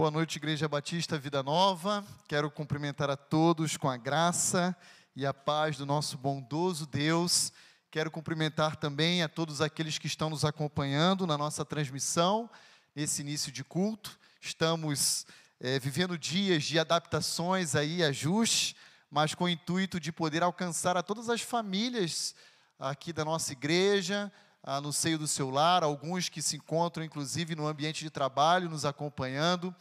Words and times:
Boa 0.00 0.10
noite, 0.10 0.36
Igreja 0.36 0.66
Batista 0.66 1.18
Vida 1.18 1.42
Nova. 1.42 2.02
Quero 2.26 2.50
cumprimentar 2.50 3.10
a 3.10 3.18
todos 3.18 3.76
com 3.76 3.86
a 3.86 3.98
graça 3.98 4.74
e 5.14 5.26
a 5.26 5.34
paz 5.34 5.76
do 5.76 5.84
nosso 5.84 6.16
bondoso 6.16 6.86
Deus. 6.86 7.52
Quero 7.90 8.10
cumprimentar 8.10 8.76
também 8.76 9.22
a 9.22 9.28
todos 9.28 9.60
aqueles 9.60 9.98
que 9.98 10.06
estão 10.06 10.30
nos 10.30 10.42
acompanhando 10.42 11.26
na 11.26 11.36
nossa 11.36 11.66
transmissão, 11.66 12.48
nesse 12.96 13.20
início 13.20 13.52
de 13.52 13.62
culto. 13.62 14.18
Estamos 14.40 15.26
é, 15.60 15.78
vivendo 15.78 16.16
dias 16.16 16.64
de 16.64 16.78
adaptações 16.78 17.74
aí, 17.74 18.02
ajustes, 18.02 18.74
mas 19.10 19.34
com 19.34 19.44
o 19.44 19.50
intuito 19.50 20.00
de 20.00 20.10
poder 20.10 20.42
alcançar 20.42 20.96
a 20.96 21.02
todas 21.02 21.28
as 21.28 21.42
famílias 21.42 22.34
aqui 22.78 23.12
da 23.12 23.22
nossa 23.22 23.52
igreja, 23.52 24.32
ah, 24.62 24.80
no 24.80 24.92
seio 24.92 25.18
do 25.18 25.26
seu 25.26 25.50
lar, 25.50 25.82
alguns 25.82 26.28
que 26.28 26.42
se 26.42 26.56
encontram 26.56 27.04
inclusive 27.04 27.54
no 27.54 27.66
ambiente 27.66 28.04
de 28.04 28.10
trabalho, 28.10 28.68
nos 28.68 28.84
acompanhando. 28.84 29.74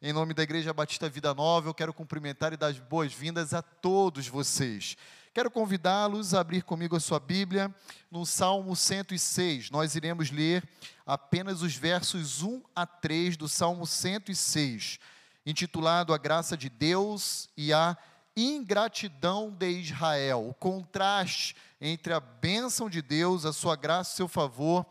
Em 0.00 0.12
nome 0.12 0.34
da 0.34 0.42
Igreja 0.42 0.74
Batista 0.74 1.08
Vida 1.08 1.32
Nova, 1.32 1.68
eu 1.68 1.74
quero 1.74 1.92
cumprimentar 1.92 2.52
e 2.52 2.56
dar 2.56 2.66
as 2.66 2.78
boas-vindas 2.78 3.54
a 3.54 3.62
todos 3.62 4.28
vocês. 4.28 4.96
Quero 5.32 5.50
convidá-los 5.50 6.34
a 6.34 6.40
abrir 6.40 6.62
comigo 6.62 6.96
a 6.96 7.00
sua 7.00 7.18
Bíblia 7.18 7.74
no 8.10 8.24
Salmo 8.26 8.76
106. 8.76 9.70
Nós 9.70 9.94
iremos 9.94 10.30
ler 10.30 10.66
apenas 11.06 11.62
os 11.62 11.74
versos 11.74 12.42
1 12.42 12.62
a 12.74 12.86
3 12.86 13.36
do 13.36 13.48
Salmo 13.48 13.86
106, 13.86 14.98
intitulado 15.44 16.12
A 16.12 16.18
Graça 16.18 16.56
de 16.56 16.68
Deus 16.68 17.48
e 17.56 17.72
a 17.72 17.96
ingratidão 18.36 19.50
de 19.50 19.70
Israel, 19.70 20.48
o 20.48 20.54
contraste 20.54 21.56
entre 21.80 22.12
a 22.12 22.20
bênção 22.20 22.90
de 22.90 23.00
Deus, 23.00 23.46
a 23.46 23.52
sua 23.52 23.76
graça, 23.76 24.12
o 24.12 24.16
seu 24.16 24.28
favor 24.28 24.84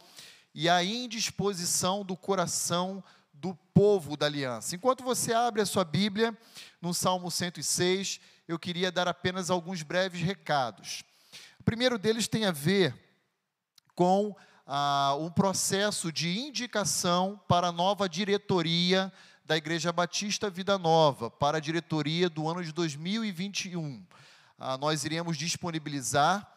e 0.53 0.67
a 0.67 0.83
indisposição 0.83 2.03
do 2.03 2.17
coração 2.17 3.03
do 3.33 3.53
povo 3.73 4.17
da 4.17 4.25
aliança. 4.25 4.75
Enquanto 4.75 5.03
você 5.03 5.33
abre 5.33 5.61
a 5.61 5.65
sua 5.65 5.83
Bíblia, 5.83 6.35
no 6.81 6.93
Salmo 6.93 7.29
106, 7.29 8.19
eu 8.47 8.57
queria 8.57 8.91
dar 8.91 9.07
apenas 9.07 9.49
alguns 9.49 9.83
breves 9.83 10.21
recados. 10.21 11.03
O 11.59 11.63
primeiro 11.63 11.99
deles 11.99 12.27
tem 12.27 12.45
a 12.45 12.51
ver 12.51 12.95
com 13.93 14.35
ah, 14.65 15.15
um 15.19 15.29
processo 15.29 16.11
de 16.11 16.39
indicação 16.39 17.39
para 17.47 17.67
a 17.67 17.71
nova 17.71 18.09
diretoria 18.09 19.11
da 19.45 19.55
Igreja 19.55 19.93
Batista 19.93 20.49
Vida 20.49 20.75
Nova 20.79 21.29
para 21.29 21.57
a 21.57 21.61
diretoria 21.61 22.27
do 22.27 22.49
ano 22.49 22.63
de 22.63 22.71
2021. 22.71 24.03
Ah, 24.57 24.75
nós 24.75 25.05
iremos 25.05 25.37
disponibilizar 25.37 26.51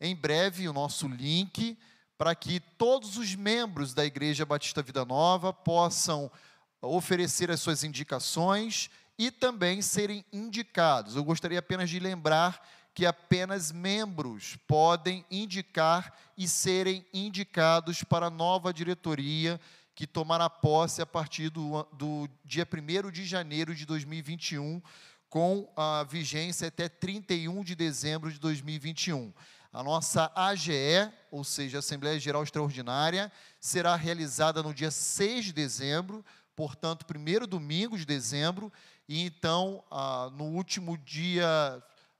em 0.00 0.16
breve 0.16 0.66
o 0.66 0.72
nosso 0.72 1.06
link 1.06 1.76
para 2.16 2.34
que 2.34 2.58
todos 2.58 3.18
os 3.18 3.34
membros 3.34 3.92
da 3.92 4.06
Igreja 4.06 4.46
Batista 4.46 4.82
Vida 4.82 5.04
Nova 5.04 5.52
possam 5.52 6.30
oferecer 6.80 7.50
as 7.50 7.60
suas 7.60 7.84
indicações 7.84 8.90
e 9.18 9.30
também 9.30 9.82
serem 9.82 10.24
indicados. 10.32 11.16
Eu 11.16 11.24
gostaria 11.24 11.58
apenas 11.58 11.90
de 11.90 12.00
lembrar 12.00 12.66
que 12.94 13.04
apenas 13.04 13.70
membros 13.70 14.56
podem 14.66 15.26
indicar 15.30 16.14
e 16.38 16.48
serem 16.48 17.04
indicados 17.12 18.02
para 18.02 18.26
a 18.26 18.30
nova 18.30 18.72
diretoria 18.72 19.60
que 20.00 20.06
tomará 20.06 20.48
posse 20.48 21.02
a 21.02 21.06
partir 21.06 21.50
do, 21.50 21.86
do 21.92 22.26
dia 22.42 22.66
1 22.66 23.10
de 23.10 23.26
janeiro 23.26 23.74
de 23.74 23.84
2021, 23.84 24.80
com 25.28 25.70
a 25.76 26.04
vigência 26.04 26.68
até 26.68 26.88
31 26.88 27.62
de 27.62 27.74
dezembro 27.74 28.32
de 28.32 28.38
2021. 28.38 29.30
A 29.70 29.82
nossa 29.82 30.32
AGE, 30.34 30.72
ou 31.30 31.44
seja, 31.44 31.80
Assembleia 31.80 32.18
Geral 32.18 32.42
Extraordinária, 32.42 33.30
será 33.60 33.94
realizada 33.94 34.62
no 34.62 34.72
dia 34.72 34.90
6 34.90 35.44
de 35.44 35.52
dezembro, 35.52 36.24
portanto, 36.56 37.04
primeiro 37.04 37.46
domingo 37.46 37.98
de 37.98 38.06
dezembro, 38.06 38.72
e 39.06 39.22
então, 39.22 39.84
ah, 39.90 40.30
no 40.32 40.44
último 40.44 40.96
dia, 40.96 41.46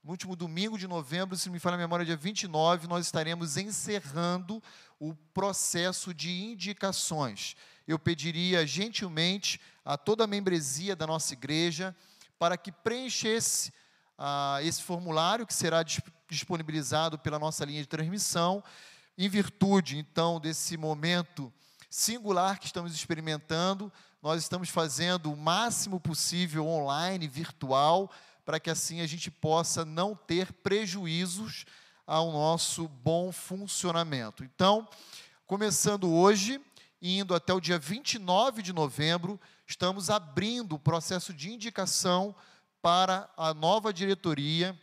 no 0.04 0.10
último 0.10 0.36
domingo 0.36 0.76
de 0.76 0.86
novembro, 0.86 1.34
se 1.34 1.48
me 1.48 1.58
falha 1.58 1.76
a 1.76 1.78
memória, 1.78 2.04
dia 2.04 2.14
29, 2.14 2.86
nós 2.86 3.06
estaremos 3.06 3.56
encerrando 3.56 4.62
o 5.00 5.14
processo 5.32 6.12
de 6.12 6.30
indicações. 6.30 7.56
Eu 7.88 7.98
pediria 7.98 8.66
gentilmente 8.66 9.58
a 9.84 9.96
toda 9.96 10.24
a 10.24 10.26
membresia 10.26 10.94
da 10.94 11.06
nossa 11.06 11.32
igreja 11.32 11.96
para 12.38 12.56
que 12.56 12.70
preenchesse 12.70 13.72
ah, 14.18 14.58
esse 14.62 14.82
formulário 14.82 15.46
que 15.46 15.54
será 15.54 15.82
disponibilizado 16.28 17.18
pela 17.18 17.38
nossa 17.38 17.64
linha 17.64 17.80
de 17.80 17.88
transmissão, 17.88 18.62
em 19.16 19.28
virtude 19.28 19.96
então 19.98 20.38
desse 20.38 20.76
momento 20.76 21.52
singular 21.88 22.58
que 22.58 22.66
estamos 22.66 22.94
experimentando, 22.94 23.90
nós 24.22 24.42
estamos 24.42 24.68
fazendo 24.68 25.32
o 25.32 25.36
máximo 25.36 25.98
possível 25.98 26.66
online, 26.66 27.26
virtual, 27.26 28.10
para 28.44 28.60
que 28.60 28.70
assim 28.70 29.00
a 29.00 29.06
gente 29.06 29.30
possa 29.30 29.84
não 29.84 30.14
ter 30.14 30.52
prejuízos 30.52 31.64
ao 32.10 32.32
nosso 32.32 32.88
bom 32.88 33.30
funcionamento. 33.30 34.42
Então, 34.42 34.88
começando 35.46 36.12
hoje, 36.12 36.60
indo 37.00 37.36
até 37.36 37.54
o 37.54 37.60
dia 37.60 37.78
29 37.78 38.62
de 38.62 38.72
novembro, 38.72 39.40
estamos 39.64 40.10
abrindo 40.10 40.74
o 40.74 40.78
processo 40.78 41.32
de 41.32 41.52
indicação 41.52 42.34
para 42.82 43.30
a 43.36 43.54
nova 43.54 43.92
diretoria 43.92 44.76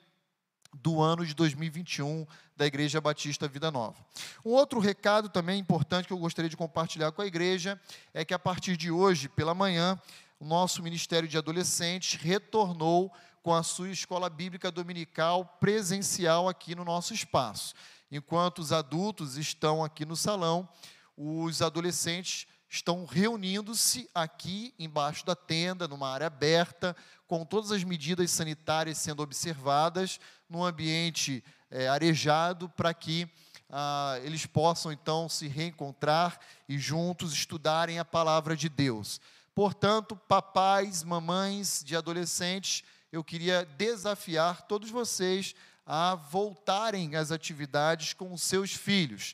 do 0.74 1.02
ano 1.02 1.26
de 1.26 1.34
2021 1.34 2.26
da 2.56 2.66
Igreja 2.66 3.02
Batista 3.02 3.46
Vida 3.46 3.70
Nova. 3.70 3.98
Um 4.46 4.52
outro 4.52 4.80
recado 4.80 5.28
também 5.28 5.60
importante 5.60 6.08
que 6.08 6.14
eu 6.14 6.18
gostaria 6.18 6.50
de 6.50 6.56
compartilhar 6.56 7.12
com 7.12 7.22
a 7.22 7.28
igreja 7.28 7.78
é 8.14 8.24
que 8.24 8.34
a 8.34 8.40
partir 8.40 8.78
de 8.78 8.90
hoje, 8.90 9.28
pela 9.28 9.54
manhã, 9.54 10.02
o 10.40 10.46
nosso 10.46 10.82
Ministério 10.82 11.28
de 11.28 11.38
Adolescentes 11.38 12.18
retornou 12.22 13.12
com 13.48 13.54
a 13.54 13.64
sua 13.64 13.90
escola 13.90 14.30
bíblica 14.30 14.70
dominical 14.70 15.46
presencial 15.58 16.50
aqui 16.50 16.76
no 16.76 16.84
nosso 16.84 17.14
espaço. 17.14 17.74
Enquanto 18.12 18.60
os 18.60 18.74
adultos 18.74 19.38
estão 19.38 19.82
aqui 19.82 20.04
no 20.04 20.18
salão, 20.18 20.68
os 21.16 21.62
adolescentes 21.62 22.46
estão 22.70 23.06
reunindo-se 23.06 24.10
aqui 24.14 24.74
embaixo 24.78 25.26
da 25.26 25.34
tenda, 25.34 25.88
numa 25.88 26.10
área 26.10 26.28
aberta, 26.28 26.94
com 27.26 27.46
todas 27.46 27.72
as 27.72 27.86
medidas 27.86 28.32
sanitárias 28.32 28.98
sendo 28.98 29.24
observadas, 29.24 30.20
num 30.50 30.66
ambiente 30.66 31.42
é, 31.72 31.88
arejado, 31.88 32.68
para 32.68 32.94
que 32.94 33.30
ah, 33.70 34.20
eles 34.24 34.46
possam 34.46 34.92
então 34.92 35.30
se 35.30 35.48
reencontrar 35.48 36.38
e 36.68 36.78
juntos 36.78 37.32
estudarem 37.32 37.98
a 37.98 38.04
palavra 38.04 38.58
de 38.58 38.68
Deus. 38.68 39.22
Portanto, 39.56 40.18
papais, 40.18 41.02
mamães 41.02 41.82
de 41.82 41.96
adolescentes, 41.96 42.84
eu 43.12 43.24
queria 43.24 43.66
desafiar 43.78 44.64
todos 44.64 44.90
vocês 44.90 45.56
a 45.86 46.16
voltarem 46.16 47.16
às 47.16 47.32
atividades 47.32 48.14
com 48.14 48.34
os 48.34 48.42
seus 48.42 48.74
filhos. 48.74 49.34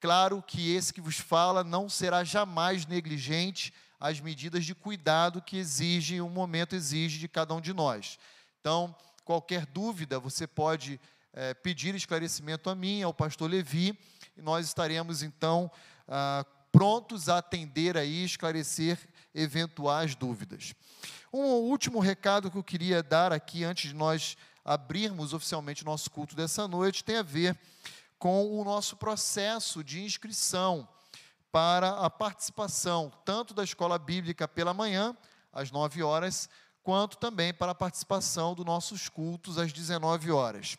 Claro 0.00 0.42
que 0.42 0.74
esse 0.74 0.94
que 0.94 1.00
vos 1.00 1.18
fala 1.18 1.62
não 1.62 1.88
será 1.88 2.24
jamais 2.24 2.86
negligente 2.86 3.72
às 4.00 4.18
medidas 4.18 4.64
de 4.64 4.74
cuidado 4.74 5.42
que 5.42 5.58
exige, 5.58 6.22
um 6.22 6.30
momento 6.30 6.74
exige 6.74 7.18
de 7.18 7.28
cada 7.28 7.54
um 7.54 7.60
de 7.60 7.74
nós. 7.74 8.18
Então, 8.60 8.96
qualquer 9.24 9.66
dúvida, 9.66 10.18
você 10.18 10.46
pode 10.46 10.98
é, 11.34 11.52
pedir 11.52 11.94
esclarecimento 11.94 12.70
a 12.70 12.74
mim, 12.74 13.02
ao 13.02 13.12
pastor 13.12 13.50
Levi, 13.50 13.96
e 14.36 14.40
nós 14.40 14.66
estaremos 14.66 15.22
então 15.22 15.70
ah, 16.08 16.46
prontos 16.72 17.28
a 17.28 17.38
atender 17.38 17.96
aí, 17.96 18.24
esclarecer 18.24 18.98
eventuais 19.34 20.14
dúvidas. 20.14 20.74
Um 21.32 21.44
último 21.44 22.00
recado 22.00 22.50
que 22.50 22.58
eu 22.58 22.64
queria 22.64 23.02
dar 23.02 23.32
aqui, 23.32 23.64
antes 23.64 23.90
de 23.90 23.96
nós 23.96 24.36
abrirmos 24.64 25.32
oficialmente 25.32 25.84
nosso 25.84 26.10
culto 26.10 26.34
dessa 26.34 26.66
noite, 26.66 27.04
tem 27.04 27.16
a 27.16 27.22
ver 27.22 27.58
com 28.18 28.58
o 28.58 28.64
nosso 28.64 28.96
processo 28.96 29.82
de 29.82 30.02
inscrição 30.02 30.88
para 31.50 31.90
a 32.00 32.10
participação, 32.10 33.10
tanto 33.24 33.54
da 33.54 33.64
escola 33.64 33.98
bíblica 33.98 34.46
pela 34.46 34.74
manhã, 34.74 35.16
às 35.52 35.70
9 35.70 36.02
horas, 36.02 36.48
quanto 36.82 37.16
também 37.16 37.52
para 37.52 37.72
a 37.72 37.74
participação 37.74 38.54
dos 38.54 38.64
nossos 38.64 39.08
cultos 39.08 39.58
às 39.58 39.72
19 39.72 40.30
horas. 40.30 40.76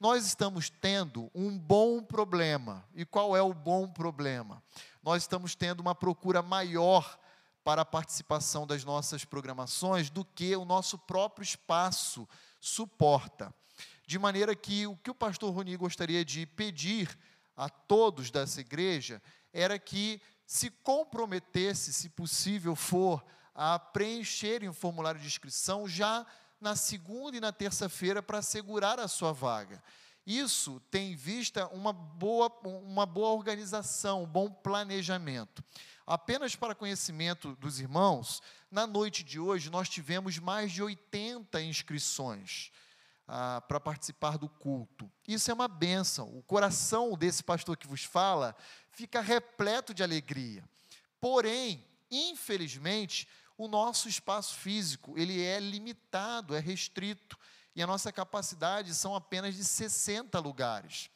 Nós 0.00 0.24
estamos 0.24 0.70
tendo 0.70 1.30
um 1.34 1.58
bom 1.58 2.02
problema. 2.02 2.84
E 2.94 3.04
qual 3.04 3.36
é 3.36 3.42
o 3.42 3.52
bom 3.52 3.88
problema? 3.88 4.62
Nós 5.02 5.22
estamos 5.22 5.54
tendo 5.54 5.80
uma 5.80 5.94
procura 5.94 6.40
maior 6.40 7.18
para 7.68 7.82
a 7.82 7.84
participação 7.84 8.66
das 8.66 8.82
nossas 8.82 9.26
programações 9.26 10.08
do 10.08 10.24
que 10.24 10.56
o 10.56 10.64
nosso 10.64 10.96
próprio 10.96 11.42
espaço 11.42 12.26
suporta 12.58 13.54
de 14.06 14.18
maneira 14.18 14.56
que 14.56 14.86
o 14.86 14.96
que 14.96 15.10
o 15.10 15.14
pastor 15.14 15.52
Roni 15.52 15.76
gostaria 15.76 16.24
de 16.24 16.46
pedir 16.46 17.14
a 17.54 17.68
todos 17.68 18.30
dessa 18.30 18.62
igreja 18.62 19.20
era 19.52 19.78
que 19.78 20.18
se 20.46 20.70
comprometesse, 20.70 21.92
se 21.92 22.08
possível 22.08 22.74
for, 22.74 23.22
a 23.54 23.78
preencherem 23.78 24.70
o 24.70 24.72
formulário 24.72 25.20
de 25.20 25.26
inscrição 25.26 25.86
já 25.86 26.24
na 26.58 26.74
segunda 26.74 27.36
e 27.36 27.40
na 27.40 27.52
terça-feira 27.52 28.22
para 28.22 28.38
assegurar 28.38 28.98
a 28.98 29.06
sua 29.06 29.34
vaga. 29.34 29.82
Isso 30.26 30.80
tem 30.90 31.12
em 31.12 31.16
vista 31.16 31.66
uma 31.68 31.92
boa, 31.92 32.50
uma 32.64 33.04
boa 33.04 33.34
organização, 33.34 34.22
um 34.22 34.26
bom 34.26 34.50
planejamento. 34.50 35.62
Apenas 36.08 36.56
para 36.56 36.74
conhecimento 36.74 37.54
dos 37.56 37.80
irmãos, 37.80 38.40
na 38.70 38.86
noite 38.86 39.22
de 39.22 39.38
hoje 39.38 39.68
nós 39.68 39.90
tivemos 39.90 40.38
mais 40.38 40.72
de 40.72 40.82
80 40.82 41.60
inscrições 41.60 42.72
ah, 43.26 43.62
para 43.68 43.78
participar 43.78 44.38
do 44.38 44.48
culto. 44.48 45.12
Isso 45.26 45.50
é 45.50 45.54
uma 45.54 45.68
bênção. 45.68 46.34
O 46.34 46.42
coração 46.42 47.12
desse 47.14 47.44
pastor 47.44 47.76
que 47.76 47.86
vos 47.86 48.04
fala 48.04 48.56
fica 48.90 49.20
repleto 49.20 49.92
de 49.92 50.02
alegria. 50.02 50.64
Porém, 51.20 51.84
infelizmente, 52.10 53.28
o 53.58 53.68
nosso 53.68 54.08
espaço 54.08 54.54
físico 54.54 55.12
ele 55.18 55.44
é 55.44 55.60
limitado, 55.60 56.56
é 56.56 56.58
restrito 56.58 57.38
e 57.76 57.82
a 57.82 57.86
nossa 57.86 58.10
capacidade 58.10 58.94
são 58.94 59.14
apenas 59.14 59.54
de 59.54 59.62
60 59.62 60.38
lugares. 60.40 61.10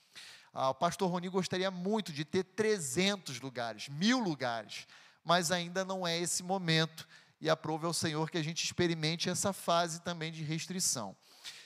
Ah, 0.53 0.71
o 0.71 0.75
pastor 0.75 1.11
Roni 1.11 1.29
gostaria 1.29 1.71
muito 1.71 2.13
de 2.13 2.25
ter 2.25 2.45
300 2.45 3.41
lugares, 3.41 3.89
mil 3.89 4.19
lugares, 4.19 4.87
mas 5.25 5.51
ainda 5.51 5.85
não 5.85 6.07
é 6.07 6.19
esse 6.19 6.43
momento 6.43 7.09
e 7.41 7.49
aprove 7.49 7.87
ao 7.87 7.95
Senhor 7.95 8.31
que 8.31 8.37
a 8.37 8.43
gente 8.45 8.63
experimente 8.63 9.31
essa 9.31 9.53
fase 9.53 10.01
também 10.03 10.31
de 10.31 10.43
restrição. 10.43 11.17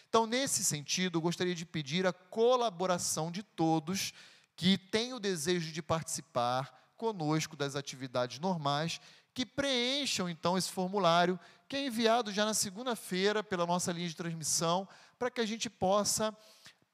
Então, 0.09 0.27
nesse 0.27 0.65
sentido, 0.65 1.19
eu 1.19 1.23
gostaria 1.23 1.55
de 1.55 1.67
pedir 1.67 2.07
a 2.07 2.13
colaboração 2.13 3.31
de 3.31 3.43
todos 3.43 4.15
que 4.57 4.79
têm 4.79 5.13
o 5.13 5.21
desejo 5.21 5.73
de 5.73 5.83
participar 5.83 6.93
conosco 6.97 7.57
das 7.57 7.77
atividades 7.77 8.39
normais, 8.39 9.01
que 9.35 9.45
preencham 9.45 10.31
então 10.31 10.57
esse 10.57 10.71
formulário 10.71 11.39
que 11.69 11.77
é 11.77 11.87
enviado 11.87 12.33
já 12.33 12.45
na 12.47 12.55
segunda-feira 12.55 13.43
pela 13.43 13.67
nossa 13.67 13.93
linha 13.93 14.09
de 14.09 14.17
transmissão, 14.17 14.89
para 15.19 15.31
que 15.31 15.41
a 15.41 15.47
gente 15.47 15.69
possa 15.69 16.35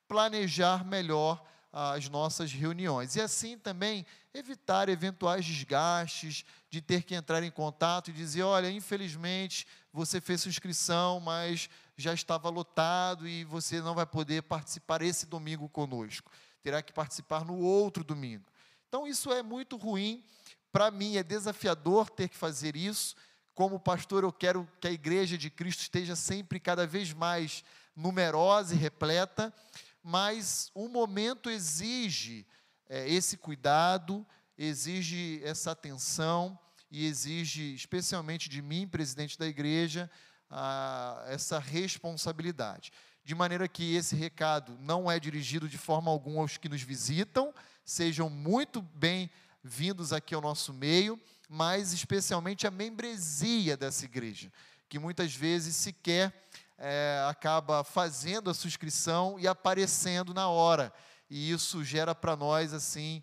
planejar 0.09 0.85
melhor 0.85 1.41
as 1.73 2.09
nossas 2.09 2.53
reuniões. 2.53 3.17
E 3.17 3.21
assim 3.21 3.57
também 3.57 4.05
evitar 4.35 4.89
eventuais 4.89 5.45
desgastes 5.45 6.45
de 6.69 6.81
ter 6.81 7.03
que 7.03 7.15
entrar 7.15 7.43
em 7.43 7.51
contato 7.51 8.11
e 8.11 8.13
dizer: 8.13 8.43
olha, 8.43 8.71
infelizmente 8.71 9.67
você 9.93 10.21
fez 10.21 10.43
sua 10.43 10.51
inscrição, 10.51 11.21
mas 11.21 11.71
já 11.97 12.13
estava 12.13 12.49
lotado 12.49 13.27
e 13.27 13.45
você 13.45 13.81
não 13.81 13.95
vai 13.95 14.07
poder 14.07 14.43
participar 14.43 15.03
esse 15.03 15.27
domingo 15.27 15.69
conosco. 15.69 16.31
Terá 16.63 16.83
que 16.83 16.93
participar 16.93 17.45
no 17.45 17.59
outro 17.59 18.05
domingo. 18.05 18.45
Então, 18.89 19.07
isso 19.07 19.33
é 19.33 19.43
muito 19.43 19.77
ruim. 19.77 20.23
Para 20.71 20.91
mim, 20.91 21.17
é 21.17 21.23
desafiador 21.23 22.11
ter 22.11 22.29
que 22.29 22.37
fazer 22.37 22.77
isso. 22.77 23.17
Como 23.55 23.81
pastor, 23.81 24.23
eu 24.23 24.33
quero 24.33 24.69
que 24.81 24.89
a 24.89 24.93
igreja 24.93 25.37
de 25.37 25.51
Cristo 25.51 25.81
esteja 25.81 26.17
sempre 26.17 26.61
cada 26.61 26.87
vez 26.87 27.13
mais 27.13 27.65
numerosa 27.95 28.75
e 28.75 28.79
repleta, 28.79 29.53
mas 30.03 30.71
o 30.75 30.89
momento 30.89 31.49
exige 31.49 32.47
é, 32.89 33.09
esse 33.09 33.37
cuidado, 33.37 34.27
exige 34.59 35.41
essa 35.45 35.71
atenção 35.71 36.59
e 36.91 37.07
exige, 37.07 37.75
especialmente 37.75 38.49
de 38.49 38.61
mim, 38.61 38.87
presidente 38.87 39.39
da 39.39 39.47
igreja, 39.47 40.11
a, 40.51 41.25
essa 41.29 41.59
responsabilidade. 41.59 42.93
De 43.25 43.35
maneira 43.35 43.69
que 43.69 43.95
esse 43.95 44.17
recado 44.17 44.77
não 44.81 45.11
é 45.11 45.19
dirigido 45.19 45.69
de 45.69 45.79
forma 45.79 46.11
alguma 46.11 46.43
aos 46.43 46.57
que 46.57 46.69
nos 46.69 46.83
visitam, 46.83 47.55
sejam 47.85 48.29
muito 48.29 48.83
bem-vindos 48.83 50.13
aqui 50.13 50.35
ao 50.35 50.41
nosso 50.41 50.73
meio, 50.73 51.19
mas 51.49 51.93
especialmente 51.93 52.67
a 52.67 52.71
membresia 52.71 53.77
dessa 53.77 54.05
igreja, 54.05 54.53
que 54.89 54.99
muitas 54.99 55.35
vezes 55.35 55.77
sequer 55.77 56.49
é, 56.85 57.25
acaba 57.29 57.85
fazendo 57.85 58.51
a 58.51 58.55
subscrição 58.55 59.39
e 59.39 59.47
aparecendo 59.47 60.35
na 60.35 60.49
hora. 60.49 60.93
E 61.31 61.49
isso 61.53 61.85
gera 61.85 62.13
para 62.13 62.35
nós 62.35 62.75
assim 62.75 63.23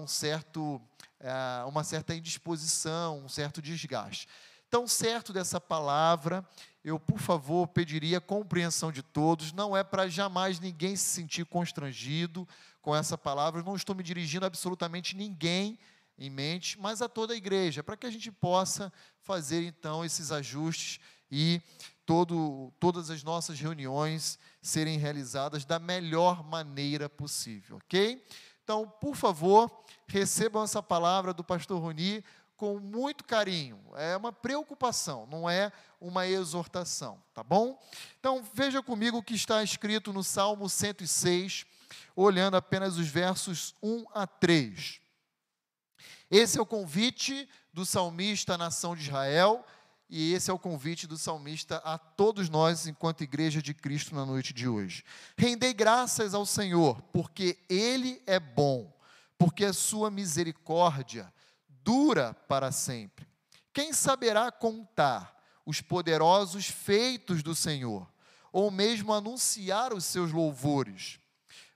um 0.00 0.06
certo, 0.06 0.80
é, 1.18 1.64
uma 1.64 1.82
certa 1.82 2.14
indisposição, 2.14 3.24
um 3.24 3.28
certo 3.28 3.60
desgaste. 3.60 4.28
Então, 4.68 4.86
certo 4.86 5.32
dessa 5.32 5.60
palavra, 5.60 6.46
eu, 6.84 6.98
por 6.98 7.18
favor, 7.18 7.66
pediria 7.66 8.20
compreensão 8.20 8.92
de 8.92 9.02
todos. 9.02 9.52
Não 9.52 9.76
é 9.76 9.82
para 9.82 10.08
jamais 10.08 10.60
ninguém 10.60 10.94
se 10.94 11.04
sentir 11.04 11.44
constrangido 11.44 12.48
com 12.80 12.94
essa 12.94 13.18
palavra. 13.18 13.60
Eu 13.60 13.64
não 13.64 13.74
estou 13.74 13.96
me 13.96 14.04
dirigindo 14.04 14.46
a 14.46 14.46
absolutamente 14.46 15.16
ninguém 15.16 15.76
em 16.16 16.30
mente, 16.30 16.78
mas 16.78 17.02
a 17.02 17.08
toda 17.08 17.34
a 17.34 17.36
igreja, 17.36 17.82
para 17.82 17.96
que 17.96 18.06
a 18.06 18.10
gente 18.10 18.30
possa 18.30 18.92
fazer 19.20 19.64
então 19.64 20.04
esses 20.04 20.30
ajustes 20.30 21.00
e 21.30 21.60
todo, 22.04 22.72
todas 22.78 23.10
as 23.10 23.22
nossas 23.22 23.60
reuniões 23.60 24.38
serem 24.60 24.98
realizadas 24.98 25.64
da 25.64 25.78
melhor 25.78 26.42
maneira 26.44 27.08
possível, 27.08 27.76
ok? 27.76 28.24
Então, 28.62 28.88
por 29.00 29.16
favor, 29.16 29.84
recebam 30.06 30.62
essa 30.62 30.82
palavra 30.82 31.32
do 31.32 31.42
pastor 31.42 31.80
Roni 31.80 32.24
com 32.56 32.78
muito 32.78 33.24
carinho. 33.24 33.80
É 33.96 34.16
uma 34.16 34.32
preocupação, 34.32 35.26
não 35.26 35.50
é 35.50 35.72
uma 36.00 36.26
exortação, 36.26 37.20
tá 37.34 37.42
bom? 37.42 37.80
Então, 38.20 38.42
veja 38.54 38.82
comigo 38.82 39.18
o 39.18 39.22
que 39.22 39.34
está 39.34 39.62
escrito 39.62 40.12
no 40.12 40.22
Salmo 40.22 40.68
106, 40.68 41.66
olhando 42.14 42.56
apenas 42.56 42.96
os 42.96 43.08
versos 43.08 43.74
1 43.82 44.04
a 44.14 44.26
3. 44.26 45.00
Esse 46.30 46.58
é 46.58 46.62
o 46.62 46.66
convite 46.66 47.48
do 47.72 47.84
salmista 47.84 48.54
à 48.54 48.58
nação 48.58 48.94
de 48.94 49.02
Israel 49.02 49.64
e 50.14 50.34
esse 50.34 50.50
é 50.50 50.52
o 50.52 50.58
convite 50.58 51.06
do 51.06 51.16
salmista 51.16 51.78
a 51.78 51.96
todos 51.96 52.50
nós, 52.50 52.86
enquanto 52.86 53.24
igreja 53.24 53.62
de 53.62 53.72
Cristo, 53.72 54.14
na 54.14 54.26
noite 54.26 54.52
de 54.52 54.68
hoje. 54.68 55.02
Rendei 55.38 55.72
graças 55.72 56.34
ao 56.34 56.44
Senhor, 56.44 57.00
porque 57.04 57.58
Ele 57.66 58.22
é 58.26 58.38
bom, 58.38 58.94
porque 59.38 59.64
a 59.64 59.72
sua 59.72 60.10
misericórdia 60.10 61.32
dura 61.66 62.34
para 62.46 62.70
sempre. 62.70 63.26
Quem 63.72 63.94
saberá 63.94 64.52
contar 64.52 65.34
os 65.64 65.80
poderosos 65.80 66.66
feitos 66.66 67.42
do 67.42 67.54
Senhor, 67.54 68.06
ou 68.52 68.70
mesmo 68.70 69.14
anunciar 69.14 69.94
os 69.94 70.04
seus 70.04 70.30
louvores? 70.30 71.18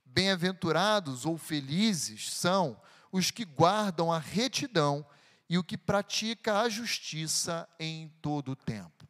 Bem-aventurados 0.04 1.24
ou 1.24 1.38
felizes 1.38 2.30
são 2.34 2.78
os 3.10 3.30
que 3.30 3.46
guardam 3.46 4.12
a 4.12 4.18
retidão 4.18 5.06
e 5.48 5.58
o 5.58 5.64
que 5.64 5.78
pratica 5.78 6.60
a 6.60 6.68
justiça 6.68 7.68
em 7.78 8.08
todo 8.20 8.52
o 8.52 8.56
tempo. 8.56 9.06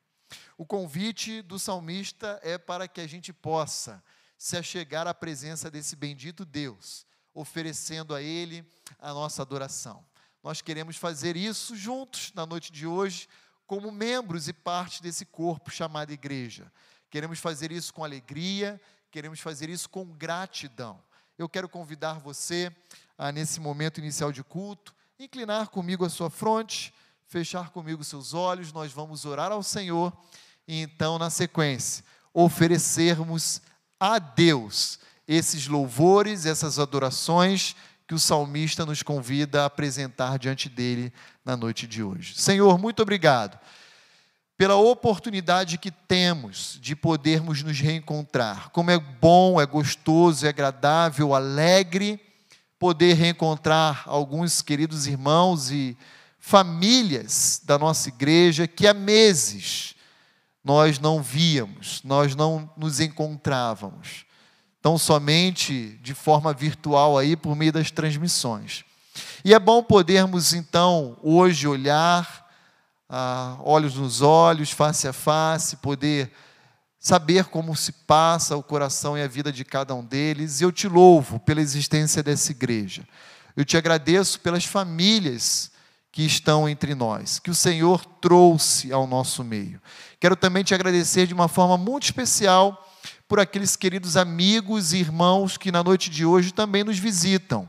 O 0.58 0.64
convite 0.64 1.42
do 1.42 1.58
salmista 1.58 2.40
é 2.42 2.58
para 2.58 2.88
que 2.88 3.00
a 3.00 3.06
gente 3.06 3.32
possa 3.32 4.02
se 4.38 4.56
achegar 4.56 5.06
à 5.06 5.14
presença 5.14 5.70
desse 5.70 5.96
bendito 5.96 6.44
Deus, 6.44 7.06
oferecendo 7.34 8.14
a 8.14 8.22
Ele 8.22 8.64
a 8.98 9.12
nossa 9.12 9.42
adoração. 9.42 10.04
Nós 10.42 10.62
queremos 10.62 10.96
fazer 10.96 11.36
isso 11.36 11.74
juntos 11.74 12.32
na 12.34 12.46
noite 12.46 12.70
de 12.70 12.86
hoje, 12.86 13.28
como 13.66 13.90
membros 13.90 14.48
e 14.48 14.52
parte 14.52 15.02
desse 15.02 15.24
corpo 15.26 15.70
chamado 15.70 16.12
igreja. 16.12 16.72
Queremos 17.10 17.38
fazer 17.38 17.72
isso 17.72 17.92
com 17.92 18.04
alegria, 18.04 18.80
queremos 19.10 19.40
fazer 19.40 19.68
isso 19.68 19.88
com 19.88 20.04
gratidão. 20.06 21.02
Eu 21.36 21.48
quero 21.48 21.68
convidar 21.68 22.18
você 22.18 22.74
a, 23.18 23.32
nesse 23.32 23.60
momento 23.60 23.98
inicial 23.98 24.32
de 24.32 24.42
culto, 24.42 24.94
inclinar 25.18 25.68
comigo 25.68 26.04
a 26.04 26.10
sua 26.10 26.28
fronte, 26.28 26.92
fechar 27.26 27.70
comigo 27.70 28.04
seus 28.04 28.34
olhos, 28.34 28.70
nós 28.70 28.92
vamos 28.92 29.24
orar 29.24 29.50
ao 29.50 29.62
Senhor 29.62 30.12
e 30.68 30.80
então, 30.82 31.18
na 31.18 31.30
sequência, 31.30 32.04
oferecermos 32.34 33.62
a 33.98 34.18
Deus 34.18 34.98
esses 35.26 35.68
louvores, 35.68 36.44
essas 36.44 36.78
adorações 36.78 37.74
que 38.06 38.14
o 38.14 38.18
salmista 38.18 38.84
nos 38.84 39.02
convida 39.02 39.62
a 39.62 39.66
apresentar 39.66 40.38
diante 40.38 40.68
dele 40.68 41.10
na 41.42 41.56
noite 41.56 41.86
de 41.86 42.02
hoje. 42.02 42.34
Senhor, 42.36 42.78
muito 42.78 43.00
obrigado 43.00 43.58
pela 44.54 44.76
oportunidade 44.76 45.78
que 45.78 45.90
temos 45.90 46.78
de 46.80 46.94
podermos 46.94 47.62
nos 47.62 47.80
reencontrar. 47.80 48.68
Como 48.68 48.90
é 48.90 48.98
bom, 48.98 49.60
é 49.60 49.64
gostoso, 49.64 50.44
é 50.44 50.50
agradável, 50.50 51.34
alegre 51.34 52.20
poder 52.78 53.14
reencontrar 53.14 54.02
alguns 54.06 54.60
queridos 54.62 55.06
irmãos 55.06 55.70
e 55.70 55.96
famílias 56.38 57.60
da 57.64 57.78
nossa 57.78 58.08
igreja 58.08 58.66
que 58.66 58.86
há 58.86 58.94
meses 58.94 59.94
nós 60.62 60.98
não 60.98 61.22
víamos, 61.22 62.02
nós 62.04 62.34
não 62.34 62.68
nos 62.76 63.00
encontrávamos, 63.00 64.26
tão 64.82 64.98
somente 64.98 65.98
de 66.02 66.12
forma 66.12 66.52
virtual 66.52 67.16
aí 67.16 67.36
por 67.36 67.54
meio 67.54 67.72
das 67.72 67.90
transmissões. 67.90 68.84
E 69.44 69.54
é 69.54 69.58
bom 69.58 69.82
podermos 69.82 70.52
então 70.52 71.16
hoje 71.22 71.68
olhar, 71.68 72.46
ah, 73.08 73.56
olhos 73.60 73.94
nos 73.94 74.20
olhos, 74.20 74.70
face 74.70 75.06
a 75.06 75.12
face, 75.12 75.76
poder 75.76 76.32
saber 76.98 77.46
como 77.46 77.74
se 77.76 77.92
passa 77.92 78.56
o 78.56 78.62
coração 78.62 79.16
e 79.16 79.22
a 79.22 79.28
vida 79.28 79.52
de 79.52 79.64
cada 79.64 79.94
um 79.94 80.04
deles. 80.04 80.60
E 80.60 80.64
eu 80.64 80.72
te 80.72 80.88
louvo 80.88 81.38
pela 81.38 81.60
existência 81.60 82.22
dessa 82.22 82.50
igreja. 82.50 83.06
Eu 83.56 83.64
te 83.64 83.76
agradeço 83.76 84.40
pelas 84.40 84.64
famílias 84.64 85.70
que 86.12 86.22
estão 86.24 86.68
entre 86.68 86.94
nós, 86.94 87.38
que 87.38 87.50
o 87.50 87.54
Senhor 87.54 88.04
trouxe 88.04 88.92
ao 88.92 89.06
nosso 89.06 89.44
meio. 89.44 89.80
Quero 90.18 90.34
também 90.34 90.64
te 90.64 90.74
agradecer 90.74 91.26
de 91.26 91.34
uma 91.34 91.48
forma 91.48 91.76
muito 91.76 92.04
especial 92.04 92.90
por 93.28 93.38
aqueles 93.38 93.76
queridos 93.76 94.16
amigos 94.16 94.92
e 94.92 94.98
irmãos 94.98 95.56
que 95.56 95.70
na 95.70 95.82
noite 95.82 96.08
de 96.08 96.24
hoje 96.24 96.52
também 96.52 96.84
nos 96.84 96.98
visitam 96.98 97.68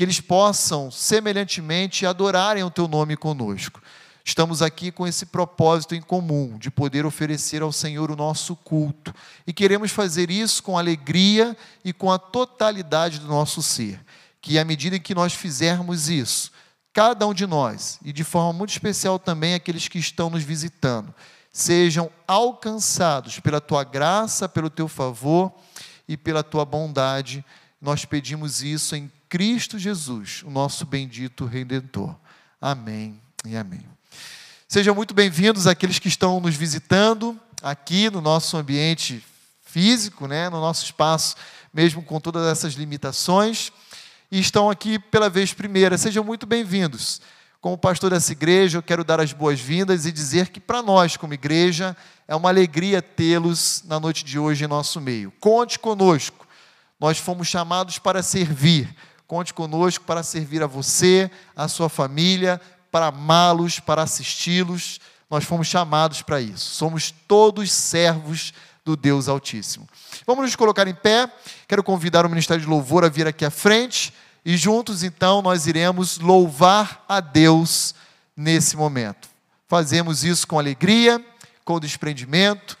que 0.00 0.04
eles 0.04 0.18
possam, 0.18 0.90
semelhantemente, 0.90 2.06
adorarem 2.06 2.64
o 2.64 2.70
teu 2.70 2.88
nome 2.88 3.18
conosco. 3.18 3.82
Estamos 4.30 4.62
aqui 4.62 4.92
com 4.92 5.08
esse 5.08 5.26
propósito 5.26 5.92
em 5.92 6.00
comum, 6.00 6.56
de 6.56 6.70
poder 6.70 7.04
oferecer 7.04 7.62
ao 7.62 7.72
Senhor 7.72 8.12
o 8.12 8.16
nosso 8.16 8.54
culto. 8.54 9.12
E 9.44 9.52
queremos 9.52 9.90
fazer 9.90 10.30
isso 10.30 10.62
com 10.62 10.78
alegria 10.78 11.56
e 11.84 11.92
com 11.92 12.12
a 12.12 12.16
totalidade 12.16 13.18
do 13.18 13.26
nosso 13.26 13.60
ser. 13.60 14.00
Que 14.40 14.56
à 14.56 14.64
medida 14.64 14.94
em 14.94 15.00
que 15.00 15.16
nós 15.16 15.34
fizermos 15.34 16.08
isso, 16.08 16.52
cada 16.92 17.26
um 17.26 17.34
de 17.34 17.44
nós, 17.44 17.98
e 18.04 18.12
de 18.12 18.22
forma 18.22 18.52
muito 18.52 18.70
especial 18.70 19.18
também 19.18 19.54
aqueles 19.54 19.88
que 19.88 19.98
estão 19.98 20.30
nos 20.30 20.44
visitando, 20.44 21.12
sejam 21.52 22.08
alcançados 22.24 23.40
pela 23.40 23.60
tua 23.60 23.82
graça, 23.82 24.48
pelo 24.48 24.70
teu 24.70 24.86
favor 24.86 25.52
e 26.06 26.16
pela 26.16 26.44
tua 26.44 26.64
bondade. 26.64 27.44
Nós 27.82 28.04
pedimos 28.04 28.62
isso 28.62 28.94
em 28.94 29.10
Cristo 29.28 29.76
Jesus, 29.76 30.44
o 30.44 30.50
nosso 30.50 30.86
bendito 30.86 31.46
redentor. 31.46 32.14
Amém 32.60 33.20
e 33.44 33.56
amém. 33.56 33.89
Sejam 34.72 34.94
muito 34.94 35.12
bem-vindos 35.12 35.66
aqueles 35.66 35.98
que 35.98 36.06
estão 36.06 36.38
nos 36.38 36.54
visitando 36.54 37.36
aqui 37.60 38.08
no 38.08 38.20
nosso 38.20 38.56
ambiente 38.56 39.20
físico, 39.64 40.28
né, 40.28 40.48
no 40.48 40.60
nosso 40.60 40.84
espaço, 40.84 41.34
mesmo 41.74 42.04
com 42.04 42.20
todas 42.20 42.46
essas 42.46 42.74
limitações, 42.74 43.72
e 44.30 44.38
estão 44.38 44.70
aqui 44.70 44.96
pela 44.96 45.28
vez 45.28 45.52
primeira. 45.52 45.98
Sejam 45.98 46.22
muito 46.22 46.46
bem-vindos. 46.46 47.20
Como 47.60 47.76
pastor 47.76 48.10
dessa 48.10 48.30
igreja, 48.30 48.78
eu 48.78 48.82
quero 48.82 49.02
dar 49.02 49.20
as 49.20 49.32
boas-vindas 49.32 50.06
e 50.06 50.12
dizer 50.12 50.50
que 50.50 50.60
para 50.60 50.80
nós, 50.80 51.16
como 51.16 51.34
igreja, 51.34 51.96
é 52.28 52.36
uma 52.36 52.48
alegria 52.48 53.02
tê-los 53.02 53.82
na 53.86 53.98
noite 53.98 54.24
de 54.24 54.38
hoje 54.38 54.66
em 54.66 54.68
nosso 54.68 55.00
meio. 55.00 55.32
Conte 55.40 55.80
conosco. 55.80 56.46
Nós 57.00 57.18
fomos 57.18 57.48
chamados 57.48 57.98
para 57.98 58.22
servir. 58.22 58.94
Conte 59.26 59.52
conosco 59.52 60.04
para 60.04 60.22
servir 60.22 60.62
a 60.62 60.68
você, 60.68 61.28
a 61.56 61.66
sua 61.66 61.88
família, 61.88 62.60
para 62.90 63.06
amá-los, 63.06 63.80
para 63.80 64.02
assisti-los. 64.02 65.00
Nós 65.30 65.44
fomos 65.44 65.66
chamados 65.66 66.22
para 66.22 66.40
isso. 66.40 66.74
Somos 66.74 67.10
todos 67.26 67.70
servos 67.70 68.52
do 68.84 68.96
Deus 68.96 69.28
Altíssimo. 69.28 69.88
Vamos 70.26 70.44
nos 70.44 70.56
colocar 70.56 70.88
em 70.88 70.94
pé. 70.94 71.30
Quero 71.68 71.82
convidar 71.82 72.26
o 72.26 72.28
Ministério 72.28 72.62
de 72.62 72.68
Louvor 72.68 73.04
a 73.04 73.08
vir 73.08 73.26
aqui 73.26 73.44
à 73.44 73.50
frente 73.50 74.12
e 74.44 74.56
juntos 74.56 75.02
então 75.02 75.42
nós 75.42 75.66
iremos 75.66 76.18
louvar 76.18 77.04
a 77.08 77.20
Deus 77.20 77.94
nesse 78.36 78.76
momento. 78.76 79.28
Fazemos 79.68 80.24
isso 80.24 80.46
com 80.46 80.58
alegria, 80.58 81.24
com 81.64 81.78
desprendimento, 81.78 82.76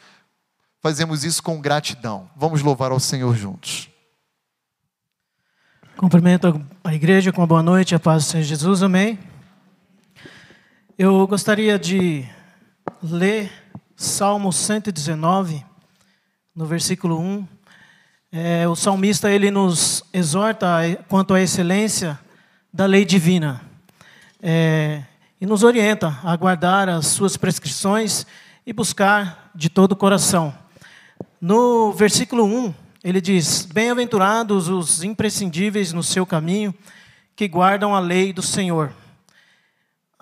fazemos 0.80 1.22
isso 1.22 1.42
com 1.42 1.60
gratidão. 1.60 2.28
Vamos 2.34 2.62
louvar 2.62 2.90
ao 2.90 2.98
Senhor 2.98 3.36
juntos. 3.36 3.88
Cumprimento 5.96 6.64
a 6.82 6.94
igreja 6.94 7.30
com 7.30 7.42
a 7.42 7.46
boa 7.46 7.62
noite, 7.62 7.94
a 7.94 8.00
paz 8.00 8.24
do 8.24 8.30
Senhor 8.30 8.42
Jesus, 8.42 8.82
amém. 8.82 9.18
Eu 11.02 11.26
gostaria 11.26 11.78
de 11.78 12.26
ler 13.02 13.50
Salmo 13.96 14.52
119, 14.52 15.64
no 16.54 16.66
versículo 16.66 17.18
1. 17.18 17.48
É, 18.30 18.68
o 18.68 18.76
salmista 18.76 19.30
ele 19.30 19.50
nos 19.50 20.04
exorta 20.12 20.68
quanto 21.08 21.32
à 21.32 21.40
excelência 21.40 22.20
da 22.70 22.84
lei 22.84 23.06
divina 23.06 23.62
é, 24.42 25.02
e 25.40 25.46
nos 25.46 25.62
orienta 25.62 26.18
a 26.22 26.36
guardar 26.36 26.90
as 26.90 27.06
suas 27.06 27.34
prescrições 27.34 28.26
e 28.66 28.70
buscar 28.70 29.50
de 29.54 29.70
todo 29.70 29.92
o 29.92 29.96
coração. 29.96 30.54
No 31.40 31.92
versículo 31.92 32.44
1, 32.44 32.74
ele 33.02 33.22
diz: 33.22 33.64
Bem-aventurados 33.64 34.68
os 34.68 35.02
imprescindíveis 35.02 35.94
no 35.94 36.02
seu 36.02 36.26
caminho, 36.26 36.74
que 37.34 37.48
guardam 37.48 37.94
a 37.94 38.00
lei 38.00 38.34
do 38.34 38.42
Senhor. 38.42 38.92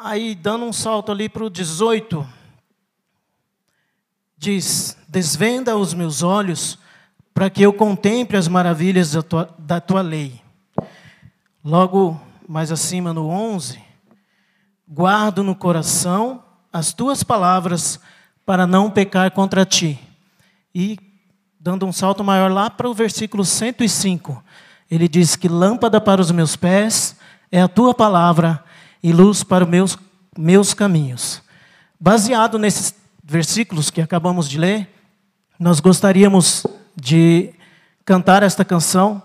Aí, 0.01 0.37
dando 0.37 0.65
um 0.65 0.73
salto 0.73 1.11
ali 1.11 1.29
para 1.29 1.43
o 1.43 1.51
18, 1.51 2.25
diz: 4.37 4.97
Desvenda 5.09 5.77
os 5.77 5.93
meus 5.93 6.23
olhos 6.23 6.79
para 7.35 7.51
que 7.51 7.65
eu 7.65 7.73
contemple 7.73 8.37
as 8.37 8.47
maravilhas 8.47 9.11
da 9.11 9.23
tua, 9.23 9.55
da 9.59 9.81
tua 9.81 10.01
lei. 10.01 10.41
Logo 11.65 12.21
mais 12.49 12.71
acima, 12.71 13.13
no 13.13 13.27
11, 13.29 13.83
guardo 14.89 15.43
no 15.43 15.57
coração 15.57 16.45
as 16.73 16.93
tuas 16.93 17.25
palavras 17.25 17.99
para 18.47 18.69
não 18.69 18.93
pecar 18.93 19.33
contra 19.33 19.67
ti. 19.67 19.99
E, 20.73 20.97
dando 21.59 21.85
um 21.85 21.93
salto 21.93 22.23
maior 22.23 22.53
lá 22.53 22.71
para 22.71 22.89
o 22.89 22.95
versículo 22.95 23.45
105, 23.45 24.45
ele 24.89 25.09
diz 25.09 25.35
que 25.35 25.49
lâmpada 25.49 26.01
para 26.01 26.21
os 26.21 26.31
meus 26.31 26.55
pés 26.55 27.17
é 27.51 27.61
a 27.61 27.67
tua 27.67 27.93
palavra 27.93 28.63
e 29.03 29.13
luz 29.13 29.43
para 29.43 29.65
os 29.65 29.71
meus, 29.71 29.99
meus 30.37 30.75
caminhos. 30.75 31.43
Baseado 32.01 32.59
nesses 32.59 32.95
versículos 33.23 33.91
que 33.91 34.01
acabamos 34.01 34.49
de 34.49 34.59
ler, 34.59 34.89
nós 35.59 35.81
gostaríamos 35.81 36.67
de 36.97 37.53
cantar 38.05 38.43
esta 38.43 38.65
canção 38.65 39.23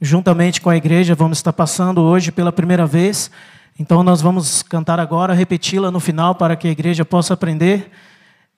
juntamente 0.00 0.60
com 0.60 0.70
a 0.70 0.76
igreja. 0.76 1.14
Vamos 1.14 1.38
estar 1.38 1.52
passando 1.52 2.00
hoje 2.00 2.30
pela 2.30 2.52
primeira 2.52 2.86
vez. 2.86 3.30
Então 3.78 4.02
nós 4.02 4.20
vamos 4.20 4.62
cantar 4.62 5.00
agora, 5.00 5.32
repeti-la 5.32 5.90
no 5.90 6.00
final 6.00 6.34
para 6.34 6.56
que 6.56 6.68
a 6.68 6.70
igreja 6.70 7.04
possa 7.04 7.34
aprender. 7.34 7.90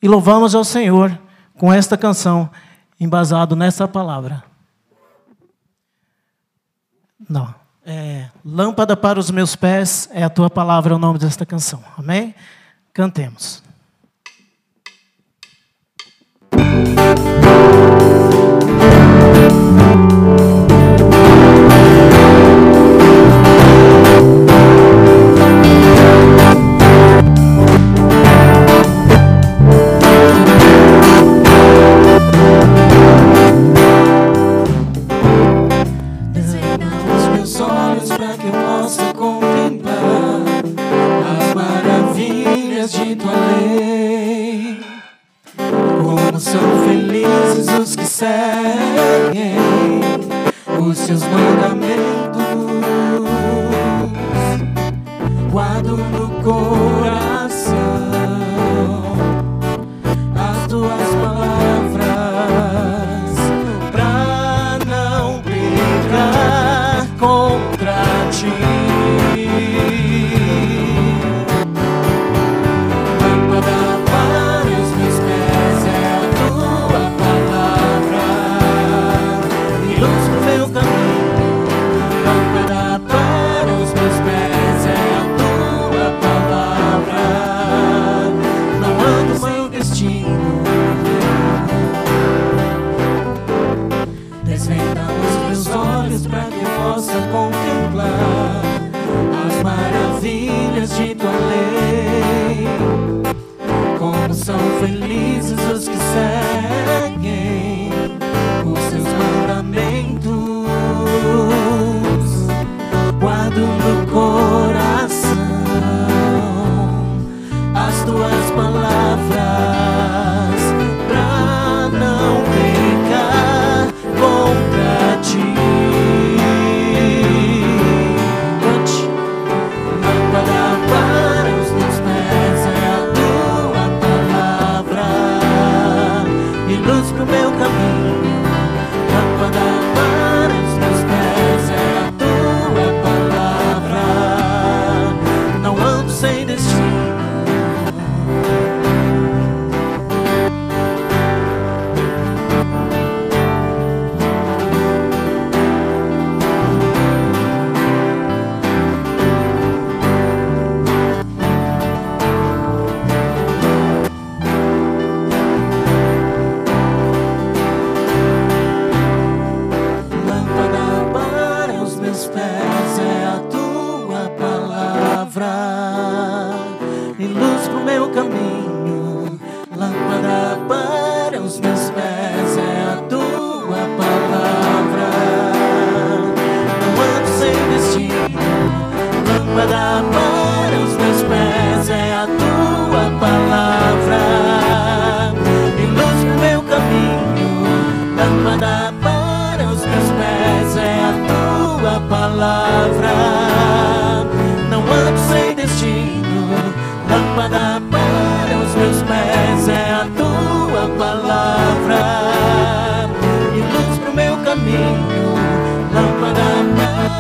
E 0.03 0.09
louvamos 0.09 0.55
ao 0.55 0.64
Senhor 0.64 1.16
com 1.57 1.72
esta 1.72 1.96
canção, 1.96 2.51
embasado 2.98 3.55
nessa 3.55 3.87
palavra. 3.87 4.42
Não. 7.29 7.62
É, 7.85 8.29
lâmpada 8.45 8.97
para 8.97 9.18
os 9.18 9.31
meus 9.31 9.57
pés 9.57 10.09
é 10.12 10.23
a 10.23 10.31
tua 10.31 10.49
palavra, 10.49 10.92
é 10.92 10.97
o 10.97 10.99
nome 10.99 11.18
desta 11.18 11.45
canção. 11.45 11.83
Amém? 11.99 12.35
Cantemos. 12.92 13.62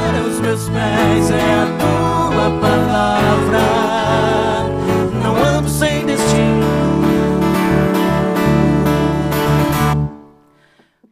Para 0.02 0.26
os 0.26 0.40
meus 0.40 0.68
pés 0.68 1.30
é 1.30 1.54
a 1.54 1.66
tua 1.78 2.60
palavra. 2.60 3.62
Não 5.22 5.36
ando 5.44 5.68
sem 5.68 6.04
destino. 6.04 6.66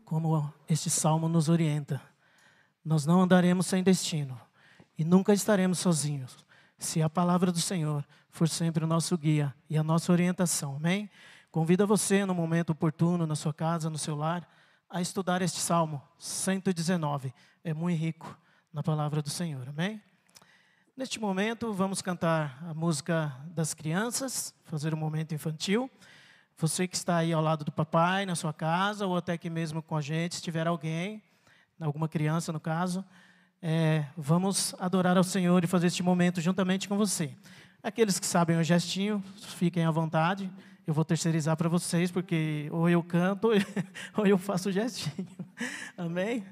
Como 0.05 0.53
este 0.68 0.90
salmo 0.90 1.29
nos 1.29 1.48
orienta, 1.48 2.00
nós 2.85 3.07
não 3.07 3.22
andaremos 3.22 3.66
sem 3.66 3.83
destino 3.83 4.38
e 4.98 5.05
nunca 5.05 5.33
estaremos 5.33 5.79
sozinhos, 5.79 6.44
se 6.79 7.00
a 7.00 7.09
palavra 7.09 7.53
do 7.53 7.61
Senhor 7.61 8.05
for 8.29 8.48
sempre 8.48 8.85
o 8.85 8.87
nosso 8.88 9.16
guia 9.16 9.55
e 9.68 9.79
a 9.79 9.83
nossa 9.83 10.11
orientação. 10.11 10.76
Amém? 10.76 11.09
Convido 11.50 11.87
você, 11.87 12.24
no 12.24 12.35
momento 12.35 12.70
oportuno, 12.70 13.26
na 13.26 13.37
sua 13.37 13.53
casa, 13.53 13.88
no 13.88 13.98
seu 13.98 14.16
lar, 14.16 14.48
a 14.88 15.00
estudar 15.00 15.42
este 15.42 15.59
salmo 15.59 16.03
119. 16.18 17.33
É 17.62 17.72
muito 17.72 17.98
rico 17.98 18.37
na 18.73 18.83
palavra 18.83 19.21
do 19.21 19.29
Senhor. 19.29 19.69
Amém? 19.69 20.01
Neste 20.97 21.19
momento, 21.19 21.73
vamos 21.73 22.01
cantar 22.01 22.63
a 22.69 22.73
música 22.73 23.35
das 23.47 23.75
crianças, 23.75 24.55
fazer 24.65 24.95
um 24.95 24.97
momento 24.97 25.35
infantil. 25.35 25.91
Você 26.57 26.87
que 26.87 26.95
está 26.95 27.17
aí 27.17 27.33
ao 27.33 27.43
lado 27.43 27.65
do 27.65 27.73
papai, 27.73 28.25
na 28.25 28.37
sua 28.37 28.53
casa, 28.53 29.07
ou 29.07 29.17
até 29.17 29.33
aqui 29.33 29.51
mesmo 29.51 29.83
com 29.83 29.97
a 29.97 30.01
gente, 30.01 30.37
se 30.37 30.43
tiver 30.43 30.67
alguém, 30.67 31.23
alguma 31.81 32.09
criança 32.09 32.53
no 32.53 32.61
caso, 32.61 33.05
é, 33.61 34.05
vamos 34.17 34.75
adorar 34.79 35.17
ao 35.17 35.25
Senhor 35.25 35.65
e 35.65 35.67
fazer 35.67 35.89
este 35.89 36.03
momento 36.03 36.41
juntamente 36.41 36.89
com 36.89 36.97
você. 36.97 37.35
Aqueles 37.83 38.21
que 38.21 38.27
sabem 38.27 38.59
o 38.59 38.63
gestinho, 38.63 39.25
fiquem 39.57 39.85
à 39.85 39.91
vontade. 39.91 40.51
Eu 40.87 40.95
vou 40.95 41.05
terceirizar 41.05 41.57
para 41.57 41.69
vocês, 41.69 42.11
porque 42.11 42.69
ou 42.71 42.89
eu 42.89 43.03
canto 43.03 43.49
ou 44.17 44.27
eu 44.27 44.39
faço 44.39 44.69
o 44.69 44.73
gestinho. 44.73 45.27
Amém? 45.97 46.45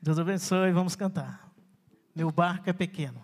Deus 0.00 0.18
abençoe, 0.18 0.70
vamos 0.70 0.94
cantar. 0.94 1.45
Meu 2.16 2.32
barco 2.32 2.70
é 2.70 2.72
pequeno. 2.72 3.20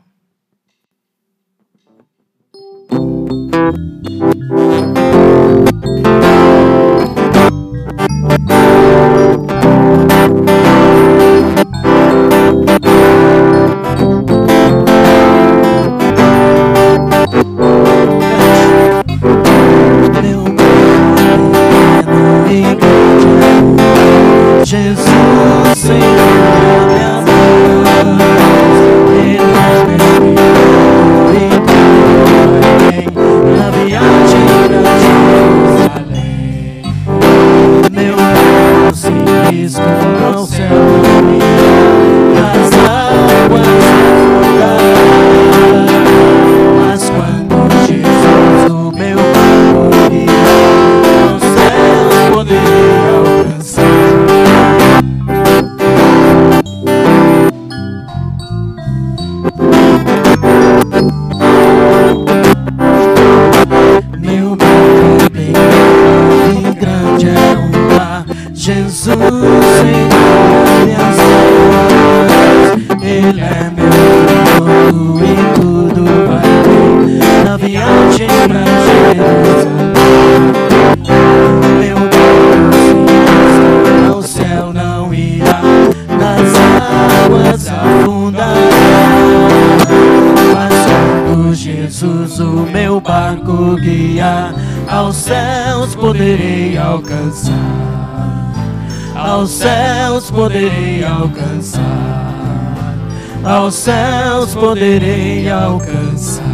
Poderei 104.62 105.50
alcançar. 105.50 106.44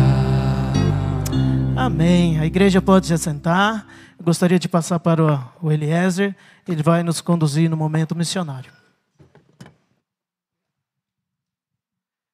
Amém. 1.76 2.40
A 2.40 2.46
igreja 2.46 2.80
pode 2.80 3.06
se 3.06 3.12
assentar. 3.12 3.86
Eu 4.18 4.24
gostaria 4.24 4.58
de 4.58 4.66
passar 4.66 4.98
para 4.98 5.22
o- 5.22 5.66
o 5.66 5.70
Eliezer. 5.70 6.34
Ele 6.66 6.82
vai 6.82 7.02
nos 7.02 7.20
conduzir 7.20 7.68
no 7.68 7.76
momento 7.76 8.16
missionário. 8.16 8.72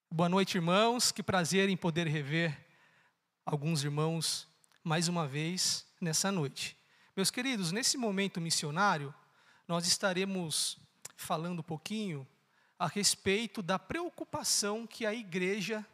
Boa 0.08 0.28
noite, 0.28 0.54
irmãos. 0.56 1.10
Que 1.10 1.24
prazer 1.24 1.68
em 1.68 1.76
poder 1.76 2.06
rever 2.06 2.56
alguns 3.44 3.82
irmãos 3.82 4.46
mais 4.84 5.08
uma 5.08 5.26
vez 5.26 5.84
nessa 6.00 6.30
noite. 6.30 6.76
Meus 7.16 7.32
queridos, 7.32 7.72
nesse 7.72 7.98
momento 7.98 8.40
missionário, 8.40 9.12
nós 9.66 9.88
estaremos 9.88 10.78
falando 11.16 11.58
um 11.58 11.64
pouquinho 11.64 12.24
a 12.78 12.86
respeito 12.86 13.62
da 13.62 13.78
preocupação 13.78 14.86
que 14.86 15.06
a 15.06 15.14
igreja, 15.14 15.86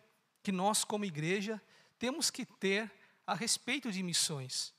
que 0.42 0.50
nós 0.50 0.84
como 0.84 1.04
igreja, 1.04 1.60
temos 1.98 2.30
que 2.30 2.44
ter 2.44 2.90
a 3.26 3.34
respeito 3.34 3.92
de 3.92 4.02
missões. 4.02 4.72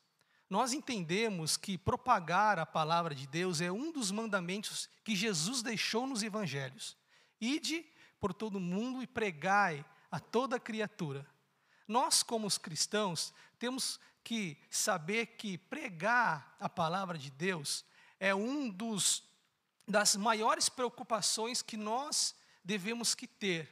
Nós 0.49 0.73
entendemos 0.73 1.55
que 1.55 1.77
propagar 1.77 2.59
a 2.59 2.65
palavra 2.65 3.15
de 3.15 3.25
Deus 3.25 3.61
é 3.61 3.71
um 3.71 3.91
dos 3.91 4.11
mandamentos 4.11 4.89
que 5.03 5.15
Jesus 5.15 5.61
deixou 5.61 6.05
nos 6.05 6.23
evangelhos. 6.23 6.97
Ide 7.39 7.85
por 8.19 8.33
todo 8.33 8.59
mundo 8.59 9.01
e 9.01 9.07
pregai 9.07 9.85
a 10.11 10.19
toda 10.19 10.59
criatura. 10.59 11.25
Nós, 11.87 12.21
como 12.21 12.45
os 12.45 12.57
cristãos, 12.57 13.33
temos 13.57 13.99
que 14.23 14.57
saber 14.69 15.37
que 15.37 15.57
pregar 15.57 16.55
a 16.59 16.67
palavra 16.67 17.17
de 17.17 17.31
Deus 17.31 17.85
é 18.19 18.35
um 18.35 18.69
dos 18.69 19.23
das 19.87 20.15
maiores 20.15 20.69
preocupações 20.69 21.61
que 21.61 21.77
nós 21.77 22.35
devemos 22.63 23.15
que 23.15 23.27
ter. 23.27 23.69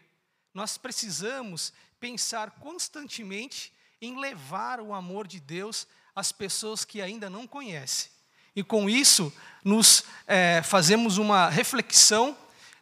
Nós 0.53 0.77
precisamos 0.77 1.71
pensar 1.99 2.51
constantemente 2.51 3.73
em 4.01 4.19
levar 4.19 4.79
o 4.79 4.93
amor 4.93 5.27
de 5.27 5.39
Deus 5.39 5.87
às 6.15 6.31
pessoas 6.31 6.83
que 6.83 7.01
ainda 7.01 7.29
não 7.29 7.45
conhecem. 7.45 8.09
E 8.55 8.63
com 8.63 8.89
isso, 8.89 9.31
nos 9.63 10.03
eh, 10.27 10.61
fazemos 10.63 11.17
uma 11.17 11.49
reflexão 11.49 12.35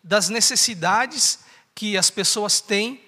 das 0.04 0.30
necessidades 0.30 1.40
que 1.76 1.98
as 1.98 2.10
pessoas 2.10 2.62
têm, 2.62 3.04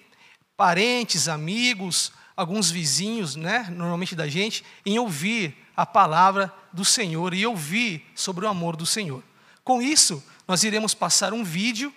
parentes, 0.56 1.26
amigos, 1.26 2.12
alguns 2.36 2.70
vizinhos, 2.70 3.34
né, 3.34 3.66
normalmente 3.70 4.14
da 4.14 4.28
gente, 4.28 4.64
em 4.84 4.98
ouvir 4.98 5.56
a 5.76 5.86
palavra 5.86 6.52
do 6.72 6.84
Senhor 6.84 7.34
e 7.34 7.46
ouvir 7.46 8.06
sobre 8.14 8.44
o 8.44 8.48
amor 8.48 8.76
do 8.76 8.86
Senhor. 8.86 9.24
Com 9.64 9.80
isso, 9.80 10.22
nós 10.46 10.64
iremos 10.64 10.94
passar 10.94 11.32
um 11.32 11.44
vídeo 11.44 11.92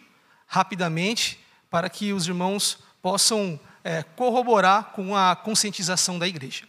rapidamente 0.46 1.40
para 1.70 1.90
que 1.90 2.14
os 2.14 2.28
irmãos 2.28 2.78
possam 3.02 3.60
eh, 3.84 4.04
corroborar 4.16 4.92
com 4.94 5.16
a 5.16 5.36
conscientização 5.36 6.20
da 6.20 6.28
igreja. 6.28 6.66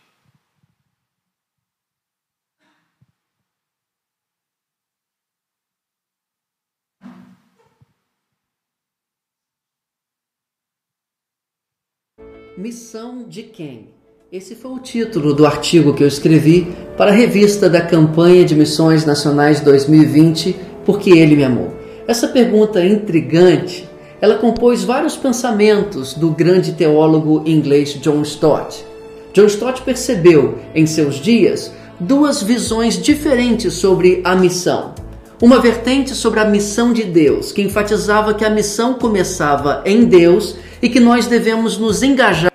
Missão 12.56 13.28
de 13.28 13.42
quem? 13.42 13.88
Esse 14.30 14.54
foi 14.54 14.70
o 14.70 14.78
título 14.78 15.34
do 15.34 15.44
artigo 15.44 15.92
que 15.92 16.02
eu 16.02 16.08
escrevi 16.08 16.66
para 16.96 17.10
a 17.10 17.14
revista 17.14 17.68
da 17.68 17.80
campanha 17.80 18.44
de 18.44 18.54
Missões 18.54 19.04
Nacionais 19.04 19.60
2020, 19.60 20.56
Porque 20.84 21.10
Ele 21.10 21.36
Me 21.36 21.44
Amou. 21.44 21.74
Essa 22.06 22.28
pergunta 22.28 22.84
intrigante, 22.84 23.88
ela 24.20 24.36
compôs 24.36 24.84
vários 24.84 25.16
pensamentos 25.16 26.14
do 26.14 26.30
grande 26.30 26.72
teólogo 26.72 27.42
inglês 27.46 27.94
John 28.00 28.22
Stott. 28.22 28.84
John 29.32 29.46
Stott 29.46 29.82
percebeu 29.82 30.58
em 30.74 30.86
seus 30.86 31.16
dias 31.16 31.72
duas 31.98 32.42
visões 32.42 33.00
diferentes 33.00 33.74
sobre 33.74 34.20
a 34.24 34.34
missão. 34.34 34.94
Uma 35.42 35.58
vertente 35.58 36.14
sobre 36.14 36.40
a 36.40 36.44
missão 36.44 36.92
de 36.92 37.02
Deus, 37.02 37.52
que 37.52 37.62
enfatizava 37.62 38.34
que 38.34 38.44
a 38.44 38.50
missão 38.50 38.94
começava 38.94 39.82
em 39.84 40.04
Deus 40.04 40.56
e 40.80 40.88
que 40.88 41.00
nós 41.00 41.26
devemos 41.26 41.76
nos 41.76 42.02
engajar 42.02 42.53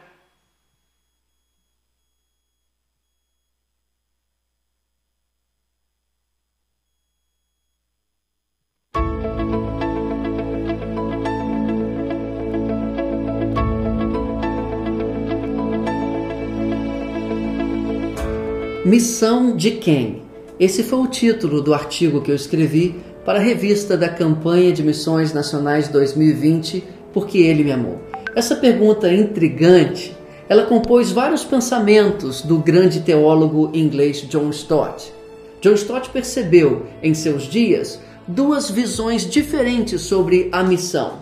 Missão 18.90 19.56
de 19.56 19.70
quem? 19.70 20.24
Esse 20.60 20.82
foi 20.82 20.98
o 20.98 21.06
título 21.06 21.62
do 21.62 21.76
artigo 21.76 22.22
que 22.22 22.32
eu 22.32 22.36
escrevi 22.36 22.96
para 23.24 23.38
a 23.38 23.42
revista 23.42 23.96
da 23.96 24.10
campanha 24.10 24.74
de 24.74 24.82
Missões 24.82 25.32
Nacionais 25.32 25.88
2020, 25.90 26.84
Porque 27.14 27.38
Ele 27.38 27.64
Me 27.64 27.72
Amou. 27.72 28.00
Essa 28.36 28.56
pergunta 28.56 29.14
intrigante, 29.14 30.18
ela 30.50 30.66
compôs 30.66 31.12
vários 31.12 31.44
pensamentos 31.44 32.42
do 32.42 32.58
grande 32.58 33.02
teólogo 33.02 33.70
inglês 33.76 34.22
John 34.28 34.50
Stott. 34.50 35.14
John 35.62 35.74
Stott 35.74 36.10
percebeu 36.10 36.88
em 37.04 37.14
seus 37.14 37.44
dias 37.44 38.00
duas 38.28 38.72
visões 38.72 39.24
diferentes 39.30 40.02
sobre 40.02 40.50
a 40.52 40.64
missão. 40.64 41.20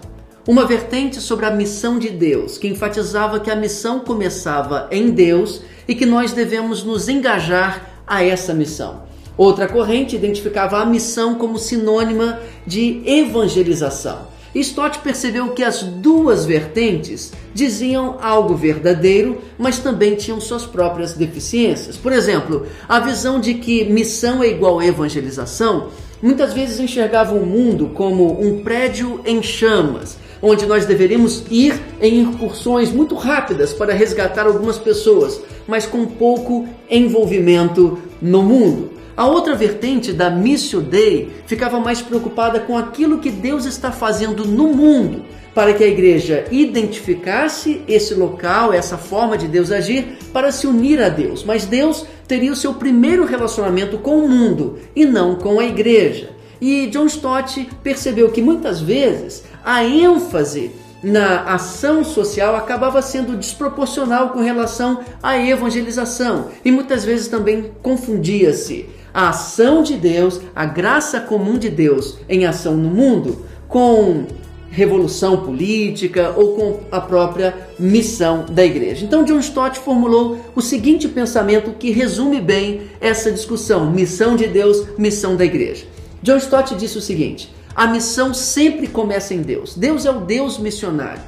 Uma 0.47 0.65
vertente 0.65 1.19
sobre 1.19 1.45
a 1.45 1.51
missão 1.51 1.99
de 1.99 2.09
Deus, 2.09 2.57
que 2.57 2.69
enfatizava 2.69 3.37
que 3.37 3.51
a 3.51 3.55
missão 3.55 3.99
começava 3.99 4.87
em 4.89 5.11
Deus 5.11 5.61
e 5.85 5.93
que 5.93 6.05
nós 6.05 6.31
devemos 6.31 6.85
nos 6.85 7.09
engajar 7.09 8.01
a 8.07 8.23
essa 8.23 8.53
missão. 8.53 9.01
Outra 9.35 9.67
corrente 9.67 10.15
identificava 10.15 10.77
a 10.77 10.85
missão 10.85 11.35
como 11.35 11.59
sinônima 11.59 12.39
de 12.65 13.01
evangelização. 13.05 14.19
Stott 14.55 14.99
percebeu 14.99 15.49
que 15.49 15.65
as 15.65 15.83
duas 15.83 16.45
vertentes 16.45 17.33
diziam 17.53 18.17
algo 18.21 18.55
verdadeiro, 18.55 19.41
mas 19.57 19.79
também 19.79 20.15
tinham 20.15 20.39
suas 20.39 20.65
próprias 20.65 21.11
deficiências. 21.11 21.97
Por 21.97 22.13
exemplo, 22.13 22.65
a 22.87 23.01
visão 23.01 23.41
de 23.41 23.55
que 23.55 23.83
missão 23.83 24.41
é 24.41 24.47
igual 24.47 24.81
evangelização 24.81 25.89
muitas 26.21 26.53
vezes 26.53 26.79
enxergava 26.79 27.35
o 27.35 27.45
mundo 27.45 27.91
como 27.93 28.41
um 28.41 28.63
prédio 28.63 29.21
em 29.25 29.43
chamas, 29.43 30.17
onde 30.41 30.65
nós 30.65 30.85
deveríamos 30.85 31.43
ir 31.49 31.79
em 32.01 32.19
incursões 32.19 32.91
muito 32.91 33.15
rápidas 33.15 33.73
para 33.73 33.93
resgatar 33.93 34.45
algumas 34.45 34.77
pessoas, 34.77 35.41
mas 35.67 35.85
com 35.85 36.05
pouco 36.05 36.67
envolvimento 36.89 37.97
no 38.21 38.43
mundo. 38.43 38.97
A 39.17 39.25
outra 39.25 39.55
vertente 39.55 40.13
da 40.13 40.29
Missio 40.29 40.79
Dei 40.79 41.31
ficava 41.47 41.79
mais 41.79 42.01
preocupada 42.03 42.59
com 42.59 42.77
aquilo 42.77 43.17
que 43.17 43.31
Deus 43.31 43.65
está 43.65 43.91
fazendo 43.91 44.45
no 44.45 44.67
mundo, 44.67 45.25
para 45.55 45.73
que 45.73 45.83
a 45.83 45.87
igreja 45.87 46.45
identificasse 46.51 47.81
esse 47.87 48.13
local, 48.13 48.71
essa 48.71 48.95
forma 48.95 49.35
de 49.35 49.47
Deus 49.47 49.71
agir, 49.71 50.19
para 50.31 50.51
se 50.51 50.67
unir 50.67 51.01
a 51.01 51.09
Deus. 51.09 51.43
Mas 51.43 51.65
Deus 51.65 52.05
teria 52.27 52.51
o 52.51 52.55
seu 52.55 52.75
primeiro 52.75 53.25
relacionamento 53.25 53.97
com 53.97 54.19
o 54.19 54.29
mundo 54.29 54.77
e 54.95 55.03
não 55.03 55.33
com 55.33 55.59
a 55.59 55.65
igreja. 55.65 56.29
E 56.61 56.85
John 56.85 57.07
Stott 57.07 57.67
percebeu 57.81 58.29
que 58.29 58.41
muitas 58.41 58.79
vezes 58.79 59.43
a 59.67 59.83
ênfase 59.83 60.71
na 61.03 61.41
ação 61.43 62.01
social 62.01 62.55
acabava 62.55 63.01
sendo 63.01 63.35
desproporcional 63.35 64.29
com 64.29 64.39
relação 64.39 65.01
à 65.21 65.37
evangelização 65.37 66.47
e 66.63 66.71
muitas 66.71 67.03
vezes 67.03 67.27
também 67.27 67.71
confundia-se 67.83 68.85
a 69.13 69.27
ação 69.27 69.83
de 69.83 69.95
Deus, 69.95 70.39
a 70.55 70.63
graça 70.63 71.19
comum 71.19 71.57
de 71.57 71.69
Deus 71.69 72.17
em 72.29 72.45
ação 72.45 72.77
no 72.77 72.89
mundo 72.89 73.45
com 73.67 74.25
revolução 74.69 75.43
política 75.43 76.33
ou 76.37 76.55
com 76.55 76.79
a 76.89 77.01
própria 77.01 77.53
missão 77.77 78.45
da 78.49 78.63
igreja. 78.63 79.03
Então 79.03 79.25
John 79.25 79.39
Stott 79.39 79.79
formulou 79.79 80.39
o 80.55 80.61
seguinte 80.61 81.09
pensamento 81.09 81.71
que 81.77 81.91
resume 81.91 82.39
bem 82.39 82.83
essa 83.01 83.33
discussão: 83.33 83.91
missão 83.91 84.37
de 84.37 84.47
Deus, 84.47 84.97
missão 84.97 85.35
da 85.35 85.43
igreja. 85.43 85.83
John 86.23 86.37
Stott 86.37 86.73
disse 86.75 86.97
o 86.97 87.01
seguinte: 87.01 87.56
a 87.77 87.85
missão 87.85 88.33
sempre 88.33 88.87
começa 88.87 89.35
em 89.35 89.43
Deus. 89.43 89.75
Deus 89.75 90.03
é 90.03 90.09
o 90.09 90.21
Deus 90.21 90.57
missionário. 90.57 91.21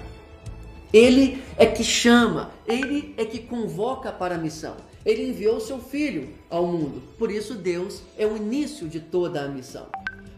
Ele 0.91 1.43
é 1.55 1.67
que 1.67 1.83
chama, 1.83 2.49
ele 2.67 3.13
é 3.17 3.23
que 3.23 3.38
convoca 3.38 4.12
para 4.12 4.33
a 4.33 4.38
missão. 4.39 4.75
Ele 5.05 5.29
enviou 5.29 5.59
seu 5.59 5.77
filho 5.77 6.29
ao 6.49 6.65
mundo. 6.65 7.03
Por 7.19 7.29
isso, 7.29 7.53
Deus 7.53 8.01
é 8.17 8.25
o 8.25 8.35
início 8.35 8.88
de 8.88 8.99
toda 8.99 9.43
a 9.43 9.47
missão. 9.47 9.85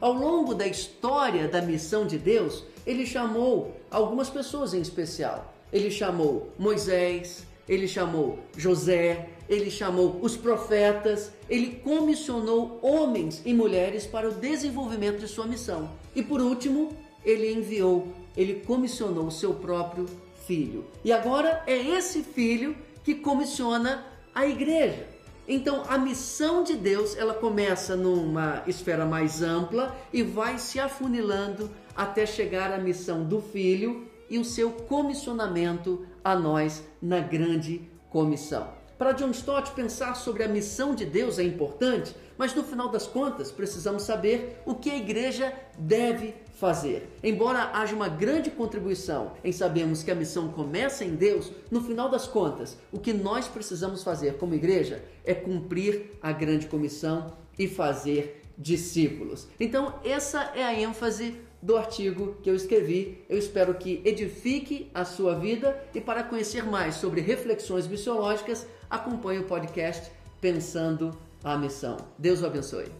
Ao 0.01 0.11
longo 0.11 0.53
da 0.53 0.67
história 0.67 1.47
da 1.47 1.61
missão 1.61 2.05
de 2.05 2.17
Deus, 2.17 2.65
ele 2.85 3.05
chamou 3.05 3.77
algumas 3.89 4.29
pessoas 4.29 4.73
em 4.73 4.81
especial. 4.81 5.53
Ele 5.71 5.89
chamou 5.89 6.51
Moisés, 6.59 7.47
ele 7.69 7.87
chamou 7.87 8.37
José, 8.57 9.29
ele 9.47 9.71
chamou 9.71 10.19
os 10.21 10.35
profetas, 10.35 11.31
ele 11.49 11.79
comissionou 11.81 12.79
homens 12.81 13.41
e 13.45 13.53
mulheres 13.53 14.05
para 14.05 14.27
o 14.27 14.33
desenvolvimento 14.33 15.19
de 15.19 15.27
sua 15.29 15.47
missão. 15.47 16.00
E 16.15 16.21
por 16.21 16.41
último, 16.41 16.95
ele 17.23 17.51
enviou, 17.53 18.07
ele 18.35 18.55
comissionou 18.65 19.27
o 19.27 19.31
seu 19.31 19.53
próprio 19.53 20.05
filho. 20.45 20.85
E 21.03 21.11
agora 21.11 21.63
é 21.67 21.77
esse 21.77 22.23
filho 22.23 22.75
que 23.03 23.15
comissiona 23.15 24.05
a 24.33 24.45
igreja. 24.45 25.07
Então, 25.47 25.83
a 25.87 25.97
missão 25.97 26.63
de 26.63 26.75
Deus, 26.75 27.17
ela 27.17 27.33
começa 27.33 27.95
numa 27.95 28.63
esfera 28.67 29.05
mais 29.05 29.41
ampla 29.41 29.95
e 30.13 30.23
vai 30.23 30.57
se 30.57 30.79
afunilando 30.79 31.69
até 31.95 32.25
chegar 32.25 32.71
à 32.71 32.77
missão 32.77 33.23
do 33.23 33.41
filho 33.41 34.07
e 34.29 34.37
o 34.37 34.45
seu 34.45 34.71
comissionamento 34.71 36.05
a 36.23 36.35
nós 36.35 36.83
na 37.01 37.19
grande 37.19 37.81
comissão. 38.09 38.80
Para 39.01 39.13
John 39.13 39.31
Stott, 39.31 39.71
pensar 39.71 40.13
sobre 40.13 40.43
a 40.43 40.47
missão 40.47 40.93
de 40.93 41.07
Deus 41.07 41.39
é 41.39 41.43
importante, 41.43 42.15
mas 42.37 42.53
no 42.53 42.63
final 42.63 42.87
das 42.87 43.07
contas 43.07 43.51
precisamos 43.51 44.03
saber 44.03 44.61
o 44.63 44.75
que 44.75 44.91
a 44.91 44.95
igreja 44.95 45.51
deve 45.75 46.35
fazer. 46.59 47.09
Embora 47.23 47.71
haja 47.73 47.95
uma 47.95 48.07
grande 48.07 48.51
contribuição 48.51 49.31
em 49.43 49.51
sabermos 49.51 50.03
que 50.03 50.11
a 50.11 50.15
missão 50.15 50.49
começa 50.49 51.03
em 51.03 51.15
Deus, 51.15 51.51
no 51.71 51.81
final 51.81 52.09
das 52.09 52.27
contas, 52.27 52.77
o 52.91 52.99
que 52.99 53.11
nós 53.11 53.47
precisamos 53.47 54.03
fazer 54.03 54.37
como 54.37 54.53
igreja 54.53 55.03
é 55.25 55.33
cumprir 55.33 56.19
a 56.21 56.31
grande 56.31 56.67
comissão 56.67 57.35
e 57.57 57.67
fazer 57.67 58.43
discípulos. 58.55 59.47
Então, 59.59 59.95
essa 60.05 60.51
é 60.53 60.63
a 60.63 60.79
ênfase 60.79 61.41
do 61.61 61.77
artigo 61.77 62.37
que 62.41 62.49
eu 62.49 62.55
escrevi. 62.55 63.23
Eu 63.29 63.37
espero 63.37 63.73
que 63.75 64.01
edifique 64.03 64.89
a 64.93 65.05
sua 65.05 65.35
vida 65.35 65.83
e 65.93 66.01
para 66.01 66.23
conhecer 66.23 66.63
mais 66.63 66.95
sobre 66.95 67.21
reflexões 67.21 67.87
missiológicas, 67.87 68.67
acompanhe 68.91 69.39
o 69.39 69.45
podcast 69.45 70.11
Pensando 70.41 71.17
a 71.41 71.57
Missão. 71.57 71.95
Deus 72.17 72.41
o 72.41 72.45
abençoe. 72.45 72.91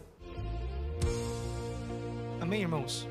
Amém, 2.40 2.62
irmãos. 2.62 3.06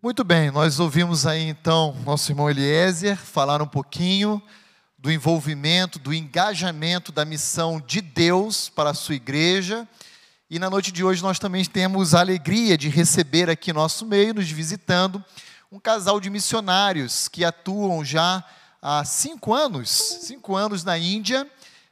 Muito 0.00 0.22
bem, 0.22 0.52
nós 0.52 0.78
ouvimos 0.78 1.26
aí 1.26 1.48
então 1.48 1.96
nosso 2.04 2.30
irmão 2.30 2.48
Eliezer 2.48 3.16
falar 3.16 3.60
um 3.60 3.66
pouquinho 3.66 4.40
do 4.96 5.10
envolvimento, 5.10 5.98
do 5.98 6.14
engajamento 6.14 7.10
da 7.10 7.24
missão 7.24 7.82
de 7.84 8.00
Deus 8.00 8.68
para 8.68 8.90
a 8.90 8.94
sua 8.94 9.16
igreja 9.16 9.88
e 10.48 10.60
na 10.60 10.70
noite 10.70 10.92
de 10.92 11.02
hoje 11.02 11.20
nós 11.20 11.40
também 11.40 11.64
temos 11.64 12.14
a 12.14 12.20
alegria 12.20 12.78
de 12.78 12.88
receber 12.88 13.50
aqui 13.50 13.72
nosso 13.72 14.06
meio, 14.06 14.34
nos 14.34 14.48
visitando, 14.48 15.24
um 15.70 15.80
casal 15.80 16.20
de 16.20 16.30
missionários 16.30 17.26
que 17.26 17.44
atuam 17.44 18.04
já 18.04 18.44
há 18.80 19.04
cinco 19.04 19.52
anos, 19.52 19.90
cinco 20.22 20.54
anos 20.54 20.84
na 20.84 20.96
Índia, 20.96 21.44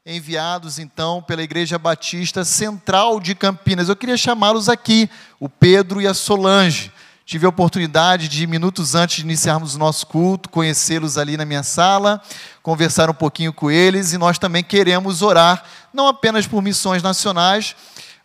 enviados 0.07 0.79
então 0.79 1.21
pela 1.21 1.43
Igreja 1.43 1.77
Batista 1.77 2.45
Central 2.45 3.19
de 3.19 3.35
Campinas. 3.35 3.89
Eu 3.89 3.97
queria 3.97 4.17
chamá-los 4.17 4.69
aqui, 4.69 5.11
o 5.41 5.49
Pedro 5.49 6.01
e 6.01 6.07
a 6.07 6.15
Solange. 6.15 6.93
Tive 7.27 7.47
a 7.47 7.49
oportunidade 7.49 8.29
de, 8.29 8.47
minutos 8.47 8.95
antes 8.95 9.17
de 9.17 9.23
iniciarmos 9.23 9.75
o 9.75 9.79
nosso 9.79 10.07
culto, 10.07 10.51
conhecê-los 10.51 11.19
ali 11.19 11.37
na 11.37 11.45
minha 11.45 11.65
sala, 11.65 12.23
conversar 12.63 13.11
um 13.11 13.15
pouquinho 13.15 13.53
com 13.53 13.73
eles 13.73 14.13
e 14.13 14.19
nós 14.19 14.39
também 14.39 14.63
queremos 14.63 15.21
orar, 15.21 15.65
não 15.93 16.07
apenas 16.07 16.47
por 16.47 16.63
missões 16.63 17.03
nacionais, 17.03 17.75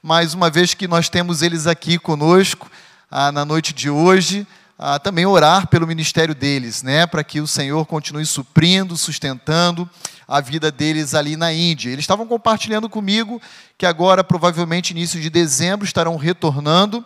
mas 0.03 0.35
uma 0.35 0.49
vez 0.49 0.75
que 0.75 0.87
nós 0.87 1.09
temos 1.09 1.41
eles 1.41 1.65
aqui 1.65 1.97
conosco 1.97 2.69
ah, 3.09 3.31
na 3.31 3.43
noite 3.43 3.73
de 3.73 3.89
hoje, 3.89 4.45
a 4.81 4.97
também 4.97 5.25
orar 5.25 5.67
pelo 5.67 5.85
ministério 5.85 6.33
deles, 6.33 6.81
né, 6.81 7.05
para 7.05 7.21
que 7.21 7.41
o 7.41 7.47
Senhor 7.47 7.85
continue 7.85 8.25
suprindo, 8.25 8.95
sustentando 8.95 9.87
a 10.25 10.39
vida 10.39 10.71
deles 10.71 11.13
ali 11.13 11.35
na 11.35 11.51
Índia. 11.51 11.89
Eles 11.89 12.03
estavam 12.03 12.25
compartilhando 12.25 12.87
comigo 12.87 13.41
que 13.77 13.85
agora, 13.85 14.23
provavelmente 14.23 14.91
início 14.91 15.19
de 15.19 15.29
dezembro, 15.29 15.85
estarão 15.85 16.15
retornando 16.15 17.05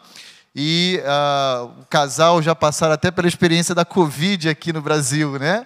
e 0.56 1.02
uh, 1.02 1.82
o 1.82 1.86
casal 1.86 2.44
já 2.44 2.54
passaram 2.54 2.94
até 2.94 3.10
pela 3.10 3.28
experiência 3.28 3.74
da 3.74 3.84
Covid 3.84 4.50
aqui 4.50 4.72
no 4.72 4.82
Brasil, 4.82 5.40
né? 5.40 5.66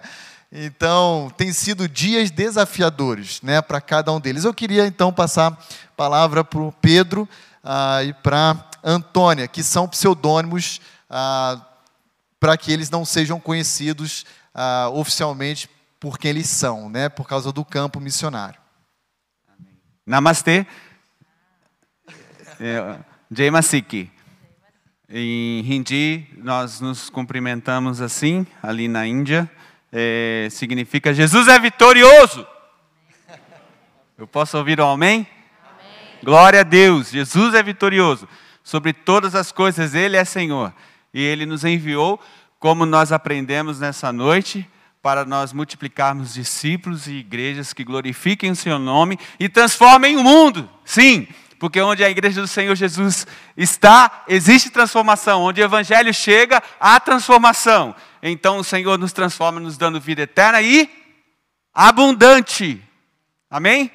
Então, 0.50 1.30
tem 1.36 1.52
sido 1.52 1.86
dias 1.86 2.30
desafiadores 2.30 3.42
né, 3.42 3.60
para 3.60 3.82
cada 3.82 4.10
um 4.10 4.18
deles. 4.18 4.44
Eu 4.44 4.54
queria 4.54 4.86
então 4.86 5.12
passar 5.12 5.52
a 5.52 5.56
palavra 5.94 6.42
para 6.42 6.60
o 6.60 6.72
Pedro 6.80 7.28
uh, 7.62 8.02
e 8.02 8.14
para 8.14 8.56
Antônia, 8.82 9.46
que 9.46 9.62
são 9.62 9.86
pseudônimos 9.86 10.80
uh, 11.10 11.67
para 12.40 12.56
que 12.56 12.72
eles 12.72 12.90
não 12.90 13.04
sejam 13.04 13.40
conhecidos 13.40 14.24
ah, 14.54 14.88
oficialmente 14.92 15.68
por 15.98 16.18
quem 16.18 16.30
eles 16.30 16.48
são, 16.48 16.88
né, 16.88 17.08
por 17.08 17.26
causa 17.26 17.52
do 17.52 17.64
campo 17.64 18.00
missionário. 18.00 18.60
Namastê. 20.06 20.66
É, 22.60 22.98
Jai 23.30 23.50
Masiki. 23.50 24.10
Em 25.10 25.60
Hindi, 25.60 26.28
nós 26.36 26.80
nos 26.80 27.08
cumprimentamos 27.08 28.00
assim, 28.00 28.46
ali 28.62 28.88
na 28.88 29.06
Índia. 29.06 29.50
É, 29.90 30.48
significa 30.50 31.14
Jesus 31.14 31.48
é 31.48 31.58
vitorioso. 31.58 32.46
Eu 34.16 34.26
posso 34.26 34.58
ouvir 34.58 34.80
um 34.80 34.90
amém? 34.90 35.26
amém? 35.62 36.18
Glória 36.22 36.60
a 36.60 36.64
Deus, 36.64 37.10
Jesus 37.10 37.54
é 37.54 37.62
vitorioso. 37.62 38.28
Sobre 38.62 38.92
todas 38.92 39.34
as 39.34 39.50
coisas, 39.50 39.94
Ele 39.94 40.16
é 40.16 40.24
Senhor 40.24 40.74
e 41.12 41.22
ele 41.22 41.46
nos 41.46 41.64
enviou, 41.64 42.20
como 42.58 42.84
nós 42.84 43.12
aprendemos 43.12 43.80
nessa 43.80 44.12
noite, 44.12 44.68
para 45.00 45.24
nós 45.24 45.52
multiplicarmos 45.52 46.34
discípulos 46.34 47.06
e 47.06 47.12
igrejas 47.12 47.72
que 47.72 47.84
glorifiquem 47.84 48.50
o 48.50 48.56
seu 48.56 48.78
nome 48.78 49.18
e 49.38 49.48
transformem 49.48 50.16
o 50.16 50.22
mundo. 50.22 50.68
Sim, 50.84 51.26
porque 51.58 51.80
onde 51.80 52.04
a 52.04 52.10
igreja 52.10 52.40
do 52.40 52.48
Senhor 52.48 52.74
Jesus 52.74 53.26
está, 53.56 54.24
existe 54.28 54.70
transformação. 54.70 55.42
Onde 55.42 55.60
o 55.60 55.64
evangelho 55.64 56.12
chega, 56.12 56.62
há 56.80 56.98
transformação. 56.98 57.94
Então 58.22 58.58
o 58.58 58.64
Senhor 58.64 58.98
nos 58.98 59.12
transforma, 59.12 59.60
nos 59.60 59.78
dando 59.78 60.00
vida 60.00 60.22
eterna 60.22 60.60
e 60.60 60.90
abundante. 61.72 62.82
Amém? 63.48 63.90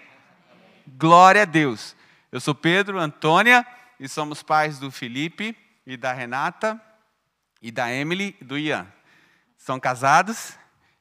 Glória 0.97 1.41
a 1.43 1.45
Deus. 1.45 1.95
Eu 2.31 2.39
sou 2.39 2.55
Pedro, 2.55 2.97
Antônia, 2.97 3.65
e 3.99 4.07
somos 4.07 4.41
pais 4.41 4.79
do 4.79 4.89
Felipe 4.89 5.55
e 5.85 5.97
da 5.97 6.13
Renata 6.13 6.81
e 7.63 7.71
da 7.71 7.91
Emily 7.91 8.35
e 8.39 8.43
do 8.43 8.57
Ian. 8.57 8.85
São 9.57 9.79
casados 9.79 10.53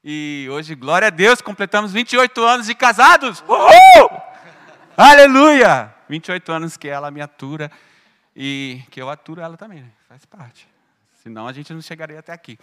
e 0.04 0.48
hoje, 0.50 0.74
glória 0.74 1.08
a 1.08 1.10
Deus, 1.10 1.40
completamos 1.40 1.92
28 1.92 2.42
anos 2.42 2.66
de 2.66 2.74
casados. 2.74 3.42
Uhul! 3.46 4.22
Aleluia! 4.96 5.94
28 6.08 6.52
anos 6.52 6.76
que 6.76 6.88
ela 6.88 7.10
me 7.10 7.20
atura 7.20 7.70
e 8.34 8.82
que 8.90 9.00
eu 9.00 9.10
aturo 9.10 9.40
ela 9.40 9.56
também, 9.56 9.82
né? 9.82 9.90
faz 10.08 10.24
parte. 10.24 10.68
Senão 11.22 11.46
a 11.46 11.52
gente 11.52 11.72
não 11.72 11.80
chegaria 11.80 12.18
até 12.18 12.32
aqui. 12.32 12.58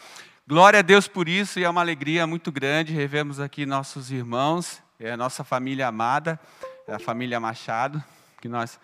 Glória 0.46 0.80
a 0.80 0.82
Deus 0.82 1.08
por 1.08 1.30
isso 1.30 1.60
e 1.60 1.64
é 1.64 1.70
uma 1.70 1.80
alegria 1.80 2.28
muito 2.28 2.52
grande 2.52 2.94
revermos 2.94 3.40
aqui 3.40 3.66
nossos 3.66 4.12
irmãos, 4.12 4.82
é 5.00 5.12
a 5.12 5.18
nossa 5.18 5.44
família 5.44 5.88
amada, 5.88 6.38
é 6.88 6.94
a 6.94 7.00
família 7.00 7.40
Machado, 7.40 8.04
que 8.42 8.50
nós 8.50 8.80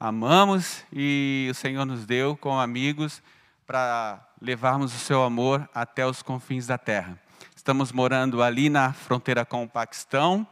amamos 0.00 0.82
e 0.90 1.46
o 1.50 1.54
Senhor 1.54 1.84
nos 1.84 2.06
deu 2.06 2.36
como 2.36 2.58
amigos 2.58 3.22
para 3.66 4.27
levarmos 4.40 4.94
o 4.94 4.98
seu 4.98 5.22
amor 5.22 5.68
até 5.74 6.06
os 6.06 6.22
confins 6.22 6.66
da 6.66 6.78
terra. 6.78 7.18
Estamos 7.54 7.92
morando 7.92 8.42
ali 8.42 8.70
na 8.70 8.92
fronteira 8.92 9.44
com 9.44 9.64
o 9.64 9.68
Paquistão 9.68 10.46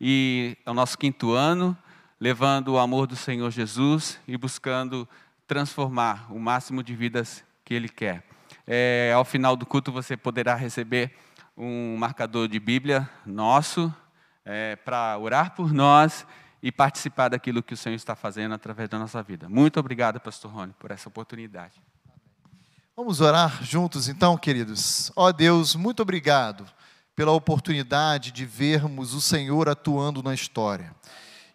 e 0.00 0.56
é 0.64 0.70
o 0.70 0.74
nosso 0.74 0.98
quinto 0.98 1.32
ano, 1.32 1.76
levando 2.20 2.68
o 2.68 2.78
amor 2.78 3.06
do 3.06 3.16
Senhor 3.16 3.50
Jesus 3.50 4.18
e 4.26 4.36
buscando 4.36 5.08
transformar 5.46 6.26
o 6.32 6.38
máximo 6.38 6.82
de 6.82 6.94
vidas 6.94 7.44
que 7.64 7.74
Ele 7.74 7.88
quer. 7.88 8.24
É, 8.66 9.12
ao 9.14 9.24
final 9.24 9.56
do 9.56 9.64
culto 9.64 9.92
você 9.92 10.16
poderá 10.16 10.54
receber 10.54 11.16
um 11.56 11.96
marcador 11.96 12.48
de 12.48 12.58
Bíblia 12.58 13.08
nosso 13.24 13.94
é, 14.44 14.76
para 14.76 15.16
orar 15.18 15.54
por 15.54 15.72
nós 15.72 16.26
e 16.62 16.70
participar 16.70 17.28
daquilo 17.28 17.62
que 17.62 17.74
o 17.74 17.76
Senhor 17.76 17.94
está 17.94 18.14
fazendo 18.14 18.54
através 18.54 18.88
da 18.88 18.98
nossa 18.98 19.22
vida. 19.22 19.48
Muito 19.48 19.78
obrigado, 19.80 20.20
Pastor 20.20 20.50
Rony, 20.50 20.74
por 20.78 20.90
essa 20.90 21.08
oportunidade. 21.08 21.80
Vamos 23.02 23.22
orar 23.22 23.64
juntos 23.64 24.08
então, 24.08 24.36
queridos. 24.36 25.10
Ó 25.16 25.26
oh, 25.26 25.32
Deus, 25.32 25.74
muito 25.74 26.02
obrigado 26.02 26.66
pela 27.16 27.32
oportunidade 27.32 28.30
de 28.30 28.44
vermos 28.44 29.14
o 29.14 29.22
Senhor 29.22 29.70
atuando 29.70 30.22
na 30.22 30.34
história. 30.34 30.94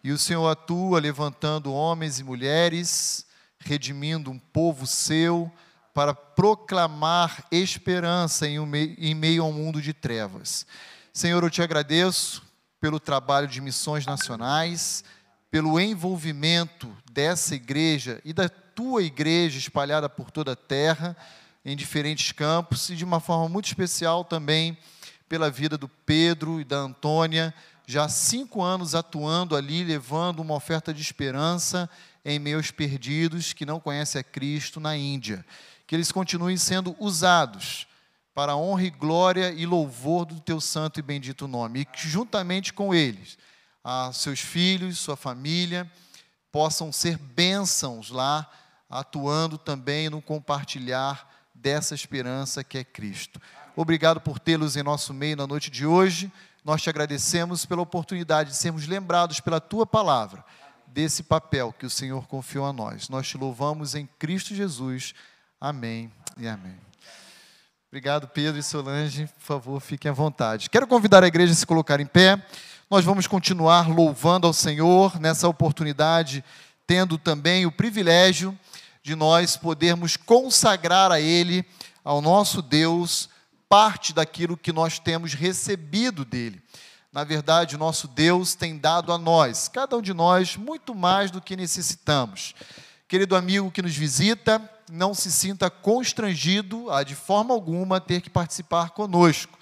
E 0.04 0.12
o 0.12 0.18
Senhor 0.18 0.50
atua 0.50 1.00
levantando 1.00 1.72
homens 1.72 2.18
e 2.18 2.24
mulheres, 2.24 3.28
redimindo 3.60 4.32
um 4.32 4.40
povo 4.40 4.88
seu, 4.88 5.52
para 5.94 6.16
proclamar 6.16 7.46
esperança 7.52 8.48
em, 8.48 9.14
meio 9.14 9.44
a 9.44 9.46
um 9.46 9.54
mundo 9.54 9.80
de 9.80 9.94
trevas. 9.94 10.66
Senhor, 11.14 11.44
eu 11.44 11.52
te 11.52 11.62
agradeço 11.62 12.42
pelo 12.82 13.00
trabalho 13.00 13.48
de 13.48 13.62
missões 13.62 14.04
nacionais, 14.04 15.04
pelo 15.52 15.80
envolvimento 15.80 16.92
dessa 17.12 17.54
igreja 17.54 18.20
e 18.26 18.34
da 18.34 18.50
tua 18.76 19.02
igreja 19.02 19.58
espalhada 19.58 20.10
por 20.10 20.30
toda 20.30 20.52
a 20.52 20.56
terra, 20.56 21.16
em 21.64 21.76
diferentes 21.76 22.34
campos, 22.34 22.90
e 22.90 22.96
de 22.96 23.06
uma 23.06 23.22
forma 23.22 23.48
muito 23.48 23.66
especial 23.66 24.26
também 24.26 24.78
pela 25.28 25.50
vida 25.50 25.78
do 25.78 25.88
Pedro 25.88 26.60
e 26.60 26.66
da 26.66 26.78
Antônia, 26.78 27.54
já 27.88 28.06
há 28.06 28.10
cinco 28.10 28.62
anos 28.62 28.94
atuando 28.94 29.56
ali, 29.56 29.84
levando 29.84 30.42
uma 30.42 30.54
oferta 30.54 30.94
de 30.94 31.02
esperança 31.02 31.90
em 32.24 32.38
meus 32.38 32.70
perdidos 32.70 33.54
que 33.54 33.66
não 33.66 33.80
conhecem 33.80 34.20
a 34.20 34.24
Cristo 34.24 34.80
na 34.80 34.96
Índia. 34.98 35.46
Que 35.88 35.96
eles 35.96 36.12
continuem 36.12 36.58
sendo 36.58 36.96
usados 37.00 37.88
para 38.34 38.52
a 38.52 38.58
honra 38.58 38.84
e 38.84 38.90
glória 38.90 39.52
e 39.52 39.66
louvor 39.66 40.26
do 40.26 40.40
teu 40.42 40.60
santo 40.60 41.00
e 41.00 41.04
bendito 41.04 41.48
nome. 41.48 41.82
E 41.82 41.86
que 41.86 42.08
juntamente 42.10 42.74
com 42.74 42.94
eles, 42.94 43.38
a 43.84 44.12
seus 44.12 44.40
filhos, 44.40 44.98
sua 44.98 45.16
família, 45.16 45.90
possam 46.52 46.92
ser 46.92 47.18
bênçãos 47.18 48.10
lá 48.10 48.50
atuando 49.00 49.58
também 49.58 50.10
no 50.10 50.22
compartilhar 50.22 51.30
dessa 51.54 51.94
esperança 51.94 52.64
que 52.64 52.78
é 52.78 52.84
Cristo. 52.84 53.42
Obrigado 53.76 54.22
por 54.22 54.40
tê-los 54.40 54.78
em 54.78 54.84
nosso 54.84 55.14
meio 55.14 55.36
na 55.36 55.46
noite 55.46 55.70
de 55.70 55.86
hoje. 55.86 56.32
Nós 56.64 56.82
te 56.82 56.90
agradecemos 56.90 57.66
pela 57.66 57.82
oportunidade 57.82 58.52
de 58.52 58.56
sermos 58.56 58.88
lembrados 58.88 59.40
pela 59.40 59.60
tua 59.60 59.86
palavra 59.86 60.44
desse 60.88 61.24
papel 61.24 61.74
que 61.78 61.86
o 61.86 61.90
Senhor 61.90 62.26
confiou 62.28 62.66
a 62.66 62.72
nós. 62.72 63.10
Nós 63.10 63.28
te 63.28 63.38
louvamos 63.38 63.96
em 63.96 64.08
Cristo 64.18 64.56
Jesus. 64.56 65.14
Amém 65.60 66.12
e 66.38 66.48
amém. 66.48 66.78
Obrigado, 67.90 68.28
Pedro 68.30 68.60
e 68.60 68.64
Solange. 68.64 69.28
Por 69.28 69.44
favor, 69.44 69.80
fiquem 69.82 70.10
à 70.10 70.14
vontade. 70.14 70.70
Quero 70.70 70.88
convidar 70.88 71.24
a 71.24 71.28
igreja 71.28 71.52
a 71.52 71.56
se 71.56 71.66
colocar 71.66 72.00
em 72.00 72.06
pé. 72.06 72.42
Nós 72.90 73.04
vamos 73.04 73.28
continuar 73.28 73.90
louvando 73.90 74.48
ao 74.48 74.54
Senhor 74.54 75.20
nessa 75.20 75.48
oportunidade, 75.48 76.44
tendo 76.88 77.18
também 77.18 77.66
o 77.66 77.72
privilégio 77.72 78.58
de 79.06 79.14
nós 79.14 79.56
podermos 79.56 80.18
consagrar 80.18 81.12
a 81.12 81.22
Ele, 81.22 81.64
ao 82.04 82.22
nosso 82.22 82.60
Deus, 82.60 83.30
parte 83.70 84.12
daquilo 84.12 84.58
que 84.58 84.74
nós 84.74 84.98
temos 84.98 85.36
recebido 85.36 86.26
dele. 86.26 86.60
Na 87.14 87.24
verdade, 87.24 87.78
nosso 87.78 88.08
Deus 88.08 88.56
tem 88.56 88.80
dado 88.80 89.14
a 89.14 89.18
nós, 89.20 89.68
cada 89.68 89.96
um 89.96 90.02
de 90.02 90.12
nós, 90.12 90.58
muito 90.58 90.96
mais 90.96 91.30
do 91.30 91.40
que 91.40 91.56
necessitamos. 91.56 92.56
Querido 93.08 93.36
amigo 93.36 93.70
que 93.70 93.84
nos 93.84 93.96
visita, 93.96 94.60
não 94.92 95.14
se 95.14 95.32
sinta 95.32 95.70
constrangido 95.70 96.90
a, 96.90 97.04
de 97.04 97.14
forma 97.14 97.54
alguma, 97.54 98.02
ter 98.02 98.22
que 98.22 98.30
participar 98.32 98.90
conosco. 98.90 99.56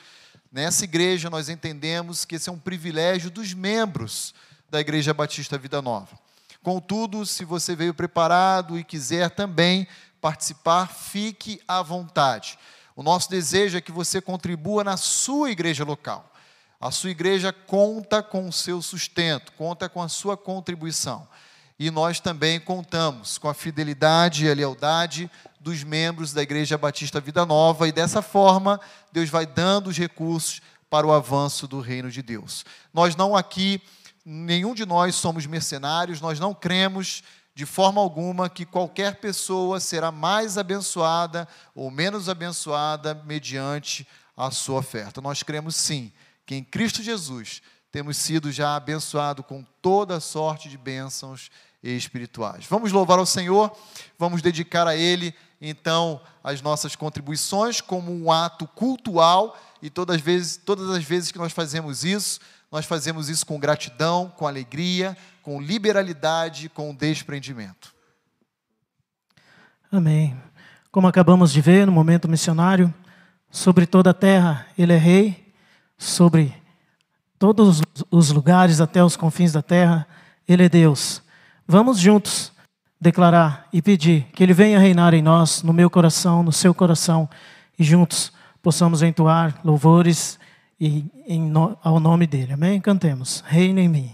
Nessa 0.49 0.85
igreja, 0.85 1.29
nós 1.29 1.49
entendemos 1.49 2.23
que 2.23 2.35
esse 2.35 2.47
é 2.47 2.51
um 2.51 2.57
privilégio 2.57 3.29
dos 3.29 3.53
membros 3.53 4.33
da 4.69 4.79
Igreja 4.79 5.13
Batista 5.13 5.57
Vida 5.57 5.81
Nova. 5.81 6.22
Contudo, 6.63 7.25
se 7.25 7.43
você 7.43 7.75
veio 7.75 7.93
preparado 7.93 8.79
e 8.79 8.85
quiser 8.85 9.29
também 9.29 9.85
participar, 10.21 10.87
fique 10.87 11.61
à 11.67 11.81
vontade. 11.83 12.57
O 12.95 13.03
nosso 13.03 13.29
desejo 13.29 13.77
é 13.77 13.81
que 13.81 13.91
você 13.91 14.21
contribua 14.21 14.81
na 14.81 14.95
sua 14.95 15.51
igreja 15.51 15.83
local. 15.83 16.31
A 16.79 16.89
sua 16.89 17.09
igreja 17.09 17.51
conta 17.51 18.23
com 18.23 18.47
o 18.47 18.53
seu 18.53 18.81
sustento, 18.81 19.51
conta 19.53 19.89
com 19.89 20.01
a 20.01 20.07
sua 20.07 20.37
contribuição. 20.37 21.27
E 21.77 21.91
nós 21.91 22.21
também 22.21 22.59
contamos 22.59 23.37
com 23.37 23.49
a 23.49 23.53
fidelidade 23.53 24.45
e 24.45 24.49
a 24.49 24.53
lealdade 24.53 25.29
dos 25.59 25.83
membros 25.83 26.31
da 26.31 26.41
Igreja 26.41 26.77
Batista 26.77 27.19
Vida 27.19 27.45
Nova, 27.45 27.87
e 27.87 27.91
dessa 27.91 28.21
forma, 28.21 28.79
Deus 29.11 29.29
vai 29.29 29.45
dando 29.45 29.87
os 29.87 29.97
recursos 29.97 30.61
para 30.89 31.07
o 31.07 31.11
avanço 31.11 31.67
do 31.67 31.79
reino 31.79 32.11
de 32.11 32.21
Deus. 32.21 32.63
Nós 32.93 33.15
não 33.15 33.35
aqui 33.35 33.81
nenhum 34.25 34.73
de 34.73 34.85
nós 34.85 35.15
somos 35.15 35.45
mercenários, 35.45 36.21
nós 36.21 36.39
não 36.39 36.53
cremos 36.53 37.23
de 37.55 37.65
forma 37.65 38.01
alguma 38.01 38.49
que 38.49 38.65
qualquer 38.65 39.19
pessoa 39.19 39.79
será 39.79 40.11
mais 40.11 40.57
abençoada 40.57 41.47
ou 41.75 41.91
menos 41.91 42.27
abençoada 42.27 43.13
mediante 43.25 44.07
a 44.35 44.49
sua 44.49 44.79
oferta. 44.79 45.21
Nós 45.21 45.43
cremos 45.43 45.75
sim 45.75 46.11
que 46.45 46.55
em 46.55 46.63
Cristo 46.63 47.03
Jesus 47.03 47.61
temos 47.91 48.17
sido 48.17 48.51
já 48.51 48.75
abençoados 48.75 49.45
com 49.45 49.63
toda 49.81 50.19
sorte 50.19 50.67
de 50.67 50.77
bênçãos 50.77 51.51
espirituais. 51.83 52.65
Vamos 52.67 52.91
louvar 52.91 53.19
ao 53.19 53.25
Senhor, 53.25 53.71
vamos 54.17 54.41
dedicar 54.41 54.87
a 54.87 54.95
Ele, 54.95 55.35
então, 55.61 56.19
as 56.43 56.61
nossas 56.61 56.95
contribuições 56.95 57.81
como 57.81 58.11
um 58.11 58.31
ato 58.31 58.67
cultual, 58.67 59.57
e 59.81 59.89
todas 59.89 60.15
as 60.15 60.21
vezes, 60.21 60.57
todas 60.57 60.89
as 60.89 61.03
vezes 61.03 61.31
que 61.31 61.37
nós 61.37 61.53
fazemos 61.53 62.03
isso, 62.03 62.39
nós 62.73 62.87
fazemos 62.87 63.29
isso 63.29 63.45
com 63.45 63.59
gratidão, 63.59 64.33
com 64.35 64.47
alegria, 64.47 65.15
com 65.43 65.61
liberalidade, 65.61 66.69
com 66.69 66.95
desprendimento. 66.95 67.93
Amém. 69.91 70.35
Como 70.91 71.07
acabamos 71.07 71.53
de 71.53 71.61
ver 71.61 71.85
no 71.85 71.91
momento 71.91 72.27
missionário, 72.27 72.91
sobre 73.51 73.85
toda 73.85 74.09
a 74.09 74.13
terra 74.13 74.65
ele 74.75 74.91
é 74.91 74.97
rei, 74.97 75.53
sobre 75.99 76.51
todos 77.37 77.83
os 78.09 78.31
lugares 78.31 78.81
até 78.81 79.03
os 79.03 79.15
confins 79.15 79.51
da 79.51 79.61
terra, 79.61 80.07
ele 80.47 80.63
é 80.63 80.69
Deus. 80.69 81.21
Vamos 81.67 81.99
juntos 81.99 82.51
declarar 82.99 83.67
e 83.71 83.83
pedir 83.83 84.23
que 84.33 84.41
Ele 84.41 84.53
venha 84.53 84.79
reinar 84.79 85.13
em 85.13 85.21
nós, 85.21 85.61
no 85.61 85.73
meu 85.73 85.91
coração, 85.91 86.41
no 86.41 86.51
seu 86.51 86.73
coração, 86.73 87.29
e 87.77 87.83
juntos 87.83 88.33
possamos 88.63 89.03
entoar 89.03 89.59
louvores 89.63 90.39
e, 90.83 91.05
em, 91.25 91.49
ao 91.81 91.97
nome 91.97 92.27
dEle. 92.27 92.51
Amém? 92.51 92.81
Cantemos. 92.81 93.41
Reina 93.47 93.79
em 93.79 93.87
mim. 93.87 94.11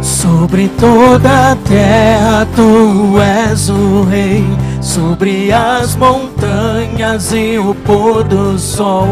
Sobre 0.00 0.68
toda 0.80 1.52
a 1.52 1.56
terra 1.56 2.46
tu 2.54 3.20
és 3.20 3.68
o 3.68 4.02
rei, 4.04 4.44
sobre 5.00 5.50
as 5.50 5.96
montanhas 5.96 7.32
e 7.32 7.58
o 7.58 7.74
pôr 7.74 8.22
do 8.22 8.58
sol. 8.58 9.08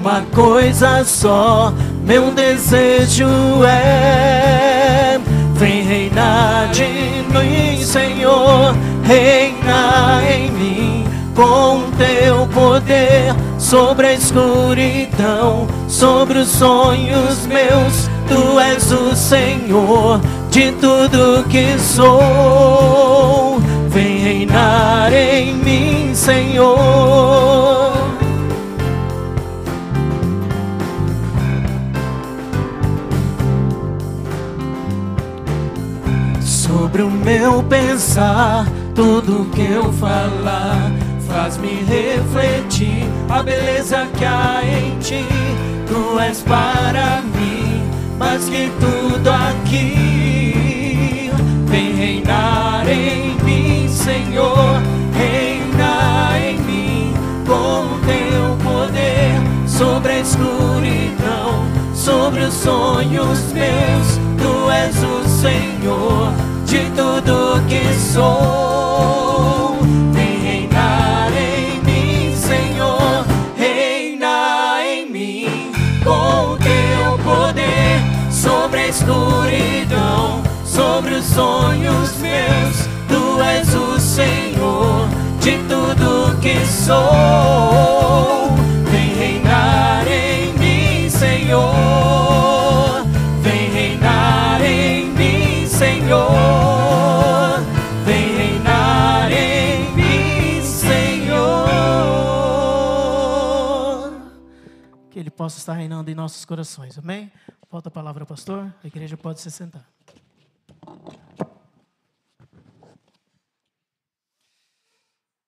Uma 0.00 0.22
coisa 0.34 1.04
só, 1.04 1.72
meu 2.04 2.32
desejo 2.32 3.28
é: 3.64 5.20
vem 5.54 5.82
reinar 5.84 6.68
de 6.72 6.82
mim, 7.30 7.80
Senhor, 7.80 8.74
reina 9.04 10.20
em 10.28 10.50
mim 10.50 11.04
com 11.32 11.82
teu 11.96 12.48
poder 12.48 13.36
sobre 13.56 14.08
a 14.08 14.14
escuridão, 14.14 15.68
sobre 15.86 16.38
os 16.38 16.48
sonhos 16.48 17.46
meus. 17.46 18.10
Tu 18.26 18.58
és 18.58 18.90
o 18.90 19.14
Senhor 19.14 20.20
de 20.50 20.72
tudo 20.72 21.44
que 21.48 21.78
sou. 21.78 23.43
Vem 23.94 24.18
reinar 24.18 25.12
em 25.12 25.54
mim, 25.54 26.14
Senhor. 26.16 27.92
Sobre 36.42 37.02
o 37.02 37.10
meu 37.10 37.62
pensar, 37.62 38.66
tudo 38.96 39.48
que 39.54 39.62
eu 39.62 39.92
falar, 39.92 40.90
faz-me 41.28 41.84
refletir 41.84 43.04
a 43.28 43.44
beleza 43.44 44.08
que 44.18 44.24
há 44.24 44.60
em 44.64 44.98
ti. 44.98 45.24
Tu 45.86 46.18
és 46.18 46.40
para 46.42 47.22
mim 47.22 47.80
mais 48.18 48.48
que 48.48 48.72
tudo 48.80 49.30
aqui 49.30 50.34
reinar 51.94 52.88
em 52.88 53.33
Senhor, 54.04 54.82
reina 55.14 56.38
em 56.38 56.58
mim 56.58 57.14
com 57.46 57.86
o 57.86 57.98
teu 58.04 58.54
poder 58.62 59.40
sobre 59.66 60.12
a 60.12 60.20
escuridão, 60.20 61.64
sobre 61.94 62.42
os 62.42 62.52
sonhos 62.52 63.50
meus. 63.54 64.20
Tu 64.36 64.70
és 64.70 65.02
o 65.02 65.26
Senhor 65.26 66.34
de 66.66 66.80
tudo 66.90 67.62
que 67.66 67.94
sou. 67.94 69.78
Vem 70.12 70.38
reinar 70.38 71.30
em 71.32 71.80
mim, 71.80 72.36
Senhor, 72.36 73.24
reina 73.56 74.84
em 74.84 75.10
mim 75.10 75.72
com 76.04 76.52
o 76.52 76.58
teu 76.58 77.18
poder 77.24 78.02
sobre 78.30 78.80
a 78.80 78.88
escuridão 78.88 80.42
sobre 80.62 81.14
os 81.14 81.24
sonhos 81.24 82.18
meus. 82.18 82.93
Tu 83.14 83.40
és 83.42 83.72
o 83.74 84.00
Senhor 84.00 85.08
de 85.40 85.56
tudo 85.68 86.36
que 86.40 86.66
sou. 86.66 88.50
Vem 88.90 89.14
reinar 89.14 90.04
em 90.08 90.52
mim, 90.58 91.08
Senhor. 91.08 93.04
Vem 93.40 93.70
reinar 93.70 94.60
em 94.62 95.06
mim, 95.12 95.64
Senhor. 95.64 97.60
Vem 98.04 98.36
reinar 98.36 99.30
em 99.30 99.92
mim, 99.94 100.60
Senhor. 100.60 101.70
Que 105.08 105.20
Ele 105.20 105.30
possa 105.30 105.58
estar 105.58 105.74
reinando 105.74 106.10
em 106.10 106.16
nossos 106.16 106.44
corações, 106.44 106.98
amém? 106.98 107.30
Volta 107.70 107.90
a 107.90 107.92
palavra, 107.92 108.26
pastor. 108.26 108.74
A 108.82 108.86
igreja 108.88 109.16
pode 109.16 109.40
se 109.40 109.52
sentar. 109.52 109.86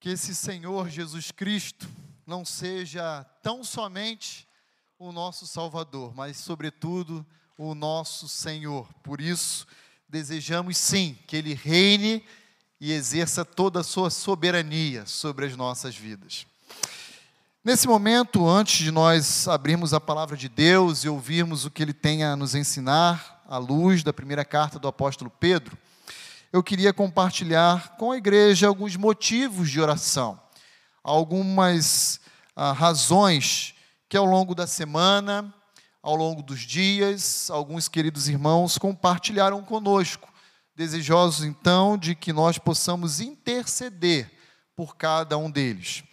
Que 0.07 0.13
esse 0.13 0.37
Senhor 0.37 0.89
Jesus 0.89 1.33
Cristo 1.33 1.89
não 2.25 2.45
seja 2.45 3.27
tão 3.43 3.65
somente 3.65 4.47
o 5.01 5.11
nosso 5.11 5.49
Salvador, 5.49 6.15
mas, 6.15 6.37
sobretudo, 6.37 7.27
o 7.59 7.75
nosso 7.75 8.29
Senhor. 8.29 8.89
Por 9.03 9.21
isso, 9.21 9.67
desejamos 10.09 10.77
sim 10.77 11.19
que 11.27 11.35
Ele 11.35 11.55
reine 11.55 12.25
e 12.81 12.93
exerça 12.93 13.45
toda 13.45 13.81
a 13.81 13.83
sua 13.83 14.09
soberania 14.09 15.05
sobre 15.07 15.45
as 15.45 15.57
nossas 15.57 15.97
vidas. 15.97 16.47
Nesse 17.65 17.89
momento, 17.89 18.49
antes 18.49 18.79
de 18.79 18.93
nós 18.93 19.49
abrirmos 19.49 19.93
a 19.93 20.01
palavra 20.01 20.37
de 20.37 20.49
Deus 20.49 21.03
e 21.03 21.09
ouvirmos 21.09 21.65
o 21.65 21.71
que 21.73 21.83
Ele 21.83 21.93
tem 21.93 22.23
a 22.23 22.37
nos 22.37 22.55
ensinar, 22.55 23.43
à 23.45 23.59
luz 23.59 24.05
da 24.05 24.13
primeira 24.13 24.45
carta 24.45 24.79
do 24.79 24.87
apóstolo 24.87 25.33
Pedro, 25.41 25.77
eu 26.57 26.63
queria 26.63 26.91
compartilhar 26.91 27.99
com 27.99 28.11
a 28.11 28.17
igreja 28.17 28.67
alguns 28.67 28.97
motivos 28.97 29.71
de 29.71 29.79
oração, 29.79 30.41
algumas 31.05 32.19
ah, 32.57 32.73
razões 32.73 33.75
que 34.09 34.17
ao 34.17 34.25
longo 34.25 34.55
da 34.55 34.67
semana, 34.67 35.55
ao 36.03 36.17
longo 36.17 36.43
dos 36.43 36.61
dias, 36.61 37.51
alguns 37.51 37.89
queridos 37.89 38.27
irmãos 38.27 38.79
compartilharam 38.79 39.63
conosco, 39.63 40.33
desejosos 40.75 41.45
então 41.45 41.99
de 41.99 42.15
que 42.15 42.33
nós 42.33 42.57
possamos 42.57 43.21
interceder 43.21 44.33
por 44.75 44.97
cada 44.97 45.37
um 45.37 45.51
deles. 45.51 46.05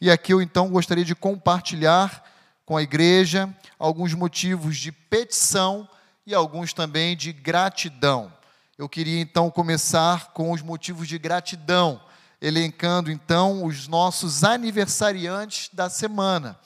E 0.00 0.12
aqui 0.12 0.32
eu 0.32 0.40
então 0.40 0.70
gostaria 0.70 1.04
de 1.04 1.16
compartilhar 1.16 2.22
com 2.64 2.76
a 2.76 2.82
igreja 2.84 3.52
alguns 3.76 4.14
motivos 4.14 4.76
de 4.76 4.92
petição 4.92 5.88
e 6.24 6.36
alguns 6.36 6.72
também 6.72 7.16
de 7.16 7.32
gratidão. 7.32 8.37
Eu 8.78 8.88
queria 8.88 9.20
então 9.20 9.50
começar 9.50 10.28
com 10.32 10.52
os 10.52 10.62
motivos 10.62 11.08
de 11.08 11.18
gratidão, 11.18 12.00
elencando 12.40 13.10
então 13.10 13.64
os 13.64 13.88
nossos 13.88 14.44
aniversariantes 14.44 15.68
da 15.72 15.90
semana. 15.90 16.56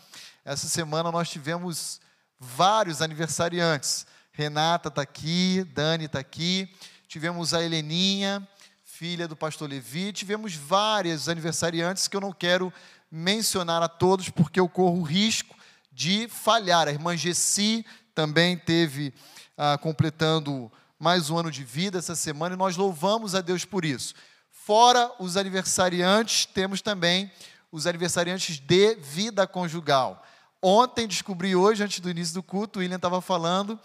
Essa 0.44 0.68
semana 0.68 1.10
nós 1.10 1.30
tivemos 1.30 2.02
vários 2.38 3.00
aniversariantes. 3.00 4.06
Renata 4.30 4.90
está 4.90 5.00
aqui, 5.00 5.64
Dani 5.72 6.04
está 6.04 6.18
aqui, 6.18 6.68
tivemos 7.08 7.54
a 7.54 7.64
Heleninha, 7.64 8.46
filha 8.84 9.26
do 9.26 9.34
pastor 9.34 9.70
Levi, 9.70 10.12
tivemos 10.12 10.54
vários 10.54 11.30
aniversariantes 11.30 12.08
que 12.08 12.16
eu 12.18 12.20
não 12.20 12.30
quero 12.30 12.70
mencionar 13.10 13.82
a 13.82 13.88
todos 13.88 14.28
porque 14.28 14.60
eu 14.60 14.68
corro 14.68 14.98
o 14.98 15.02
risco 15.02 15.56
de 15.90 16.28
falhar. 16.28 16.88
A 16.88 16.92
irmã 16.92 17.16
Gessi 17.16 17.86
também 18.14 18.58
teve 18.58 19.14
ah, 19.56 19.78
completando 19.78 20.70
mais 21.02 21.30
um 21.30 21.36
ano 21.36 21.50
de 21.50 21.64
vida 21.64 21.98
essa 21.98 22.14
semana 22.14 22.54
e 22.54 22.58
nós 22.58 22.76
louvamos 22.76 23.34
a 23.34 23.40
Deus 23.40 23.64
por 23.64 23.84
isso. 23.84 24.14
Fora 24.52 25.10
os 25.18 25.36
aniversariantes, 25.36 26.46
temos 26.46 26.80
também 26.80 27.28
os 27.72 27.88
aniversariantes 27.88 28.60
de 28.60 28.94
vida 28.94 29.44
conjugal. 29.44 30.24
Ontem 30.62 31.08
descobri 31.08 31.56
hoje, 31.56 31.82
antes 31.82 31.98
do 31.98 32.08
início 32.08 32.34
do 32.34 32.42
culto, 32.42 32.78
o 32.78 32.82
William 32.82 32.94
estava 32.94 33.20
falando 33.20 33.80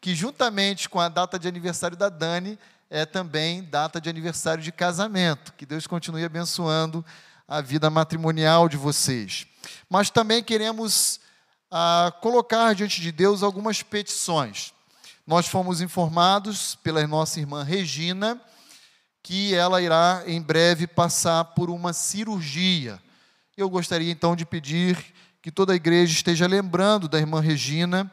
que 0.00 0.14
juntamente 0.14 0.88
com 0.88 1.00
a 1.00 1.08
data 1.08 1.40
de 1.40 1.48
aniversário 1.48 1.96
da 1.96 2.08
Dani, 2.08 2.56
é 2.88 3.04
também 3.04 3.64
data 3.64 4.00
de 4.00 4.08
aniversário 4.08 4.62
de 4.62 4.70
casamento. 4.70 5.52
Que 5.54 5.66
Deus 5.66 5.88
continue 5.88 6.24
abençoando 6.24 7.04
a 7.48 7.60
vida 7.60 7.90
matrimonial 7.90 8.68
de 8.68 8.76
vocês. 8.76 9.44
Mas 9.88 10.08
também 10.08 10.40
queremos 10.40 11.18
ah, 11.68 12.12
colocar 12.20 12.76
diante 12.76 13.00
de 13.00 13.10
Deus 13.10 13.42
algumas 13.42 13.82
petições. 13.82 14.72
Nós 15.30 15.46
fomos 15.46 15.80
informados 15.80 16.74
pela 16.82 17.06
nossa 17.06 17.38
irmã 17.38 17.62
Regina 17.62 18.40
que 19.22 19.54
ela 19.54 19.80
irá 19.80 20.24
em 20.26 20.42
breve 20.42 20.88
passar 20.88 21.44
por 21.44 21.70
uma 21.70 21.92
cirurgia. 21.92 23.00
Eu 23.56 23.70
gostaria 23.70 24.10
então 24.10 24.34
de 24.34 24.44
pedir 24.44 24.98
que 25.40 25.52
toda 25.52 25.72
a 25.72 25.76
igreja 25.76 26.12
esteja 26.12 26.48
lembrando 26.48 27.08
da 27.08 27.16
irmã 27.16 27.40
Regina 27.40 28.10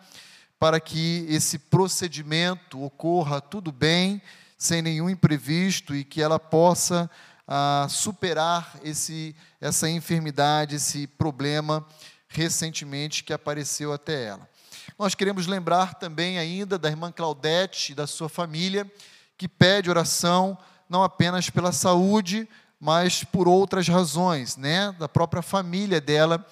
para 0.60 0.80
que 0.80 1.26
esse 1.28 1.58
procedimento 1.58 2.84
ocorra 2.84 3.42
tudo 3.42 3.72
bem, 3.72 4.22
sem 4.56 4.84
nenhum 4.84 5.10
imprevisto 5.10 5.96
e 5.96 6.04
que 6.04 6.22
ela 6.22 6.38
possa 6.38 7.10
ah, 7.48 7.88
superar 7.90 8.80
esse, 8.84 9.36
essa 9.60 9.90
enfermidade, 9.90 10.76
esse 10.76 11.08
problema 11.08 11.84
recentemente 12.28 13.24
que 13.24 13.34
apareceu 13.34 13.92
até 13.92 14.26
ela. 14.26 14.48
Nós 14.98 15.14
queremos 15.14 15.46
lembrar 15.46 15.94
também 15.94 16.40
ainda 16.40 16.76
da 16.76 16.90
irmã 16.90 17.12
Claudete 17.12 17.92
e 17.92 17.96
da 17.96 18.08
sua 18.08 18.28
família, 18.28 18.92
que 19.38 19.48
pede 19.48 19.92
oração 19.92 20.58
não 20.90 21.04
apenas 21.04 21.52
pela 21.52 21.72
saúde, 21.72 22.50
mas 22.80 23.24
por 23.24 23.48
outras 23.48 23.88
razões, 23.88 24.58
né? 24.58 24.92
Da 24.94 25.08
própria 25.08 25.44
família 25.44 26.02
dela, 26.02 26.44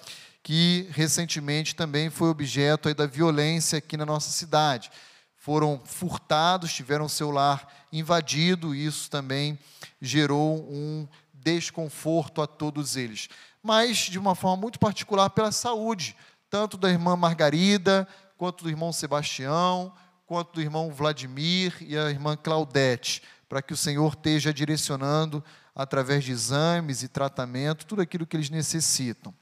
que 0.44 0.88
recentemente 0.92 1.74
também 1.74 2.08
foi 2.08 2.28
objeto 2.28 2.94
da 2.94 3.04
violência 3.04 3.78
aqui 3.78 3.96
na 3.96 4.06
nossa 4.06 4.30
cidade. 4.30 4.92
Foram 5.34 5.80
furtados, 5.84 6.72
tiveram 6.72 7.08
seu 7.08 7.32
lar 7.32 7.66
invadido, 7.92 8.72
e 8.72 8.86
isso 8.86 9.10
também 9.10 9.58
gerou 10.00 10.58
um 10.70 11.08
desconforto 11.34 12.40
a 12.40 12.46
todos 12.46 12.94
eles. 12.94 13.28
Mas, 13.60 13.96
de 13.98 14.20
uma 14.20 14.36
forma 14.36 14.56
muito 14.56 14.78
particular, 14.78 15.30
pela 15.30 15.50
saúde, 15.50 16.16
tanto 16.48 16.76
da 16.76 16.88
irmã 16.88 17.16
Margarida, 17.16 18.06
quanto 18.36 18.64
do 18.64 18.70
irmão 18.70 18.92
Sebastião, 18.92 19.92
quanto 20.26 20.54
do 20.54 20.60
irmão 20.60 20.90
Vladimir 20.90 21.76
e 21.80 21.96
a 21.96 22.10
irmã 22.10 22.36
Claudete, 22.36 23.22
para 23.48 23.62
que 23.62 23.72
o 23.72 23.76
Senhor 23.76 24.12
esteja 24.12 24.52
direcionando 24.52 25.42
através 25.74 26.24
de 26.24 26.32
exames 26.32 27.02
e 27.02 27.08
tratamento 27.08 27.86
tudo 27.86 28.02
aquilo 28.02 28.26
que 28.26 28.36
eles 28.36 28.50
necessitam. 28.50 29.34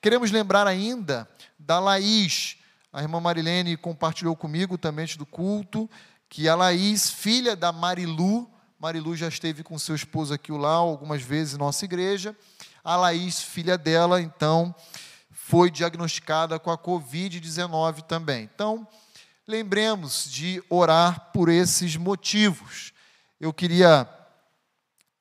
Queremos 0.00 0.30
lembrar 0.30 0.66
ainda 0.66 1.28
da 1.58 1.78
Laís. 1.78 2.56
A 2.92 3.02
irmã 3.02 3.20
Marilene 3.20 3.76
compartilhou 3.76 4.34
comigo 4.34 4.78
também 4.78 5.06
do 5.16 5.26
culto 5.26 5.88
que 6.28 6.48
a 6.48 6.54
Laís, 6.54 7.10
filha 7.10 7.54
da 7.54 7.70
Marilu, 7.70 8.50
Marilu 8.78 9.16
já 9.16 9.28
esteve 9.28 9.62
com 9.62 9.78
seu 9.78 9.94
esposo 9.94 10.34
aqui 10.34 10.52
lá 10.52 10.74
algumas 10.74 11.22
vezes 11.22 11.54
em 11.54 11.58
nossa 11.58 11.84
igreja. 11.84 12.36
A 12.82 12.96
Laís, 12.96 13.40
filha 13.40 13.78
dela, 13.78 14.20
então, 14.20 14.74
foi 15.46 15.70
diagnosticada 15.70 16.58
com 16.58 16.70
a 16.70 16.78
Covid-19 16.78 18.00
também. 18.04 18.44
Então, 18.44 18.88
lembremos 19.46 20.24
de 20.30 20.64
orar 20.70 21.32
por 21.34 21.50
esses 21.50 21.96
motivos. 21.96 22.94
Eu 23.38 23.52
queria 23.52 24.08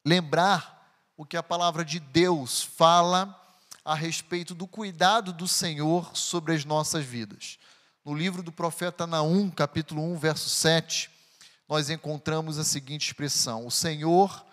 lembrar 0.05 0.81
o 1.17 1.25
que 1.25 1.35
a 1.35 1.43
palavra 1.43 1.83
de 1.83 1.99
Deus 1.99 2.63
fala 2.63 3.37
a 3.83 3.93
respeito 3.93 4.55
do 4.55 4.65
cuidado 4.65 5.33
do 5.33 5.45
Senhor 5.45 6.15
sobre 6.15 6.55
as 6.55 6.63
nossas 6.63 7.03
vidas. 7.03 7.59
No 8.05 8.15
livro 8.15 8.41
do 8.41 8.51
profeta 8.51 9.05
Naum, 9.05 9.51
capítulo 9.51 10.01
1, 10.13 10.17
verso 10.17 10.49
7, 10.49 11.11
nós 11.67 11.89
encontramos 11.89 12.57
a 12.57 12.63
seguinte 12.63 13.07
expressão: 13.07 13.67
O 13.67 13.71
Senhor 13.71 14.45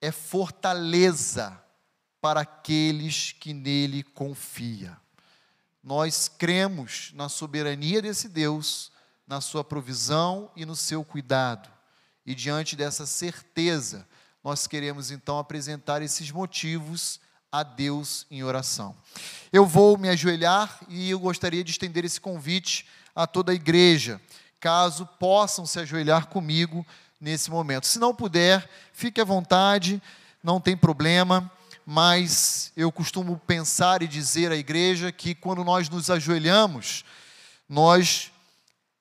é 0.00 0.12
fortaleza 0.12 1.60
para 2.22 2.42
aqueles 2.42 3.32
que 3.32 3.52
nele 3.52 4.04
confia. 4.04 4.96
Nós 5.82 6.28
cremos 6.28 7.10
na 7.14 7.28
soberania 7.28 8.00
desse 8.00 8.28
Deus, 8.28 8.92
na 9.26 9.40
sua 9.40 9.64
provisão 9.64 10.48
e 10.54 10.64
no 10.64 10.76
seu 10.76 11.04
cuidado. 11.04 11.68
E 12.24 12.32
diante 12.32 12.76
dessa 12.76 13.06
certeza, 13.06 14.06
nós 14.44 14.68
queremos 14.68 15.10
então 15.10 15.36
apresentar 15.36 16.00
esses 16.00 16.30
motivos 16.30 17.18
a 17.50 17.64
Deus 17.64 18.24
em 18.30 18.44
oração. 18.44 18.94
Eu 19.52 19.66
vou 19.66 19.98
me 19.98 20.08
ajoelhar 20.08 20.78
e 20.88 21.10
eu 21.10 21.18
gostaria 21.18 21.64
de 21.64 21.72
estender 21.72 22.04
esse 22.04 22.20
convite 22.20 22.86
a 23.16 23.26
toda 23.26 23.50
a 23.50 23.54
igreja, 23.56 24.20
caso 24.60 25.06
possam 25.18 25.66
se 25.66 25.80
ajoelhar 25.80 26.28
comigo 26.28 26.86
nesse 27.20 27.50
momento. 27.50 27.88
Se 27.88 27.98
não 27.98 28.14
puder, 28.14 28.70
fique 28.92 29.20
à 29.20 29.24
vontade, 29.24 30.00
não 30.40 30.60
tem 30.60 30.76
problema, 30.76 31.50
mas 31.84 32.72
eu 32.76 32.90
costumo 32.92 33.38
pensar 33.38 34.02
e 34.02 34.08
dizer 34.08 34.52
à 34.52 34.56
igreja 34.56 35.10
que 35.10 35.34
quando 35.34 35.64
nós 35.64 35.88
nos 35.88 36.10
ajoelhamos, 36.10 37.04
nós 37.68 38.30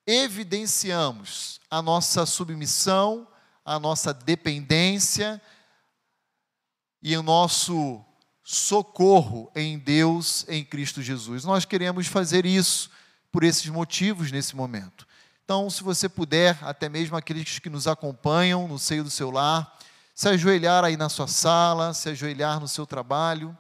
evidenciamos 0.06 1.60
a 1.70 1.82
nossa 1.82 2.26
submissão, 2.26 3.28
a 3.64 3.80
nossa 3.80 4.14
dependência 4.14 5.42
e 7.02 7.16
o 7.16 7.24
nosso 7.24 8.04
socorro 8.44 9.52
em 9.56 9.78
Deus, 9.78 10.46
em 10.50 10.64
Cristo 10.64 11.02
Jesus. 11.02 11.46
Nós 11.46 11.66
queremos 11.66 12.08
fazer 12.08 12.46
isso 12.46 12.90
por 13.32 13.44
esses 13.44 13.68
motivos 13.68 14.32
nesse 14.32 14.56
momento. 14.56 15.08
Então, 15.44 15.70
se 15.70 15.84
você 15.84 16.10
puder, 16.10 16.58
até 16.62 16.90
mesmo 16.90 17.16
aqueles 17.16 17.60
que 17.60 17.70
nos 17.70 17.88
acompanham 17.88 18.68
no 18.68 18.80
seio 18.80 19.04
do 19.04 19.10
seu 19.10 19.32
lar, 19.32 19.78
se 20.22 20.30
ajoelhar 20.30 20.84
aí 20.84 20.96
na 20.96 21.10
sua 21.10 21.26
sala, 21.26 21.96
se 21.96 22.08
ajoelhar 22.08 22.60
no 22.60 22.68
seu 22.68 22.86
trabalho, 22.86 23.58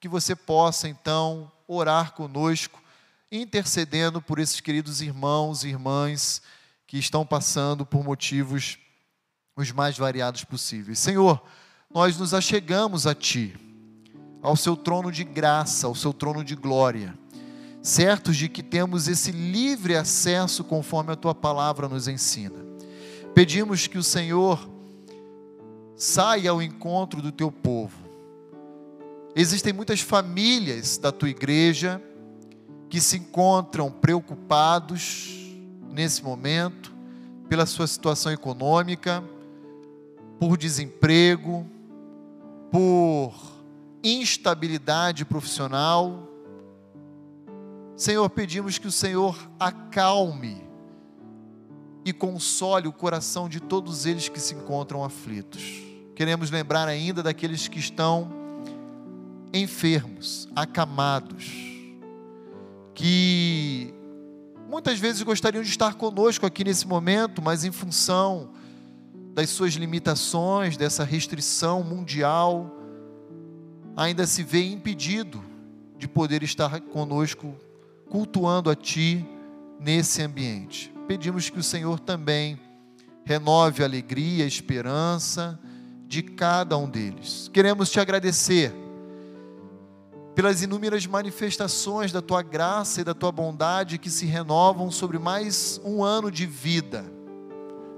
que 0.00 0.08
você 0.08 0.34
possa 0.34 0.88
então 0.88 1.52
orar 1.68 2.14
conosco, 2.14 2.82
intercedendo 3.30 4.20
por 4.20 4.40
esses 4.40 4.60
queridos 4.60 5.00
irmãos 5.00 5.62
e 5.62 5.68
irmãs 5.68 6.42
que 6.84 6.98
estão 6.98 7.24
passando 7.24 7.86
por 7.86 8.02
motivos 8.02 8.76
os 9.54 9.70
mais 9.70 9.96
variados 9.96 10.42
possíveis. 10.42 10.98
Senhor, 10.98 11.40
nós 11.88 12.18
nos 12.18 12.34
achegamos 12.34 13.06
a 13.06 13.14
Ti 13.14 13.56
ao 14.42 14.56
seu 14.56 14.76
trono 14.76 15.12
de 15.12 15.22
graça, 15.22 15.86
ao 15.86 15.94
seu 15.94 16.12
trono 16.12 16.42
de 16.42 16.56
glória, 16.56 17.16
certos 17.80 18.36
de 18.36 18.48
que 18.48 18.64
temos 18.64 19.06
esse 19.06 19.30
livre 19.30 19.94
acesso 19.94 20.64
conforme 20.64 21.12
a 21.12 21.16
tua 21.16 21.36
palavra 21.36 21.88
nos 21.88 22.08
ensina. 22.08 22.58
Pedimos 23.32 23.86
que 23.86 23.96
o 23.96 24.02
Senhor 24.02 24.73
saia 25.96 26.50
ao 26.50 26.62
encontro 26.62 27.22
do 27.22 27.30
teu 27.30 27.50
povo. 27.50 28.04
Existem 29.34 29.72
muitas 29.72 30.00
famílias 30.00 30.98
da 30.98 31.10
tua 31.10 31.28
igreja 31.28 32.00
que 32.88 33.00
se 33.00 33.18
encontram 33.18 33.90
preocupados 33.90 35.56
nesse 35.90 36.22
momento 36.22 36.94
pela 37.48 37.66
sua 37.66 37.86
situação 37.86 38.32
econômica, 38.32 39.22
por 40.38 40.56
desemprego, 40.56 41.66
por 42.70 43.32
instabilidade 44.02 45.24
profissional. 45.24 46.28
Senhor, 47.96 48.28
pedimos 48.30 48.78
que 48.78 48.88
o 48.88 48.92
Senhor 48.92 49.36
acalme 49.58 50.63
e 52.04 52.12
console 52.12 52.86
o 52.86 52.92
coração 52.92 53.48
de 53.48 53.60
todos 53.60 54.04
eles 54.04 54.28
que 54.28 54.38
se 54.38 54.54
encontram 54.54 55.02
aflitos. 55.02 55.82
Queremos 56.14 56.50
lembrar 56.50 56.86
ainda 56.86 57.22
daqueles 57.22 57.66
que 57.66 57.78
estão 57.78 58.30
enfermos, 59.52 60.48
acamados, 60.54 61.50
que 62.94 63.94
muitas 64.68 64.98
vezes 64.98 65.22
gostariam 65.22 65.62
de 65.62 65.70
estar 65.70 65.94
conosco 65.94 66.44
aqui 66.44 66.62
nesse 66.62 66.86
momento, 66.86 67.40
mas 67.40 67.64
em 67.64 67.72
função 67.72 68.50
das 69.32 69.50
suas 69.50 69.74
limitações, 69.74 70.76
dessa 70.76 71.02
restrição 71.02 71.82
mundial, 71.82 72.70
ainda 73.96 74.26
se 74.26 74.42
vê 74.42 74.64
impedido 74.64 75.42
de 75.96 76.06
poder 76.06 76.42
estar 76.42 76.80
conosco, 76.80 77.54
cultuando 78.08 78.70
a 78.70 78.76
Ti 78.76 79.26
nesse 79.80 80.22
ambiente. 80.22 80.93
Pedimos 81.06 81.50
que 81.50 81.58
o 81.58 81.62
Senhor 81.62 82.00
também 82.00 82.58
renove 83.24 83.82
a 83.82 83.86
alegria, 83.86 84.44
a 84.44 84.48
esperança 84.48 85.58
de 86.06 86.22
cada 86.22 86.76
um 86.76 86.88
deles. 86.88 87.50
Queremos 87.52 87.90
te 87.90 88.00
agradecer 88.00 88.72
pelas 90.34 90.62
inúmeras 90.62 91.06
manifestações 91.06 92.10
da 92.10 92.20
tua 92.20 92.42
graça 92.42 93.00
e 93.00 93.04
da 93.04 93.14
tua 93.14 93.30
bondade 93.30 93.98
que 93.98 94.10
se 94.10 94.26
renovam 94.26 94.90
sobre 94.90 95.18
mais 95.18 95.80
um 95.84 96.02
ano 96.02 96.30
de 96.30 96.46
vida 96.46 97.04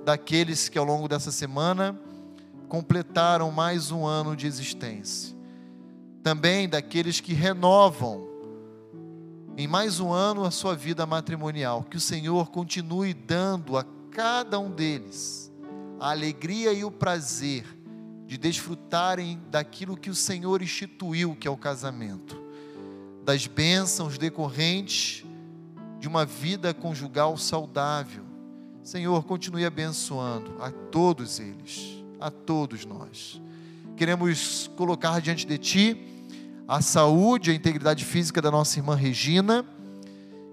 daqueles 0.04 0.68
que 0.68 0.78
ao 0.78 0.84
longo 0.84 1.08
dessa 1.08 1.32
semana 1.32 1.98
completaram 2.68 3.50
mais 3.50 3.90
um 3.90 4.04
ano 4.04 4.36
de 4.36 4.46
existência 4.46 5.36
também 6.26 6.68
daqueles 6.68 7.20
que 7.20 7.32
renovam 7.32 8.26
em 9.56 9.66
mais 9.66 10.00
um 10.00 10.12
ano 10.12 10.44
a 10.44 10.50
sua 10.50 10.76
vida 10.76 11.06
matrimonial. 11.06 11.82
Que 11.84 11.96
o 11.96 12.00
Senhor 12.00 12.50
continue 12.50 13.14
dando 13.14 13.76
a 13.76 13.84
cada 14.10 14.58
um 14.58 14.70
deles 14.70 15.50
a 15.98 16.10
alegria 16.10 16.72
e 16.74 16.84
o 16.84 16.90
prazer 16.90 17.64
de 18.26 18.36
desfrutarem 18.36 19.40
daquilo 19.50 19.96
que 19.96 20.10
o 20.10 20.14
Senhor 20.14 20.60
instituiu, 20.60 21.34
que 21.34 21.48
é 21.48 21.50
o 21.50 21.56
casamento, 21.56 22.38
das 23.24 23.46
bênçãos 23.46 24.18
decorrentes 24.18 25.24
de 25.98 26.06
uma 26.06 26.26
vida 26.26 26.74
conjugal 26.74 27.36
saudável. 27.38 28.24
Senhor, 28.82 29.24
continue 29.24 29.64
abençoando 29.64 30.54
a 30.60 30.70
todos 30.70 31.40
eles, 31.40 32.04
a 32.20 32.30
todos 32.30 32.84
nós. 32.84 33.40
Queremos 33.96 34.70
colocar 34.76 35.20
diante 35.20 35.46
de 35.46 35.56
Ti 35.56 36.15
a 36.68 36.80
saúde, 36.80 37.50
a 37.50 37.54
integridade 37.54 38.04
física 38.04 38.42
da 38.42 38.50
nossa 38.50 38.78
irmã 38.78 38.94
Regina, 38.94 39.64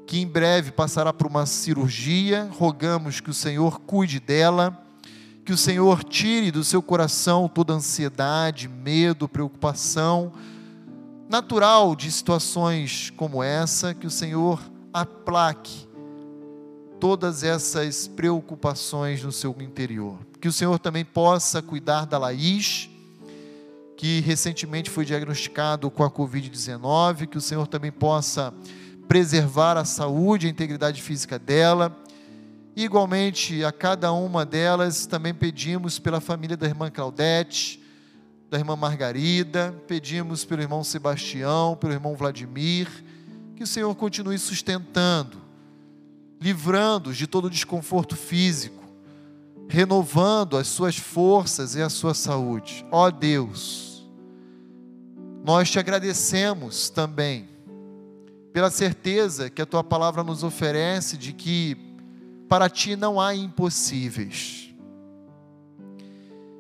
que 0.06 0.20
em 0.20 0.28
breve 0.28 0.72
passará 0.72 1.12
por 1.12 1.26
uma 1.26 1.46
cirurgia. 1.46 2.50
Rogamos 2.52 3.20
que 3.20 3.30
o 3.30 3.34
Senhor 3.34 3.80
cuide 3.80 4.20
dela, 4.20 4.78
que 5.44 5.52
o 5.52 5.58
Senhor 5.58 6.04
tire 6.04 6.52
do 6.52 6.64
seu 6.64 6.82
coração 6.82 7.48
toda 7.48 7.74
ansiedade, 7.74 8.68
medo, 8.68 9.28
preocupação 9.28 10.32
natural 11.28 11.96
de 11.96 12.12
situações 12.12 13.10
como 13.18 13.42
essa, 13.42 13.94
que 13.94 14.06
o 14.06 14.12
Senhor 14.12 14.62
aplaque 14.94 15.88
todas 17.00 17.44
essas 17.44 18.08
preocupações 18.08 19.24
no 19.24 19.32
seu 19.32 19.56
interior. 19.60 20.20
Que 20.40 20.48
o 20.48 20.54
Senhor 20.54 20.78
também 20.78 21.04
possa 21.04 21.62
cuidar 21.62 22.06
da 22.06 22.20
Laís, 22.20 22.90
que 24.04 24.20
recentemente 24.20 24.90
foi 24.90 25.06
diagnosticado 25.06 25.90
com 25.90 26.04
a 26.04 26.12
Covid-19, 26.12 27.26
que 27.26 27.38
o 27.38 27.42
Senhor 27.42 27.66
também 27.68 27.90
possa 27.90 28.54
preservar 29.08 29.78
a 29.78 29.86
saúde 29.86 30.46
e 30.46 30.50
a 30.50 30.52
integridade 30.52 31.02
física 31.02 31.40
dela. 31.40 31.98
Igualmente, 32.76 33.64
a 33.64 33.72
cada 33.72 34.12
uma 34.12 34.46
delas 34.46 35.06
também 35.06 35.34
pedimos 35.34 36.00
pela 36.00 36.20
família 36.20 36.58
da 36.58 36.68
irmã 36.68 36.92
Claudete, 36.92 37.82
da 38.52 38.58
irmã 38.58 38.76
Margarida, 38.76 39.74
pedimos 39.88 40.44
pelo 40.44 40.62
irmão 40.62 40.84
Sebastião, 40.84 41.78
pelo 41.78 41.94
irmão 41.94 42.14
Vladimir, 42.14 42.90
que 43.56 43.64
o 43.64 43.68
Senhor 43.68 43.96
continue 43.96 44.38
sustentando, 44.38 45.38
livrando-os 46.42 47.16
de 47.16 47.26
todo 47.26 47.50
desconforto 47.50 48.18
físico, 48.18 48.84
renovando 49.70 50.58
as 50.58 50.68
suas 50.68 50.98
forças 50.98 51.76
e 51.76 51.82
a 51.82 51.88
sua 51.88 52.14
saúde. 52.14 52.86
Ó 52.92 53.10
Deus, 53.10 53.93
nós 55.44 55.70
te 55.70 55.78
agradecemos 55.78 56.90
também 56.90 57.50
pela 58.54 58.72
certeza 58.72 59.50
que 59.50 59.62
a 59.62 59.66
tua 59.66 59.84
palavra 59.84 60.24
nos 60.24 60.42
oferece 60.42 61.18
de 61.18 61.34
que 61.34 61.76
para 62.48 62.70
ti 62.70 62.96
não 62.96 63.20
há 63.20 63.36
impossíveis. 63.36 64.74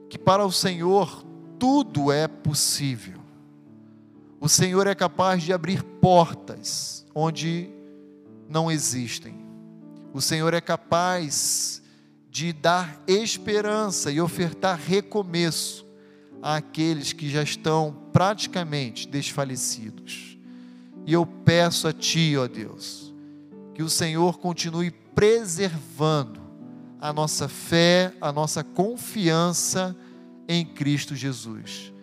Que 0.09 0.17
para 0.17 0.45
o 0.45 0.51
Senhor 0.51 1.23
tudo 1.57 2.11
é 2.11 2.27
possível. 2.27 3.21
O 4.41 4.49
Senhor 4.49 4.85
é 4.85 4.93
capaz 4.93 5.43
de 5.43 5.53
abrir 5.53 5.81
portas 5.81 7.05
onde 7.15 7.69
não 8.49 8.69
existem. 8.69 9.33
O 10.13 10.19
Senhor 10.19 10.53
é 10.53 10.59
capaz 10.59 11.81
de 12.29 12.51
dar 12.51 13.01
esperança 13.07 14.11
e 14.11 14.19
ofertar 14.19 14.77
recomeço 14.77 15.82
àqueles 16.43 17.13
que 17.13 17.29
já 17.29 17.41
estão 17.41 17.95
praticamente 18.11 19.07
desfalecidos. 19.07 20.37
E 21.05 21.13
eu 21.13 21.25
peço 21.25 21.87
a 21.87 21.93
Ti, 21.93 22.35
ó 22.37 22.47
Deus, 22.47 23.13
que 23.73 23.81
o 23.81 23.89
Senhor 23.89 24.37
continue 24.37 24.91
preservando 24.91 26.41
a 26.99 27.13
nossa 27.13 27.47
fé, 27.47 28.13
a 28.19 28.31
nossa 28.31 28.63
confiança 28.63 29.95
em 30.47 30.65
Cristo 30.65 31.15
Jesus. 31.15 31.93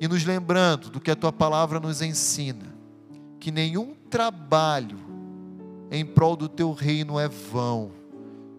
E 0.00 0.06
nos 0.06 0.24
lembrando 0.24 0.88
do 0.88 1.00
que 1.00 1.10
a 1.10 1.16
Tua 1.16 1.32
palavra 1.32 1.80
nos 1.80 2.00
ensina, 2.00 2.74
que 3.40 3.50
nenhum 3.50 3.94
trabalho 4.08 4.98
em 5.90 6.04
prol 6.04 6.36
do 6.36 6.48
Teu 6.48 6.72
reino 6.72 7.18
é 7.18 7.28
vão, 7.28 7.90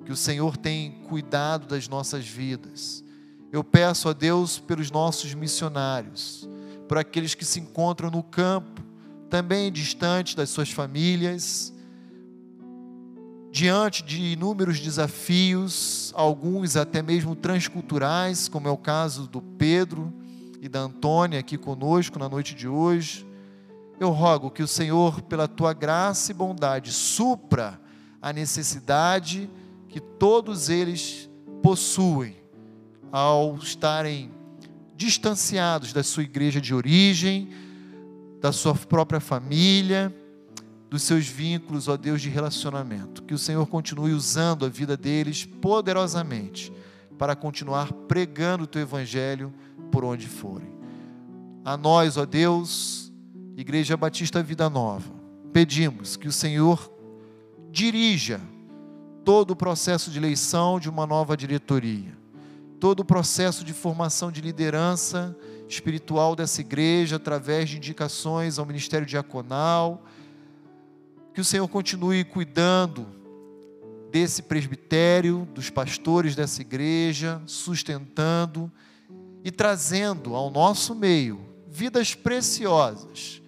que 0.05 0.11
o 0.11 0.15
Senhor 0.15 0.57
tem 0.57 0.91
cuidado 1.07 1.67
das 1.67 1.87
nossas 1.87 2.27
vidas 2.27 3.04
eu 3.51 3.63
peço 3.63 4.09
a 4.09 4.13
Deus 4.13 4.59
pelos 4.59 4.91
nossos 4.91 5.33
missionários, 5.33 6.47
por 6.87 6.97
aqueles 6.97 7.33
que 7.33 7.45
se 7.45 7.59
encontram 7.59 8.11
no 8.11 8.21
campo, 8.21 8.81
também 9.29 9.71
distantes 9.71 10.35
das 10.35 10.49
suas 10.49 10.69
famílias, 10.71 11.73
diante 13.51 14.03
de 14.03 14.21
inúmeros 14.21 14.79
desafios, 14.79 16.11
alguns 16.13 16.75
até 16.75 17.01
mesmo 17.01 17.35
transculturais, 17.35 18.49
como 18.49 18.67
é 18.67 18.71
o 18.71 18.77
caso 18.77 19.27
do 19.27 19.41
Pedro 19.41 20.13
e 20.61 20.67
da 20.67 20.81
Antônia 20.81 21.39
aqui 21.39 21.57
conosco 21.57 22.19
na 22.19 22.27
noite 22.27 22.53
de 22.53 22.67
hoje. 22.67 23.25
Eu 23.97 24.09
rogo 24.09 24.51
que 24.51 24.61
o 24.61 24.67
Senhor, 24.67 25.21
pela 25.21 25.47
tua 25.47 25.71
graça 25.71 26.31
e 26.31 26.35
bondade, 26.35 26.91
supra 26.91 27.79
a 28.21 28.33
necessidade 28.33 29.49
que 29.87 30.01
todos 30.01 30.69
eles 30.69 31.29
possuem 31.63 32.35
ao 33.11 33.55
estarem 33.55 34.31
distanciados 34.95 35.91
da 35.91 36.03
sua 36.03 36.23
igreja 36.23 36.61
de 36.61 36.73
origem, 36.73 37.49
da 38.39 38.51
sua 38.51 38.73
própria 38.73 39.19
família, 39.19 40.13
dos 40.89 41.03
seus 41.03 41.27
vínculos, 41.27 41.87
ó 41.87 41.97
Deus, 41.97 42.21
de 42.21 42.29
relacionamento. 42.29 43.23
Que 43.23 43.33
o 43.33 43.37
Senhor 43.37 43.65
continue 43.67 44.13
usando 44.13 44.65
a 44.65 44.69
vida 44.69 44.95
deles 44.95 45.45
poderosamente 45.45 46.71
para 47.17 47.35
continuar 47.35 47.91
pregando 47.91 48.63
o 48.63 48.67
teu 48.67 48.81
evangelho 48.81 49.53
por 49.91 50.03
onde 50.03 50.27
forem. 50.27 50.73
A 51.63 51.75
nós, 51.75 52.17
ó 52.17 52.25
Deus, 52.25 53.11
Igreja 53.57 53.97
Batista 53.97 54.43
Vida 54.43 54.69
Nova, 54.69 55.11
pedimos 55.51 56.15
que 56.15 56.27
o 56.27 56.31
Senhor 56.31 56.91
dirija 57.71 58.39
todo 59.23 59.51
o 59.51 59.55
processo 59.55 60.11
de 60.11 60.17
eleição 60.17 60.79
de 60.79 60.89
uma 60.89 61.07
nova 61.07 61.35
diretoria 61.35 62.14
todo 62.79 63.01
o 63.01 63.05
processo 63.05 63.63
de 63.63 63.73
formação 63.73 64.31
de 64.31 64.41
liderança 64.41 65.35
espiritual 65.67 66.35
dessa 66.35 66.61
igreja, 66.61 67.15
através 67.15 67.69
de 67.69 67.77
indicações 67.77 68.59
ao 68.59 68.65
ministério 68.65 69.07
diaconal. 69.07 70.03
Que 71.33 71.41
o 71.41 71.45
Senhor 71.45 71.67
continue 71.67 72.23
cuidando 72.23 73.07
desse 74.11 74.43
presbitério, 74.43 75.47
dos 75.53 75.69
pastores 75.69 76.35
dessa 76.35 76.61
igreja, 76.61 77.41
sustentando 77.45 78.71
e 79.43 79.51
trazendo 79.51 80.35
ao 80.35 80.49
nosso 80.49 80.95
meio 80.95 81.45
vidas 81.67 82.15
preciosas, 82.15 83.41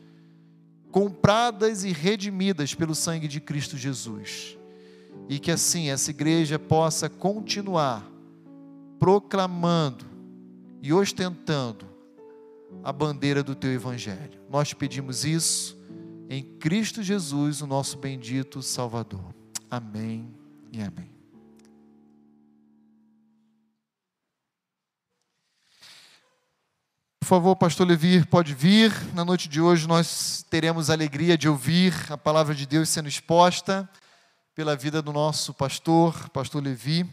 compradas 0.92 1.86
e 1.86 1.94
redimidas 1.94 2.76
pelo 2.76 2.94
sangue 2.94 3.28
de 3.28 3.40
Cristo 3.40 3.78
Jesus. 3.78 4.58
E 5.30 5.40
que 5.40 5.52
assim 5.52 5.90
essa 5.90 6.12
igreja 6.12 6.60
possa 6.60 7.10
continuar 7.10 8.17
proclamando 9.00 10.06
e 10.82 10.94
ostentando 10.94 11.88
a 12.84 12.92
bandeira 12.92 13.44
do 13.44 13.56
teu 13.56 13.72
evangelho. 13.72 14.40
Nós 14.50 14.74
pedimos 14.74 15.26
isso 15.26 15.78
em 16.30 16.44
Cristo 16.44 17.02
Jesus, 17.02 17.62
o 17.62 17.68
nosso 17.68 17.98
bendito 17.98 18.62
Salvador. 18.62 19.34
Amém 19.70 20.34
e 20.72 20.82
amém. 20.82 21.16
Por 27.20 27.26
favor, 27.26 27.56
pastor 27.58 27.86
Levi, 27.86 28.26
pode 28.26 28.54
vir. 28.54 28.94
Na 29.14 29.26
noite 29.26 29.50
de 29.50 29.60
hoje 29.60 29.86
nós 29.86 30.46
teremos 30.50 30.90
a 30.90 30.94
alegria 30.94 31.38
de 31.38 31.50
ouvir 31.50 31.94
a 32.10 32.18
palavra 32.18 32.56
de 32.56 32.66
Deus 32.66 32.88
sendo 32.88 33.10
exposta 33.10 33.90
pela 34.56 34.78
vida 34.78 35.02
do 35.02 35.12
nosso 35.12 35.54
pastor, 35.54 36.30
pastor 36.30 36.64
Levi 36.64 37.06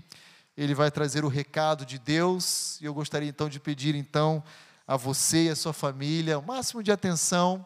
ele 0.57 0.75
vai 0.75 0.91
trazer 0.91 1.25
o 1.25 1.29
recado 1.29 1.85
de 1.85 1.99
Deus, 1.99 2.81
e 2.81 2.85
eu 2.85 2.95
gostaria 2.95 3.29
então 3.29 3.49
de 3.49 3.59
pedir 3.59 3.95
então 3.95 4.43
a 4.87 4.97
você 4.97 5.47
e 5.47 5.51
a 5.51 5.57
sua 5.57 5.73
família 5.73 6.39
o 6.39 6.43
máximo 6.43 6.83
de 6.83 6.93
atenção, 6.93 7.65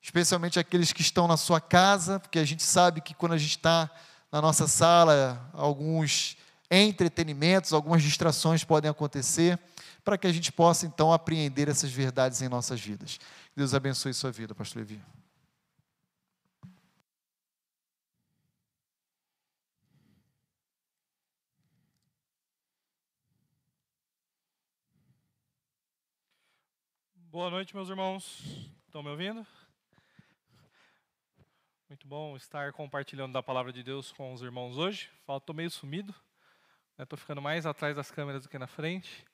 especialmente 0.00 0.58
aqueles 0.58 0.92
que 0.92 1.02
estão 1.02 1.28
na 1.28 1.36
sua 1.36 1.60
casa, 1.60 2.18
porque 2.18 2.38
a 2.38 2.44
gente 2.44 2.62
sabe 2.62 3.00
que 3.00 3.14
quando 3.14 3.32
a 3.32 3.38
gente 3.38 3.56
está 3.56 3.90
na 4.30 4.40
nossa 4.42 4.66
sala, 4.66 5.50
alguns 5.52 6.36
entretenimentos, 6.70 7.72
algumas 7.72 8.02
distrações 8.02 8.64
podem 8.64 8.90
acontecer, 8.90 9.58
para 10.04 10.16
que 10.16 10.26
a 10.26 10.32
gente 10.32 10.50
possa 10.52 10.86
então 10.86 11.12
apreender 11.12 11.68
essas 11.68 11.90
verdades 11.90 12.40
em 12.42 12.48
nossas 12.48 12.80
vidas. 12.80 13.18
Deus 13.56 13.74
abençoe 13.74 14.14
sua 14.14 14.30
vida, 14.30 14.54
pastor 14.54 14.80
Levi. 14.80 15.17
Boa 27.30 27.50
noite, 27.50 27.76
meus 27.76 27.90
irmãos. 27.90 28.42
Estão 28.86 29.02
me 29.02 29.10
ouvindo? 29.10 29.46
Muito 31.86 32.08
bom 32.08 32.34
estar 32.34 32.72
compartilhando 32.72 33.34
da 33.34 33.42
palavra 33.42 33.70
de 33.70 33.82
Deus 33.82 34.10
com 34.12 34.32
os 34.32 34.40
irmãos 34.40 34.78
hoje. 34.78 35.10
Estou 35.36 35.54
meio 35.54 35.70
sumido, 35.70 36.14
estou 36.98 37.18
né? 37.18 37.20
ficando 37.20 37.42
mais 37.42 37.66
atrás 37.66 37.94
das 37.94 38.10
câmeras 38.10 38.44
do 38.44 38.48
que 38.48 38.58
na 38.58 38.66
frente. 38.66 39.26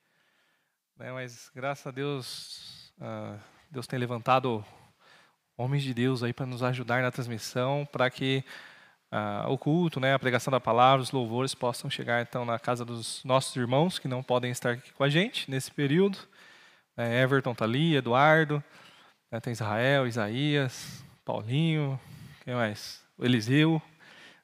Né? 0.97 1.13
Mas 1.13 1.53
graças 1.55 1.87
a 1.87 1.93
Deus, 1.93 2.93
uh, 2.99 3.41
Deus 3.71 3.87
tem 3.87 3.97
levantado 3.97 4.65
homens 5.57 5.85
de 5.85 5.95
Deus 5.95 6.25
aí 6.25 6.33
para 6.33 6.47
nos 6.47 6.65
ajudar 6.65 7.01
na 7.01 7.13
transmissão, 7.13 7.87
para 7.93 8.11
que 8.11 8.45
uh, 9.13 9.49
o 9.53 9.57
culto, 9.57 10.01
né, 10.01 10.15
a 10.15 10.19
pregação 10.19 10.51
da 10.51 10.59
palavra, 10.59 11.01
os 11.01 11.13
louvores 11.13 11.55
possam 11.55 11.89
chegar 11.89 12.23
então 12.23 12.45
na 12.45 12.59
casa 12.59 12.85
dos 12.85 13.23
nossos 13.23 13.55
irmãos 13.55 14.01
que 14.01 14.09
não 14.09 14.21
podem 14.21 14.51
estar 14.51 14.73
aqui 14.73 14.93
com 14.93 15.05
a 15.05 15.09
gente 15.09 15.49
nesse 15.49 15.71
período. 15.71 16.19
É, 16.97 17.23
Everton 17.23 17.53
está 17.53 17.65
ali, 17.65 17.97
Eduardo, 17.97 18.63
né, 19.31 19.41
tem 19.41 19.53
Israel, 19.53 20.07
Isaías, 20.07 21.05
Paulinho, 21.25 21.99
quem 22.45 22.55
mais? 22.55 23.03
O 23.19 23.25
Eliseu. 23.25 23.83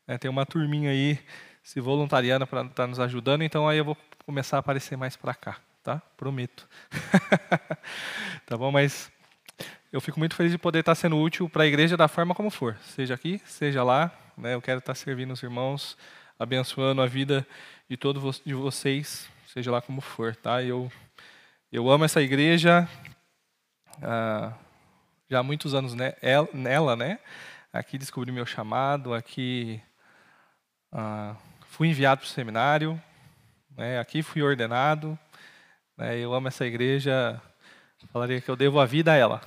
Né, 0.07 0.19
tem 0.19 0.29
uma 0.29 0.45
turminha 0.45 0.91
aí 0.91 1.19
se 1.63 1.81
voluntariando 1.81 2.47
para 2.47 2.63
estar 2.63 2.75
tá 2.75 2.87
nos 2.89 2.99
ajudando, 2.99 3.43
então 3.43 3.69
aí 3.69 3.79
eu 3.79 3.85
vou 3.85 3.97
começar 4.27 4.57
a 4.57 4.61
aparecer 4.61 4.97
mais 4.97 5.15
para 5.15 5.33
cá, 5.33 5.59
tá? 5.83 6.03
Prometo. 6.17 6.69
tá 8.45 8.57
bom? 8.57 8.73
Mas 8.73 9.13
eu 9.93 10.01
fico 10.01 10.19
muito 10.19 10.35
feliz 10.35 10.51
de 10.51 10.59
poder 10.59 10.81
estar 10.81 10.93
tá 10.93 10.97
sendo 10.97 11.19
útil 11.19 11.49
para 11.49 11.63
a 11.63 11.67
igreja 11.67 11.97
da 11.97 12.09
forma 12.09 12.35
como 12.35 12.51
for, 12.51 12.77
seja 12.83 13.15
aqui, 13.15 13.41
seja 13.45 13.85
lá. 13.85 14.11
Né? 14.37 14.55
Eu 14.55 14.63
quero 14.63 14.79
estar 14.81 14.93
tá 14.93 14.95
servindo 14.95 15.33
os 15.33 15.43
irmãos, 15.43 15.97
abençoando 16.37 17.01
a 17.01 17.07
vida 17.07 17.47
de 17.89 17.97
todos 17.97 18.43
de 18.45 18.55
vocês, 18.55 19.29
seja 19.47 19.71
lá 19.71 19.81
como 19.81 20.01
for, 20.01 20.35
tá? 20.35 20.63
Eu 20.63 20.91
eu 21.73 21.89
amo 21.89 22.05
essa 22.05 22.21
igreja 22.21 22.89
ah, 24.03 24.53
já 25.29 25.39
há 25.39 25.43
muitos 25.43 25.73
anos 25.73 25.95
nela, 26.53 26.97
né? 26.97 27.21
Aqui 27.73 27.97
descobri 27.97 28.33
meu 28.33 28.45
chamado, 28.45 29.15
aqui 29.15 29.81
ah, 30.91 31.37
fui 31.69 31.87
enviado 31.87 32.23
para 32.23 32.27
o 32.27 32.31
seminário, 32.31 33.01
né? 33.77 34.01
aqui 34.01 34.21
fui 34.21 34.43
ordenado. 34.43 35.17
Né? 35.97 36.19
Eu 36.19 36.35
amo 36.35 36.49
essa 36.49 36.67
igreja, 36.67 37.41
falaria 38.13 38.41
que 38.41 38.51
eu 38.51 38.57
devo 38.57 38.81
a 38.81 38.87
vida 38.87 39.13
a 39.13 39.17
ela. 39.17 39.41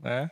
Né? 0.00 0.28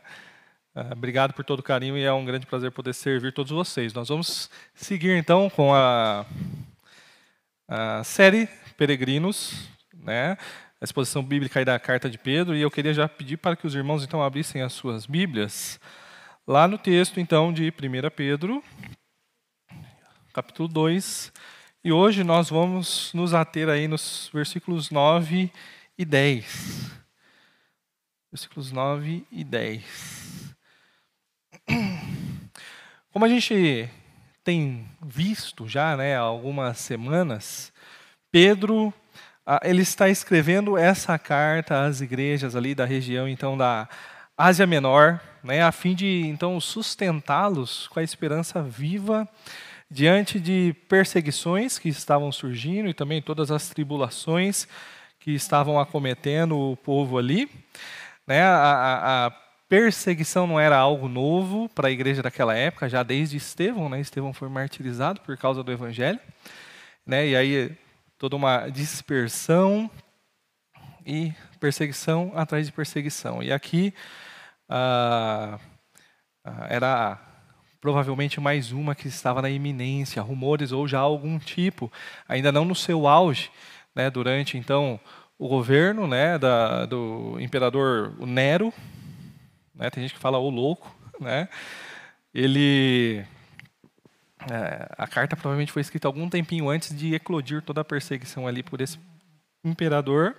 Ah, 0.75 0.89
obrigado 0.91 1.33
por 1.33 1.45
todo 1.45 1.59
o 1.59 1.63
carinho 1.63 1.97
e 1.97 2.03
é 2.03 2.11
um 2.11 2.25
grande 2.25 2.45
prazer 2.45 2.71
poder 2.71 2.93
servir 2.93 3.31
todos 3.31 3.53
vocês. 3.53 3.93
Nós 3.93 4.09
vamos 4.09 4.49
seguir 4.73 5.15
então 5.15 5.49
com 5.49 5.73
a, 5.73 6.25
a 7.69 8.03
série 8.03 8.49
Peregrinos, 8.75 9.69
né? 9.93 10.37
Exposição 10.85 11.21
bíblica 11.21 11.65
da 11.65 11.77
carta 11.77 12.09
de 12.09 12.17
Pedro, 12.17 12.55
e 12.55 12.61
eu 12.61 12.71
queria 12.71 12.93
já 12.93 13.09
pedir 13.09 13.37
para 13.37 13.55
que 13.55 13.67
os 13.67 13.75
irmãos 13.75 14.03
então 14.03 14.23
abrissem 14.23 14.61
as 14.61 14.71
suas 14.71 15.05
Bíblias 15.05 15.79
Lá 16.47 16.67
no 16.67 16.77
texto, 16.77 17.19
então, 17.19 17.51
de 17.51 17.69
1 17.69 17.71
Pedro, 18.15 18.63
capítulo 20.31 20.67
2, 20.67 21.33
e 21.83 21.91
hoje 21.91 22.23
nós 22.23 22.51
vamos 22.51 23.11
nos 23.15 23.33
ater 23.33 23.67
aí 23.67 23.87
nos 23.87 24.29
versículos 24.31 24.91
9 24.91 25.51
e 25.97 26.05
10. 26.05 26.91
Versículos 28.31 28.71
9 28.71 29.25
e 29.31 29.43
10. 29.43 30.55
Como 33.11 33.25
a 33.25 33.27
gente 33.27 33.89
tem 34.43 34.87
visto 35.03 35.67
já, 35.67 35.97
né, 35.97 36.15
há 36.15 36.19
algumas 36.19 36.77
semanas, 36.77 37.73
Pedro 38.31 38.93
ele 39.63 39.81
está 39.81 40.09
escrevendo 40.09 40.77
essa 40.77 41.17
carta 41.19 41.83
às 41.83 42.01
igrejas 42.01 42.55
ali 42.55 42.73
da 42.73 42.85
região 42.85 43.27
então 43.27 43.57
da 43.57 43.87
Ásia 44.37 44.67
Menor, 44.67 45.21
né, 45.43 45.61
a 45.61 45.71
fim 45.71 45.95
de 45.95 46.23
então 46.25 46.59
sustentá-los 46.59 47.87
com 47.87 47.99
a 47.99 48.03
esperança 48.03 48.61
viva 48.61 49.27
diante 49.89 50.39
de 50.39 50.75
perseguições 50.89 51.77
que 51.79 51.87
estavam 51.87 52.31
surgindo 52.31 52.89
e 52.89 52.93
também 52.93 53.21
todas 53.21 53.51
as 53.51 53.69
tribulações 53.69 54.67
que 55.19 55.31
estavam 55.31 55.79
acometendo 55.79 56.57
o 56.57 56.75
povo 56.75 57.17
ali. 57.17 57.49
Né, 58.27 58.41
a, 58.43 59.27
a 59.27 59.31
perseguição 59.69 60.47
não 60.47 60.59
era 60.59 60.77
algo 60.77 61.07
novo 61.07 61.69
para 61.69 61.87
a 61.87 61.91
igreja 61.91 62.21
daquela 62.21 62.55
época, 62.55 62.89
já 62.89 63.03
desde 63.03 63.37
Estevão, 63.37 63.87
né, 63.87 63.99
Estevão 63.99 64.33
foi 64.33 64.49
martirizado 64.49 65.21
por 65.21 65.37
causa 65.37 65.63
do 65.63 65.71
evangelho, 65.71 66.19
né, 67.05 67.27
e 67.27 67.35
aí 67.35 67.77
toda 68.17 68.35
uma 68.35 68.69
dispersão 68.69 69.89
e 71.05 71.33
perseguição 71.59 72.31
atrás 72.35 72.65
de 72.65 72.71
perseguição. 72.71 73.43
E 73.43 73.51
aqui 73.51 73.93
ah, 74.67 75.59
ah, 76.43 76.67
era 76.69 77.19
provavelmente 77.79 78.39
mais 78.39 78.71
uma 78.71 78.95
que 78.95 79.07
estava 79.07 79.41
na 79.41 79.49
iminência, 79.49 80.21
rumores 80.21 80.71
ou 80.71 80.87
já 80.87 80.99
algum 80.99 81.37
tipo, 81.37 81.91
ainda 82.27 82.51
não 82.51 82.65
no 82.65 82.73
seu 82.73 83.07
auge, 83.07 83.51
né, 83.93 84.09
durante 84.09 84.57
então 84.57 84.99
o 85.37 85.47
governo 85.47 86.07
né, 86.07 86.39
da, 86.39 86.87
do 86.87 87.39
imperador 87.39 88.15
Nero, 88.25 88.73
né, 89.75 89.91
tem 89.91 90.01
gente 90.01 90.15
que 90.15 90.19
fala 90.19 90.39
o 90.39 90.49
louco, 90.49 90.95
né, 91.19 91.47
ele 92.33 93.23
é, 94.51 94.87
a 94.97 95.07
carta 95.07 95.35
provavelmente 95.35 95.71
foi 95.71 95.81
escrita 95.81 96.07
algum 96.07 96.29
tempinho 96.29 96.69
antes 96.69 96.95
de 96.95 97.15
eclodir 97.15 97.61
toda 97.61 97.81
a 97.81 97.85
perseguição 97.85 98.47
ali 98.47 98.61
por 98.61 98.81
esse 98.81 98.99
imperador. 99.63 100.35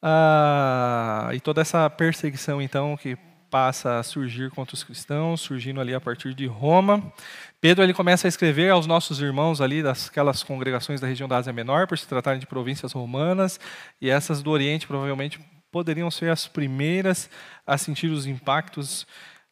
Ah, 0.00 1.30
e 1.32 1.40
toda 1.40 1.60
essa 1.60 1.88
perseguição, 1.88 2.60
então, 2.60 2.96
que 2.96 3.16
passa 3.52 3.98
a 3.98 4.02
surgir 4.02 4.50
contra 4.50 4.74
os 4.74 4.82
cristãos, 4.82 5.42
surgindo 5.42 5.78
ali 5.78 5.94
a 5.94 6.00
partir 6.00 6.32
de 6.32 6.46
Roma. 6.46 7.12
Pedro 7.60 7.84
ele 7.84 7.92
começa 7.92 8.26
a 8.26 8.30
escrever 8.30 8.70
aos 8.70 8.86
nossos 8.86 9.20
irmãos 9.20 9.60
ali 9.60 9.82
daquelas 9.82 10.42
congregações 10.42 11.02
da 11.02 11.06
região 11.06 11.28
da 11.28 11.36
Ásia 11.36 11.52
Menor, 11.52 11.86
por 11.86 11.98
se 11.98 12.08
tratarem 12.08 12.40
de 12.40 12.46
províncias 12.46 12.92
romanas, 12.92 13.60
e 14.00 14.08
essas 14.08 14.42
do 14.42 14.50
Oriente 14.50 14.86
provavelmente 14.86 15.38
poderiam 15.70 16.10
ser 16.10 16.30
as 16.30 16.48
primeiras 16.48 17.28
a 17.66 17.76
sentir 17.76 18.06
os 18.06 18.26
impactos 18.26 19.06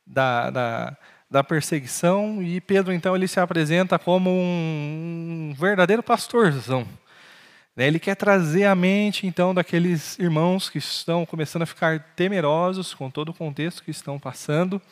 da, 0.06 0.50
da, 0.50 0.96
da 1.30 1.44
perseguição. 1.44 2.42
E 2.42 2.60
Pedro, 2.60 2.92
então, 2.92 3.14
ele 3.14 3.28
se 3.28 3.38
apresenta 3.38 3.98
como 3.98 4.30
um 4.30 5.54
verdadeiro 5.56 6.02
pastorzão 6.02 6.86
né, 7.80 7.86
ele 7.86 7.98
quer 7.98 8.14
trazer 8.14 8.64
a 8.64 8.74
mente, 8.74 9.26
então, 9.26 9.54
daqueles 9.54 10.18
irmãos 10.18 10.68
que 10.68 10.78
estão 10.78 11.24
começando 11.24 11.62
a 11.62 11.66
ficar 11.66 12.00
temerosos 12.14 12.92
com 12.92 13.10
todo 13.10 13.30
o 13.30 13.34
contexto 13.34 13.82
que 13.82 13.90
estão 13.90 14.18
passando, 14.18 14.82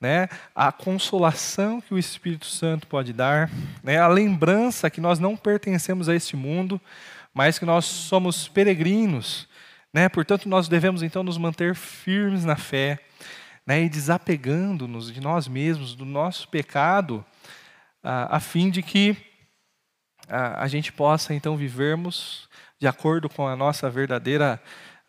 né, 0.00 0.28
a 0.54 0.70
consolação 0.70 1.80
que 1.80 1.92
o 1.92 1.98
Espírito 1.98 2.46
Santo 2.46 2.86
pode 2.86 3.12
dar, 3.12 3.50
né, 3.82 3.98
a 3.98 4.06
lembrança 4.06 4.90
que 4.90 5.00
nós 5.00 5.18
não 5.18 5.36
pertencemos 5.36 6.08
a 6.08 6.14
este 6.14 6.36
mundo, 6.36 6.80
mas 7.34 7.58
que 7.58 7.64
nós 7.64 7.86
somos 7.86 8.46
peregrinos. 8.46 9.48
Né, 9.92 10.08
portanto, 10.08 10.48
nós 10.48 10.68
devemos, 10.68 11.02
então, 11.02 11.22
nos 11.22 11.36
manter 11.36 11.74
firmes 11.74 12.44
na 12.44 12.56
fé 12.56 12.98
né, 13.66 13.82
e 13.82 13.88
desapegando-nos 13.88 15.12
de 15.12 15.20
nós 15.20 15.46
mesmos, 15.48 15.94
do 15.94 16.04
nosso 16.04 16.48
pecado, 16.48 17.24
a, 18.02 18.36
a 18.36 18.40
fim 18.40 18.70
de 18.70 18.82
que 18.82 19.16
a, 20.28 20.62
a 20.62 20.68
gente 20.68 20.92
possa 20.92 21.34
então 21.34 21.56
vivermos 21.56 22.48
de 22.78 22.86
acordo 22.86 23.28
com 23.28 23.46
a 23.46 23.54
nossa 23.54 23.88
verdadeira 23.88 24.60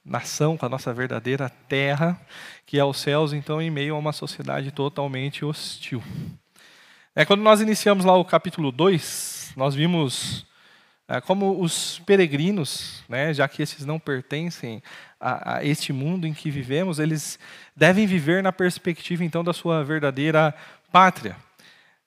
nação, 0.06 0.58
com 0.58 0.66
a 0.66 0.70
nossa 0.70 0.94
verdadeira 0.94 1.50
terra, 1.68 2.20
que 2.66 2.78
é 2.78 2.84
os 2.84 2.98
céus, 3.00 3.34
então 3.34 3.62
em 3.62 3.72
meio 3.72 3.96
a 3.96 3.98
uma 3.98 4.12
sociedade 4.12 4.72
totalmente 4.72 5.46
hostil. 5.46 6.04
É, 7.16 7.26
quando 7.26 7.42
nós 7.42 7.62
iniciamos 7.62 8.06
lá 8.06 8.16
o 8.16 8.26
capítulo 8.26 8.72
2, 8.72 9.54
nós 9.56 9.74
vimos 9.74 10.46
é, 11.08 11.22
como 11.22 11.62
os 11.62 12.00
peregrinos, 12.06 13.04
né, 13.08 13.34
já 13.34 13.48
que 13.48 13.62
esses 13.62 13.86
não 13.86 14.00
pertencem 14.00 14.82
a, 15.24 15.58
a, 15.58 15.66
este 15.66 15.94
mundo 15.94 16.28
em 16.28 16.34
que 16.34 16.52
vivemos, 16.52 17.00
eles 17.00 17.40
devem 17.74 18.06
viver 18.06 18.44
na 18.44 18.52
perspectiva 18.52 19.24
então 19.24 19.42
da 19.42 19.54
sua 19.54 19.82
verdadeira 19.82 20.54
pátria. 20.92 21.38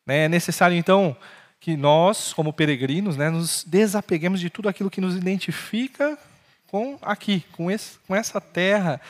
Né, 0.04 0.26
é 0.26 0.28
necessário 0.28 0.76
então 0.76 1.16
que 1.58 1.76
nós, 1.76 2.34
como 2.34 2.52
peregrinos, 2.52 3.16
né, 3.16 3.30
nos 3.30 3.64
desapeguemos 3.64 4.38
de 4.38 4.50
tudo 4.50 4.68
aquilo 4.68 4.90
que 4.90 5.00
nos 5.00 5.16
identifica 5.16 6.18
com 6.66 6.98
aqui, 7.00 7.42
com, 7.52 7.70
esse, 7.70 7.98
com 8.06 8.14
essa 8.14 8.38
terra 8.38 9.00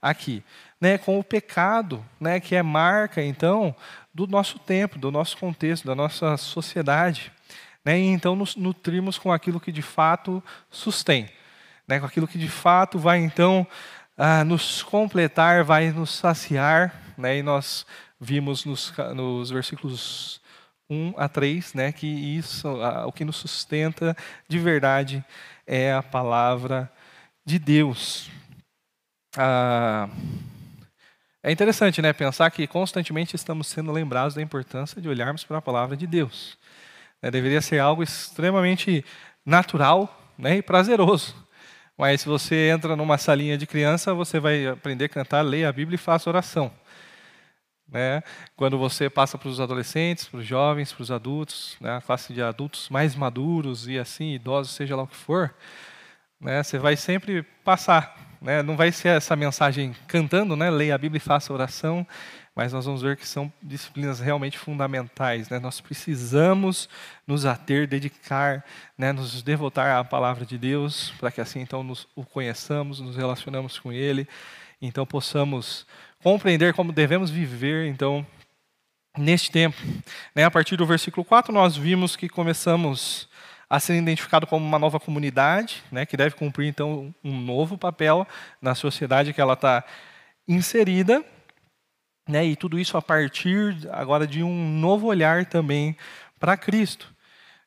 aqui, 0.00 0.44
né, 0.80 0.96
com 0.96 1.18
o 1.18 1.24
pecado, 1.24 2.04
né, 2.20 2.38
que 2.38 2.54
é 2.54 2.62
marca 2.62 3.20
então 3.20 3.74
do 4.14 4.28
nosso 4.28 4.60
tempo, 4.60 4.96
do 4.96 5.10
nosso 5.10 5.36
contexto, 5.36 5.86
da 5.86 5.94
nossa 5.94 6.36
sociedade, 6.36 7.32
né, 7.84 7.98
e 7.98 8.06
então 8.06 8.36
nos 8.36 8.54
nutrimos 8.54 9.18
com 9.18 9.32
aquilo 9.32 9.58
que 9.58 9.72
de 9.72 9.82
fato 9.82 10.42
sustém, 10.70 11.28
né, 11.86 12.00
com 12.00 12.06
aquilo 12.06 12.28
que 12.28 12.38
de 12.38 12.48
fato 12.48 12.98
vai 12.98 13.18
então 13.18 13.66
ah, 14.16 14.44
nos 14.44 14.82
completar, 14.82 15.64
vai 15.64 15.90
nos 15.90 16.10
saciar, 16.10 16.94
né, 17.16 17.38
e 17.38 17.42
nós 17.42 17.86
vimos 18.20 18.64
nos, 18.64 18.92
nos 19.14 19.50
versículos 19.50 20.40
1 20.88 21.14
a 21.16 21.28
3, 21.28 21.74
né, 21.74 21.92
que 21.92 22.06
isso, 22.06 22.68
o 23.06 23.12
que 23.12 23.24
nos 23.24 23.36
sustenta 23.36 24.16
de 24.48 24.58
verdade 24.58 25.24
é 25.66 25.92
a 25.92 26.02
palavra 26.02 26.90
de 27.44 27.58
Deus. 27.58 28.30
Ah, 29.36 30.08
É 31.42 31.52
interessante, 31.52 32.02
né, 32.02 32.12
pensar 32.12 32.50
que 32.50 32.66
constantemente 32.66 33.36
estamos 33.36 33.68
sendo 33.68 33.92
lembrados 33.92 34.34
da 34.34 34.42
importância 34.42 35.00
de 35.00 35.08
olharmos 35.08 35.44
para 35.44 35.58
a 35.58 35.62
palavra 35.62 35.96
de 35.96 36.04
Deus. 36.04 36.58
É, 37.22 37.30
deveria 37.30 37.60
ser 37.62 37.78
algo 37.78 38.02
extremamente 38.02 39.04
natural 39.44 40.34
né, 40.36 40.56
e 40.56 40.62
prazeroso. 40.62 41.45
Mas 41.96 42.20
se 42.20 42.28
você 42.28 42.68
entra 42.68 42.94
numa 42.94 43.16
salinha 43.16 43.56
de 43.56 43.66
criança, 43.66 44.12
você 44.12 44.38
vai 44.38 44.66
aprender 44.66 45.06
a 45.06 45.08
cantar, 45.08 45.42
ler 45.42 45.64
a 45.64 45.72
Bíblia 45.72 45.94
e 45.94 45.98
faça 45.98 46.28
oração. 46.28 46.70
Né? 47.88 48.22
Quando 48.54 48.76
você 48.76 49.08
passa 49.08 49.38
para 49.38 49.48
os 49.48 49.60
adolescentes, 49.60 50.28
para 50.28 50.40
os 50.40 50.46
jovens, 50.46 50.92
para 50.92 51.02
os 51.02 51.10
adultos, 51.10 51.76
né? 51.80 51.96
a 51.96 52.00
classe 52.00 52.32
de 52.34 52.42
adultos 52.42 52.88
mais 52.90 53.14
maduros 53.14 53.88
e 53.88 53.98
assim, 53.98 54.34
idosos, 54.34 54.74
seja 54.74 54.96
lá 54.96 55.04
o 55.04 55.06
que 55.06 55.16
for, 55.16 55.54
né? 56.40 56.62
você 56.62 56.78
vai 56.78 56.96
sempre 56.96 57.42
passar. 57.64 58.36
Né? 58.42 58.62
Não 58.62 58.76
vai 58.76 58.92
ser 58.92 59.08
essa 59.08 59.34
mensagem 59.34 59.94
cantando, 60.06 60.54
né? 60.54 60.68
leia 60.68 60.94
a 60.94 60.98
Bíblia 60.98 61.18
e 61.18 61.20
faça 61.20 61.52
oração, 61.52 62.06
mas 62.56 62.72
nós 62.72 62.86
vamos 62.86 63.02
ver 63.02 63.18
que 63.18 63.28
são 63.28 63.52
disciplinas 63.62 64.18
realmente 64.18 64.56
fundamentais. 64.56 65.50
Né? 65.50 65.58
Nós 65.58 65.78
precisamos 65.78 66.88
nos 67.26 67.44
ater, 67.44 67.86
dedicar, 67.86 68.64
né? 68.96 69.12
nos 69.12 69.42
devotar 69.42 69.94
à 69.98 70.02
palavra 70.02 70.46
de 70.46 70.56
Deus, 70.56 71.12
para 71.20 71.30
que 71.30 71.38
assim 71.38 71.60
então 71.60 71.82
nos 71.82 72.08
o 72.16 72.24
conheçamos, 72.24 72.98
nos 72.98 73.14
relacionamos 73.14 73.78
com 73.78 73.92
Ele, 73.92 74.26
então 74.80 75.04
possamos 75.04 75.86
compreender 76.22 76.72
como 76.72 76.92
devemos 76.92 77.28
viver 77.28 77.88
então 77.88 78.26
neste 79.18 79.50
tempo. 79.50 79.76
Né? 80.34 80.42
A 80.42 80.50
partir 80.50 80.78
do 80.78 80.86
versículo 80.86 81.26
4 81.26 81.52
nós 81.52 81.76
vimos 81.76 82.16
que 82.16 82.26
começamos 82.26 83.28
a 83.68 83.78
ser 83.78 83.98
identificado 83.98 84.46
como 84.46 84.64
uma 84.64 84.78
nova 84.78 84.98
comunidade, 84.98 85.84
né? 85.92 86.06
que 86.06 86.16
deve 86.16 86.34
cumprir 86.34 86.68
então 86.68 87.14
um 87.22 87.38
novo 87.38 87.76
papel 87.76 88.26
na 88.62 88.74
sociedade 88.74 89.34
que 89.34 89.42
ela 89.42 89.52
está 89.52 89.84
inserida. 90.48 91.22
Né, 92.28 92.44
e 92.44 92.56
tudo 92.56 92.76
isso 92.78 92.96
a 92.96 93.02
partir 93.02 93.76
agora 93.92 94.26
de 94.26 94.42
um 94.42 94.70
novo 94.80 95.06
olhar 95.06 95.46
também 95.46 95.96
para 96.40 96.56
Cristo. 96.56 97.14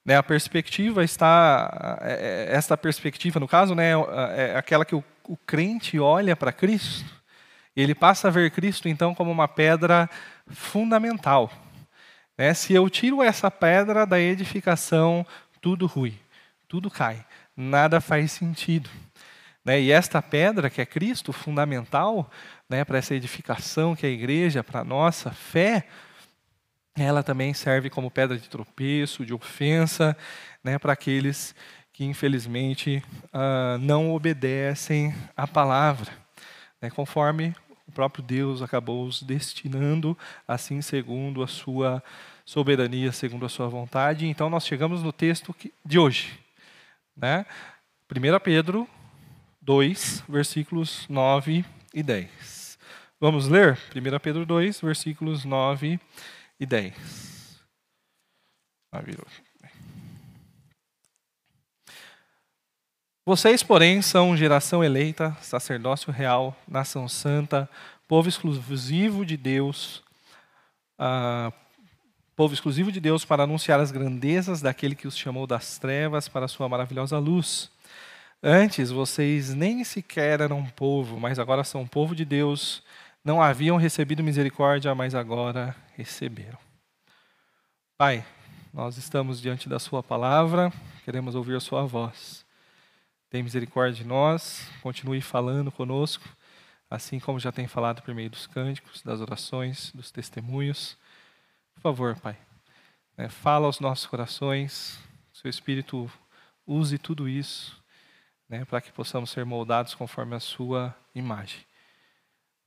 Né, 0.04 0.18
a 0.18 0.24
perspectiva 0.24 1.04
está, 1.04 1.98
é, 2.02 2.48
é, 2.50 2.56
esta 2.56 2.76
perspectiva, 2.76 3.40
no 3.40 3.48
caso, 3.48 3.74
né, 3.74 3.92
é 4.36 4.58
aquela 4.58 4.84
que 4.84 4.96
o, 4.96 5.04
o 5.28 5.38
crente 5.38 5.98
olha 5.98 6.36
para 6.36 6.52
Cristo, 6.52 7.06
ele 7.76 7.96
passa 7.96 8.28
a 8.28 8.32
ver 8.32 8.52
Cristo, 8.52 8.90
então, 8.90 9.16
como 9.16 9.32
uma 9.32 9.48
pedra 9.48 10.10
fundamental. 10.48 11.50
Né, 12.38 12.54
se 12.54 12.74
eu 12.74 12.90
tiro 12.90 13.24
essa 13.24 13.50
pedra 13.50 14.06
da 14.06 14.20
edificação, 14.20 15.26
tudo 15.62 15.86
rui, 15.86 16.14
tudo 16.68 16.92
cai, 16.92 17.26
nada 17.56 18.02
faz 18.02 18.34
sentido. 18.34 18.90
Né, 19.64 19.80
e 19.80 19.92
esta 19.92 20.22
pedra, 20.22 20.70
que 20.70 20.82
é 20.82 20.86
Cristo, 20.86 21.32
fundamental, 21.32 22.30
né, 22.70 22.86
para 22.86 23.00
essa 23.00 23.16
edificação 23.16 23.96
que 23.96 24.06
é 24.06 24.10
a 24.10 24.12
igreja, 24.12 24.64
para 24.64 24.82
a 24.82 24.84
nossa 24.84 25.32
fé, 25.32 25.88
ela 26.96 27.24
também 27.24 27.54
serve 27.54 27.90
como 27.90 28.12
pedra 28.12 28.38
de 28.38 28.48
tropeço, 28.48 29.26
de 29.26 29.34
ofensa, 29.34 30.16
né, 30.64 30.78
para 30.78 30.94
aqueles 30.94 31.56
que 31.92 32.06
infelizmente 32.06 33.04
uh, 33.26 33.78
não 33.80 34.14
obedecem 34.14 35.14
à 35.36 35.48
palavra, 35.48 36.12
né, 36.82 36.90
conforme 36.90 37.56
o 37.88 37.92
próprio 37.92 38.24
Deus 38.24 38.62
acabou 38.62 39.04
os 39.04 39.24
destinando, 39.24 40.16
assim 40.48 40.80
segundo 40.80 41.42
a 41.42 41.48
sua 41.48 42.04
soberania, 42.46 43.12
segundo 43.12 43.46
a 43.46 43.50
sua 43.50 43.68
vontade. 43.68 44.28
Então 44.28 44.48
nós 44.50 44.66
chegamos 44.66 45.02
no 45.02 45.12
texto 45.12 45.56
de 45.84 45.98
hoje, 45.98 46.40
né? 47.18 47.48
1 48.12 48.40
Pedro 48.44 48.88
2, 49.60 50.24
versículos 50.30 51.06
9 51.10 51.66
e 51.94 52.04
10. 52.04 52.59
Vamos 53.22 53.50
ler 53.50 53.78
1 53.94 54.20
Pedro 54.20 54.46
2, 54.46 54.80
versículos 54.80 55.44
9 55.44 56.00
e 56.58 56.66
10. 56.66 57.60
Ah. 58.94 59.04
Vocês, 63.26 63.62
porém, 63.62 64.02
são 64.02 64.38
geração 64.38 64.82
eleita, 64.82 65.36
sacerdócio 65.42 66.14
real, 66.14 66.56
nação 66.66 67.10
santa, 67.10 67.70
povo 68.08 68.30
exclusivo 68.30 69.26
de 69.26 69.36
Deus, 69.36 70.02
uh, 70.98 71.52
povo 72.38 72.54
exclusivo 72.54 72.90
de 72.90 73.02
Deus 73.02 73.26
para 73.26 73.44
anunciar 73.44 73.82
as 73.82 73.92
grandezas 73.92 74.62
daquele 74.62 74.96
que 74.96 75.10
os 75.10 75.18
chamou 75.18 75.46
das 75.46 75.78
trevas 75.78 76.30
para 76.30 76.46
a 76.46 76.48
sua 76.48 76.70
maravilhosa 76.70 77.20
luz. 77.20 77.70
Antes 78.42 78.90
vocês 78.90 79.54
nem 79.54 79.84
sequer 79.84 80.40
eram 80.40 80.66
povo, 80.66 81.20
mas 81.20 81.38
agora 81.38 81.66
são 81.66 81.86
povo 81.86 82.16
de 82.16 82.24
Deus 82.24 82.82
não 83.30 83.44
haviam 83.44 83.78
recebido 83.78 84.24
misericórdia, 84.24 84.96
mas 84.96 85.14
agora 85.14 85.76
receberam. 85.96 86.58
Pai, 87.96 88.26
nós 88.74 88.98
estamos 88.98 89.40
diante 89.40 89.70
da 89.70 89.78
Sua 89.78 90.02
palavra, 90.02 90.74
queremos 91.06 91.36
ouvir 91.36 91.56
a 91.56 91.60
Sua 91.60 91.86
voz. 91.86 92.44
Tem 93.30 93.44
misericórdia 93.44 94.02
de 94.04 94.04
nós, 94.04 94.68
continue 94.82 95.22
falando 95.22 95.72
conosco, 95.72 96.28
assim 96.90 97.20
como 97.20 97.40
já 97.40 97.52
tem 97.52 97.68
falado 97.68 98.02
por 98.02 98.16
meio 98.16 98.32
dos 98.32 98.48
cânticos, 98.48 99.04
das 99.04 99.22
orações, 99.22 99.92
dos 99.94 100.10
testemunhos. 100.10 100.98
Por 101.76 101.82
favor, 101.82 102.20
Pai, 102.20 102.36
né, 103.16 103.30
fala 103.30 103.68
aos 103.68 103.80
nossos 103.80 104.08
corações, 104.08 104.98
Seu 105.32 105.52
Espírito 105.52 106.12
use 106.66 106.98
tudo 106.98 107.30
isso 107.30 107.80
né, 108.50 108.66
para 108.66 108.82
que 108.82 108.92
possamos 108.92 109.30
ser 109.30 109.46
moldados 109.46 109.94
conforme 109.94 110.36
a 110.36 110.40
Sua 110.40 110.96
imagem. 111.14 111.69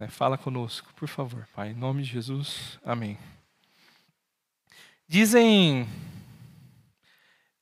Né, 0.03 0.09
fala 0.09 0.37
conosco, 0.37 0.93
por 0.97 1.07
favor, 1.07 1.47
Pai. 1.55 1.71
Em 1.71 1.75
nome 1.75 2.03
de 2.03 2.11
Jesus, 2.11 2.77
amém. 2.85 3.17
Dizem 5.07 5.87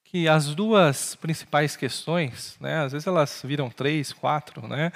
que 0.03 0.26
as 0.26 0.55
duas 0.55 1.14
principais 1.16 1.76
questões, 1.76 2.57
né, 2.59 2.78
às 2.78 2.93
vezes 2.93 3.07
elas 3.07 3.43
viram 3.45 3.68
três, 3.68 4.11
quatro, 4.14 4.66
né, 4.66 4.91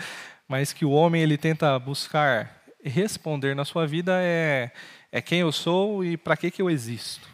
mas 0.48 0.72
que 0.72 0.86
o 0.86 0.90
homem 0.90 1.20
ele 1.20 1.36
tenta 1.36 1.78
buscar 1.78 2.62
responder 2.82 3.54
na 3.54 3.66
sua 3.66 3.86
vida 3.86 4.14
é, 4.22 4.72
é 5.12 5.20
quem 5.20 5.40
eu 5.40 5.52
sou 5.52 6.02
e 6.02 6.16
para 6.16 6.38
que, 6.38 6.50
que 6.50 6.62
eu 6.62 6.70
existo. 6.70 7.28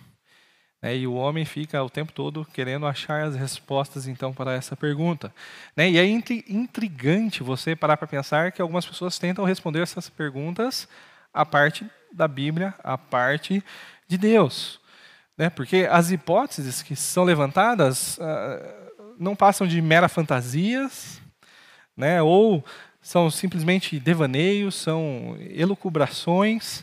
Né? 0.83 0.97
E 0.97 1.07
o 1.07 1.15
homem 1.15 1.45
fica 1.45 1.83
o 1.83 1.91
tempo 1.91 2.13
todo 2.13 2.47
querendo 2.53 2.87
achar 2.87 3.25
as 3.25 3.35
respostas, 3.35 4.07
então, 4.07 4.33
para 4.33 4.55
essa 4.55 4.77
pergunta. 4.77 5.33
Né? 5.77 5.91
E 5.91 5.99
é 5.99 6.07
intrigante 6.07 7.43
você 7.43 7.77
parar 7.77 7.97
para 7.97 8.07
pensar 8.07 8.53
que 8.53 8.63
algumas 8.63 8.87
pessoas 8.87 9.19
tentam 9.19 9.45
responder 9.45 9.83
essas 9.83 10.09
perguntas 10.09 10.89
a 11.33 11.47
parte 11.47 11.87
da 12.13 12.27
Bíblia, 12.27 12.75
a 12.83 12.99
parte 12.99 13.63
de 14.09 14.19
Deus. 14.19 14.81
Né? 15.37 15.49
Porque 15.49 15.89
as 15.91 16.11
hipóteses 16.11 16.83
que 16.83 16.97
são 16.97 17.25
levantadas 17.25 18.19
uh, 18.19 19.15
não 19.19 19.37
passam 19.37 19.67
de 19.67 19.81
mera 19.81 20.09
fantasias, 20.09 21.21
né? 21.97 22.21
ou 22.21 22.65
são 23.01 23.31
simplesmente 23.31 23.99
devaneios, 23.99 24.75
são 24.75 25.37
elucubrações, 25.39 26.81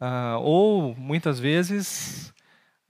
uh, 0.00 0.38
ou 0.40 0.94
muitas 0.96 1.40
vezes 1.40 2.32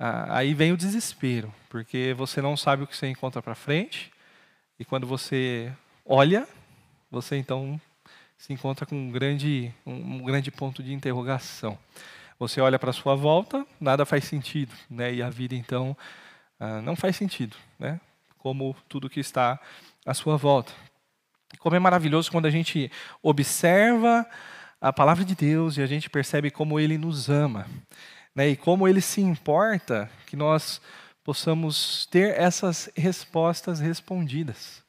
ah, 0.03 0.39
aí 0.39 0.55
vem 0.55 0.73
o 0.73 0.79
desespero, 0.79 1.53
porque 1.69 2.15
você 2.17 2.41
não 2.41 2.57
sabe 2.57 2.83
o 2.83 2.87
que 2.87 2.97
você 2.97 3.07
encontra 3.07 3.43
para 3.43 3.55
frente, 3.55 4.11
e 4.79 4.85
quando 4.85 5.07
você 5.07 5.71
olha, 6.07 6.49
você 7.11 7.37
então 7.37 7.79
se 8.39 8.51
encontra 8.51 8.87
com 8.87 8.97
um 8.97 9.11
grande, 9.11 9.71
um, 9.85 10.25
grande 10.25 10.51
ponto 10.51 10.83
de 10.83 10.95
interrogação. 10.95 11.79
Você 12.39 12.63
olha 12.63 12.79
para 12.79 12.95
sua 12.95 13.15
volta, 13.15 13.67
nada 13.79 14.07
faz 14.07 14.25
sentido, 14.25 14.73
né? 14.89 15.13
e 15.13 15.23
a 15.23 15.29
vida 15.29 15.55
então 15.55 15.95
ah, 16.59 16.81
não 16.81 16.97
faz 16.97 17.15
sentido, 17.15 17.55
né? 17.79 18.01
como 18.39 18.75
tudo 18.89 19.11
que 19.11 19.21
está 19.21 19.61
à 20.07 20.15
sua 20.15 20.39
volta. 20.39 20.73
Como 21.59 21.77
é 21.77 21.79
maravilhoso 21.79 22.31
quando 22.31 22.47
a 22.47 22.51
gente 22.51 22.91
observa 23.23 24.27
a 24.81 24.95
palavra 24.95 25.27
de 25.27 25.35
Deus 25.35 25.77
e 25.77 25.83
a 25.83 25.87
gente 25.87 26.09
percebe 26.09 26.51
como 26.51 26.81
Ele 26.81 26.97
nos 26.97 27.29
ama 27.29 27.67
né, 28.35 28.49
e 28.49 28.57
como 28.57 28.87
ele 28.87 29.01
se 29.01 29.20
importa 29.20 30.11
que 30.26 30.37
nós 30.37 30.81
possamos 31.24 32.07
ter 32.07 32.39
essas 32.39 32.91
respostas 32.97 33.81
respondidas. 33.81 34.83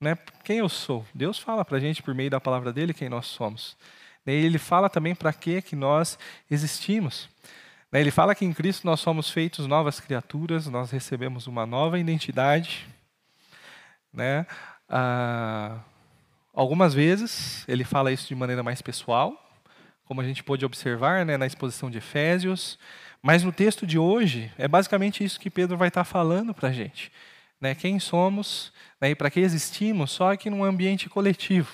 Né? 0.00 0.16
Quem 0.44 0.58
eu 0.58 0.68
sou? 0.68 1.06
Deus 1.14 1.38
fala 1.38 1.64
para 1.64 1.76
a 1.76 1.80
gente 1.80 2.02
por 2.02 2.14
meio 2.14 2.30
da 2.30 2.40
palavra 2.40 2.72
dele 2.72 2.94
quem 2.94 3.08
nós 3.08 3.26
somos. 3.26 3.76
Né, 4.24 4.32
ele 4.32 4.58
fala 4.58 4.88
também 4.88 5.14
para 5.14 5.32
que 5.32 5.62
que 5.62 5.76
nós 5.76 6.18
existimos. 6.50 7.28
Né, 7.90 8.00
ele 8.00 8.10
fala 8.10 8.34
que 8.34 8.44
em 8.44 8.52
Cristo 8.52 8.86
nós 8.86 9.00
somos 9.00 9.30
feitos 9.30 9.66
novas 9.66 10.00
criaturas, 10.00 10.66
nós 10.66 10.90
recebemos 10.90 11.46
uma 11.46 11.66
nova 11.66 11.98
identidade. 11.98 12.86
Né? 14.12 14.46
Ah, 14.88 15.78
algumas 16.52 16.94
vezes 16.94 17.66
ele 17.68 17.84
fala 17.84 18.12
isso 18.12 18.28
de 18.28 18.34
maneira 18.34 18.62
mais 18.62 18.82
pessoal, 18.82 19.38
como 20.04 20.20
a 20.20 20.24
gente 20.24 20.42
pôde 20.42 20.64
observar 20.64 21.24
né, 21.24 21.36
na 21.36 21.46
exposição 21.46 21.90
de 21.90 21.98
Efésios. 21.98 22.78
Mas 23.22 23.42
no 23.42 23.52
texto 23.52 23.86
de 23.86 23.98
hoje, 23.98 24.52
é 24.58 24.66
basicamente 24.66 25.22
isso 25.22 25.38
que 25.38 25.48
Pedro 25.48 25.76
vai 25.76 25.88
estar 25.88 26.04
falando 26.04 26.52
para 26.52 26.68
a 26.68 26.72
gente. 26.72 27.12
Né, 27.60 27.74
quem 27.74 28.00
somos 28.00 28.72
né, 29.00 29.10
e 29.10 29.14
para 29.14 29.30
que 29.30 29.38
existimos, 29.38 30.10
só 30.10 30.34
que 30.36 30.50
num 30.50 30.64
ambiente 30.64 31.08
coletivo. 31.08 31.72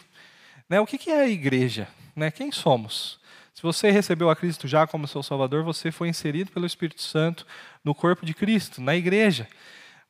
Né, 0.69 0.79
o 0.79 0.87
que, 0.87 0.99
que 0.99 1.11
é 1.11 1.23
a 1.23 1.29
igreja? 1.29 1.89
Né, 2.15 2.31
quem 2.31 2.53
somos? 2.53 3.19
Se 3.55 3.63
você 3.63 3.91
recebeu 3.91 4.29
a 4.29 4.37
Cristo 4.37 4.69
já 4.69 4.87
como 4.87 5.09
seu 5.09 5.23
Salvador, 5.23 5.65
você 5.65 5.91
foi 5.91 6.09
inserido 6.09 6.53
pelo 6.53 6.67
Espírito 6.67 7.03
Santo 7.03 7.47
no 7.83 7.95
corpo 7.95 8.25
de 8.25 8.35
Cristo, 8.35 8.81
na 8.81 8.95
igreja. 8.95 9.49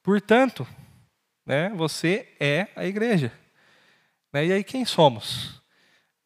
Portanto, 0.02 0.66
né, 1.46 1.70
você 1.76 2.28
é 2.40 2.68
a 2.74 2.84
igreja. 2.84 3.32
Né, 4.32 4.46
e 4.46 4.52
aí 4.52 4.64
quem 4.64 4.84
somos? 4.84 5.62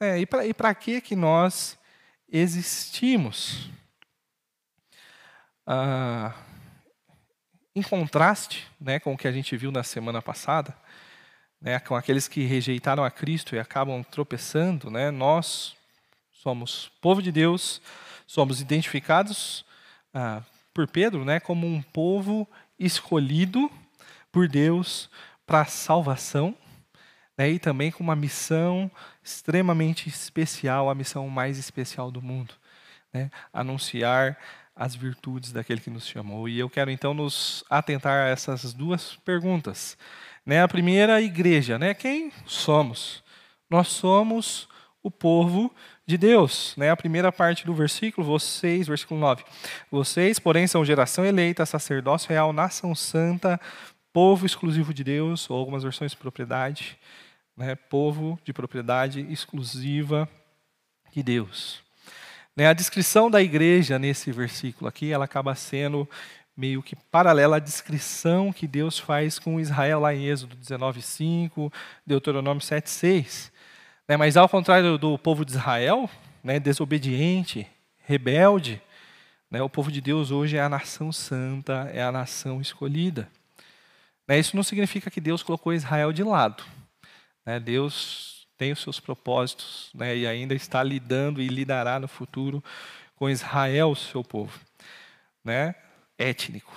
É, 0.00 0.18
e 0.18 0.54
para 0.54 0.74
que, 0.74 1.00
que 1.00 1.14
nós 1.14 1.78
existimos? 2.32 3.68
Ah, 5.66 6.34
em 7.74 7.82
contraste 7.82 8.66
né, 8.80 8.98
com 8.98 9.12
o 9.12 9.18
que 9.18 9.28
a 9.28 9.32
gente 9.32 9.56
viu 9.56 9.70
na 9.70 9.82
semana 9.82 10.22
passada, 10.22 10.76
né, 11.60 11.78
com 11.78 11.94
aqueles 11.94 12.26
que 12.26 12.44
rejeitaram 12.44 13.04
a 13.04 13.10
Cristo 13.10 13.54
e 13.54 13.58
acabam 13.58 14.02
tropeçando, 14.02 14.90
né, 14.90 15.10
nós 15.10 15.76
somos 16.32 16.90
povo 17.00 17.22
de 17.22 17.30
Deus, 17.30 17.80
somos 18.26 18.60
identificados 18.60 19.64
ah, 20.12 20.42
por 20.74 20.88
Pedro 20.88 21.24
né, 21.24 21.38
como 21.38 21.66
um 21.66 21.82
povo 21.82 22.48
escolhido 22.78 23.70
por 24.32 24.48
Deus 24.48 25.08
para 25.46 25.60
a 25.60 25.66
salvação 25.66 26.56
né, 27.42 27.50
e 27.50 27.58
também 27.58 27.90
com 27.90 28.04
uma 28.04 28.14
missão 28.14 28.88
extremamente 29.22 30.08
especial, 30.08 30.88
a 30.88 30.94
missão 30.94 31.28
mais 31.28 31.58
especial 31.58 32.10
do 32.10 32.22
mundo 32.22 32.54
né, 33.12 33.30
anunciar 33.52 34.38
as 34.74 34.94
virtudes 34.94 35.50
daquele 35.52 35.80
que 35.80 35.90
nos 35.90 36.06
chamou. 36.06 36.48
E 36.48 36.58
eu 36.58 36.70
quero 36.70 36.90
então 36.90 37.12
nos 37.12 37.64
atentar 37.68 38.26
a 38.26 38.28
essas 38.28 38.72
duas 38.72 39.16
perguntas. 39.24 39.98
Né, 40.46 40.62
a 40.62 40.68
primeira, 40.68 41.16
a 41.16 41.20
igreja. 41.20 41.78
Né, 41.78 41.94
quem 41.94 42.32
somos? 42.46 43.22
Nós 43.68 43.88
somos 43.88 44.68
o 45.02 45.10
povo 45.10 45.74
de 46.06 46.16
Deus. 46.16 46.74
Né? 46.76 46.90
A 46.90 46.96
primeira 46.96 47.32
parte 47.32 47.66
do 47.66 47.74
versículo, 47.74 48.24
vocês, 48.24 48.86
versículo 48.86 49.18
9. 49.18 49.44
Vocês, 49.90 50.38
porém, 50.38 50.66
são 50.68 50.84
geração 50.84 51.24
eleita, 51.24 51.66
sacerdócio 51.66 52.28
real, 52.28 52.52
nação 52.52 52.94
santa, 52.94 53.60
povo 54.12 54.46
exclusivo 54.46 54.94
de 54.94 55.02
Deus, 55.02 55.50
ou 55.50 55.58
algumas 55.58 55.82
versões 55.82 56.14
propriedade, 56.14 56.98
né? 57.56 57.74
povo 57.74 58.38
de 58.44 58.52
propriedade 58.52 59.20
exclusiva 59.30 60.28
de 61.12 61.22
Deus. 61.22 61.82
Né? 62.56 62.66
A 62.66 62.72
descrição 62.72 63.30
da 63.30 63.42
igreja 63.42 63.98
nesse 63.98 64.30
versículo 64.32 64.88
aqui, 64.88 65.10
ela 65.10 65.24
acaba 65.24 65.54
sendo 65.54 66.08
meio 66.56 66.82
que 66.82 66.94
paralela 66.94 67.56
à 67.56 67.58
descrição 67.58 68.52
que 68.52 68.66
Deus 68.66 68.98
faz 68.98 69.38
com 69.38 69.58
Israel 69.58 70.00
lá 70.00 70.14
em 70.14 70.26
Êxodo 70.26 70.54
19:5, 70.56 71.72
Deuteronômio 72.06 72.60
7:6. 72.60 73.50
Né, 74.06 74.16
mas 74.16 74.36
ao 74.36 74.48
contrário 74.48 74.98
do 74.98 75.18
povo 75.18 75.44
de 75.44 75.52
Israel, 75.52 76.10
né, 76.44 76.60
desobediente, 76.60 77.66
rebelde, 78.04 78.82
né, 79.50 79.62
o 79.62 79.68
povo 79.70 79.90
de 79.90 80.00
Deus 80.00 80.30
hoje 80.30 80.56
é 80.56 80.60
a 80.60 80.68
nação 80.68 81.12
santa, 81.12 81.90
é 81.92 82.02
a 82.02 82.12
nação 82.12 82.60
escolhida. 82.60 83.28
Né, 84.28 84.38
isso 84.38 84.56
não 84.56 84.62
significa 84.62 85.10
que 85.10 85.20
Deus 85.20 85.42
colocou 85.42 85.72
Israel 85.72 86.12
de 86.12 86.22
lado. 86.22 86.62
Né, 87.44 87.58
Deus 87.58 88.46
tem 88.56 88.72
os 88.72 88.80
seus 88.80 89.00
propósitos 89.00 89.90
né, 89.92 90.16
e 90.16 90.26
ainda 90.26 90.54
está 90.54 90.82
lidando 90.82 91.42
e 91.42 91.48
lidará 91.48 91.98
no 91.98 92.06
futuro 92.06 92.62
com 93.16 93.28
Israel, 93.28 93.94
seu 93.94 94.22
povo, 94.22 94.58
né, 95.44 95.74
étnico. 96.16 96.72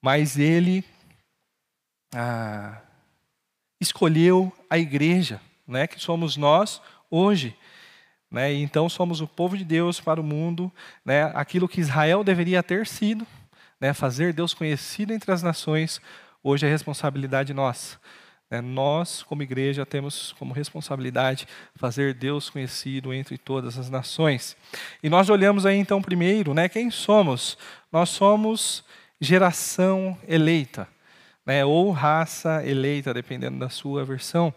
Mas 0.00 0.38
ele 0.38 0.84
ah, 2.14 2.80
escolheu 3.80 4.52
a 4.70 4.78
igreja 4.78 5.40
né, 5.66 5.86
que 5.86 5.98
somos 6.00 6.36
nós 6.36 6.80
hoje. 7.10 7.56
Né, 8.30 8.52
então 8.54 8.88
somos 8.88 9.20
o 9.20 9.26
povo 9.26 9.56
de 9.56 9.64
Deus 9.64 10.00
para 10.00 10.20
o 10.20 10.24
mundo, 10.24 10.70
né, 11.04 11.24
aquilo 11.34 11.68
que 11.68 11.80
Israel 11.80 12.22
deveria 12.24 12.62
ter 12.62 12.86
sido, 12.86 13.26
né, 13.80 13.92
fazer 13.92 14.32
Deus 14.32 14.52
conhecido 14.52 15.12
entre 15.12 15.30
as 15.30 15.42
nações, 15.42 16.00
hoje 16.42 16.66
é 16.66 16.70
responsabilidade 16.70 17.54
nossa. 17.54 17.98
Né, 18.50 18.60
nós, 18.60 19.24
como 19.24 19.42
igreja, 19.42 19.84
temos 19.84 20.32
como 20.38 20.54
responsabilidade 20.54 21.48
fazer 21.74 22.14
Deus 22.14 22.48
conhecido 22.48 23.12
entre 23.12 23.36
todas 23.36 23.76
as 23.76 23.90
nações. 23.90 24.56
E 25.02 25.08
nós 25.08 25.28
olhamos 25.28 25.66
aí 25.66 25.76
então 25.76 26.00
primeiro, 26.00 26.54
né, 26.54 26.68
quem 26.68 26.90
somos? 26.90 27.58
Nós 27.90 28.08
somos 28.10 28.84
geração 29.20 30.16
eleita, 30.28 30.86
né, 31.44 31.64
ou 31.64 31.90
raça 31.90 32.64
eleita, 32.64 33.12
dependendo 33.12 33.58
da 33.58 33.68
sua 33.68 34.04
versão. 34.04 34.54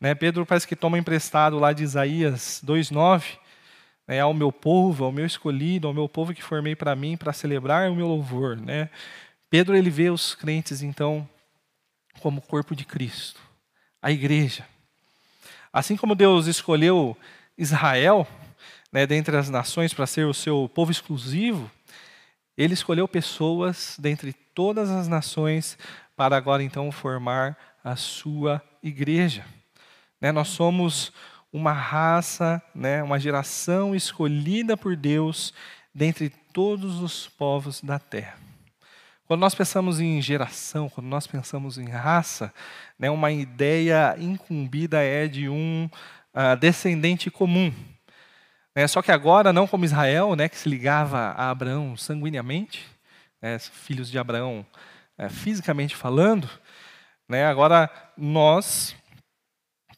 Né, 0.00 0.14
Pedro 0.14 0.46
parece 0.46 0.66
que 0.66 0.76
toma 0.76 0.98
emprestado 0.98 1.58
lá 1.58 1.72
de 1.72 1.82
Isaías 1.82 2.62
2,9, 2.64 3.38
né, 4.08 4.20
ao 4.20 4.32
meu 4.32 4.50
povo, 4.50 5.04
ao 5.04 5.12
meu 5.12 5.26
escolhido, 5.26 5.88
ao 5.88 5.94
meu 5.94 6.08
povo 6.08 6.32
que 6.32 6.42
formei 6.42 6.74
para 6.74 6.96
mim, 6.96 7.18
para 7.18 7.34
celebrar 7.34 7.90
o 7.90 7.96
meu 7.96 8.06
louvor. 8.06 8.56
Né. 8.56 8.88
Pedro 9.50 9.76
ele 9.76 9.90
vê 9.90 10.08
os 10.08 10.34
crentes, 10.34 10.82
então, 10.82 11.28
como 12.26 12.40
corpo 12.40 12.74
de 12.74 12.84
Cristo, 12.84 13.40
a 14.02 14.10
igreja. 14.10 14.66
Assim 15.72 15.96
como 15.96 16.16
Deus 16.16 16.48
escolheu 16.48 17.16
Israel, 17.56 18.26
né, 18.90 19.06
dentre 19.06 19.36
as 19.36 19.48
nações, 19.48 19.94
para 19.94 20.08
ser 20.08 20.26
o 20.26 20.34
seu 20.34 20.68
povo 20.74 20.90
exclusivo, 20.90 21.70
ele 22.58 22.74
escolheu 22.74 23.06
pessoas 23.06 23.94
dentre 23.96 24.32
todas 24.52 24.90
as 24.90 25.06
nações 25.06 25.78
para 26.16 26.36
agora 26.36 26.64
então 26.64 26.90
formar 26.90 27.56
a 27.84 27.94
sua 27.94 28.60
igreja. 28.82 29.44
Né? 30.20 30.32
Nós 30.32 30.48
somos 30.48 31.12
uma 31.52 31.72
raça, 31.72 32.60
né? 32.74 33.04
uma 33.04 33.20
geração 33.20 33.94
escolhida 33.94 34.76
por 34.76 34.96
Deus 34.96 35.54
dentre 35.94 36.28
todos 36.52 37.00
os 37.00 37.28
povos 37.28 37.80
da 37.80 38.00
terra. 38.00 38.45
Quando 39.26 39.40
nós 39.40 39.56
pensamos 39.56 39.98
em 39.98 40.22
geração, 40.22 40.88
quando 40.88 41.08
nós 41.08 41.26
pensamos 41.26 41.78
em 41.78 41.88
raça, 41.88 42.54
né, 42.96 43.10
uma 43.10 43.32
ideia 43.32 44.14
incumbida 44.20 45.02
é 45.02 45.26
de 45.26 45.48
um 45.48 45.90
uh, 46.32 46.56
descendente 46.56 47.28
comum. 47.28 47.74
Né, 48.72 48.86
só 48.86 49.02
que 49.02 49.10
agora, 49.10 49.52
não 49.52 49.66
como 49.66 49.84
Israel, 49.84 50.36
né, 50.36 50.48
que 50.48 50.56
se 50.56 50.68
ligava 50.68 51.18
a 51.18 51.50
Abraão 51.50 51.96
sanguineamente, 51.96 52.86
né, 53.42 53.58
filhos 53.58 54.08
de 54.08 54.16
Abraão 54.16 54.64
uh, 55.18 55.28
fisicamente 55.28 55.96
falando, 55.96 56.48
né, 57.28 57.46
agora 57.46 57.90
nós 58.16 58.94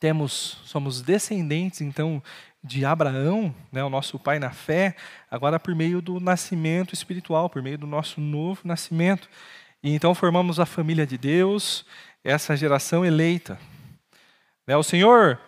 temos, 0.01 0.59
somos 0.65 1.03
descendentes, 1.03 1.83
então, 1.83 2.23
de 2.69 2.85
Abraão, 2.85 3.53
né, 3.73 3.83
o 3.83 3.89
nosso 3.89 4.19
pai 4.19 4.39
na 4.39 4.51
fé, 4.51 4.95
agora 5.31 5.59
por 5.59 5.75
meio 5.75 6.03
do 6.03 6.21
nascimento 6.21 6.93
espiritual, 6.93 7.49
por 7.49 7.63
meio 7.63 7.79
do 7.79 7.87
nosso 7.87 8.21
novo 8.21 8.61
nascimento. 8.63 9.29
E 9.83 9.95
então 9.95 10.15
formamos 10.15 10.61
a 10.61 10.67
família 10.67 11.07
de 11.07 11.17
Deus, 11.17 11.87
essa 12.23 12.55
geração 12.55 13.05
eleita. 13.05 13.59
Né, 14.67 14.77
o 14.77 14.83
Senhor, 14.83 15.41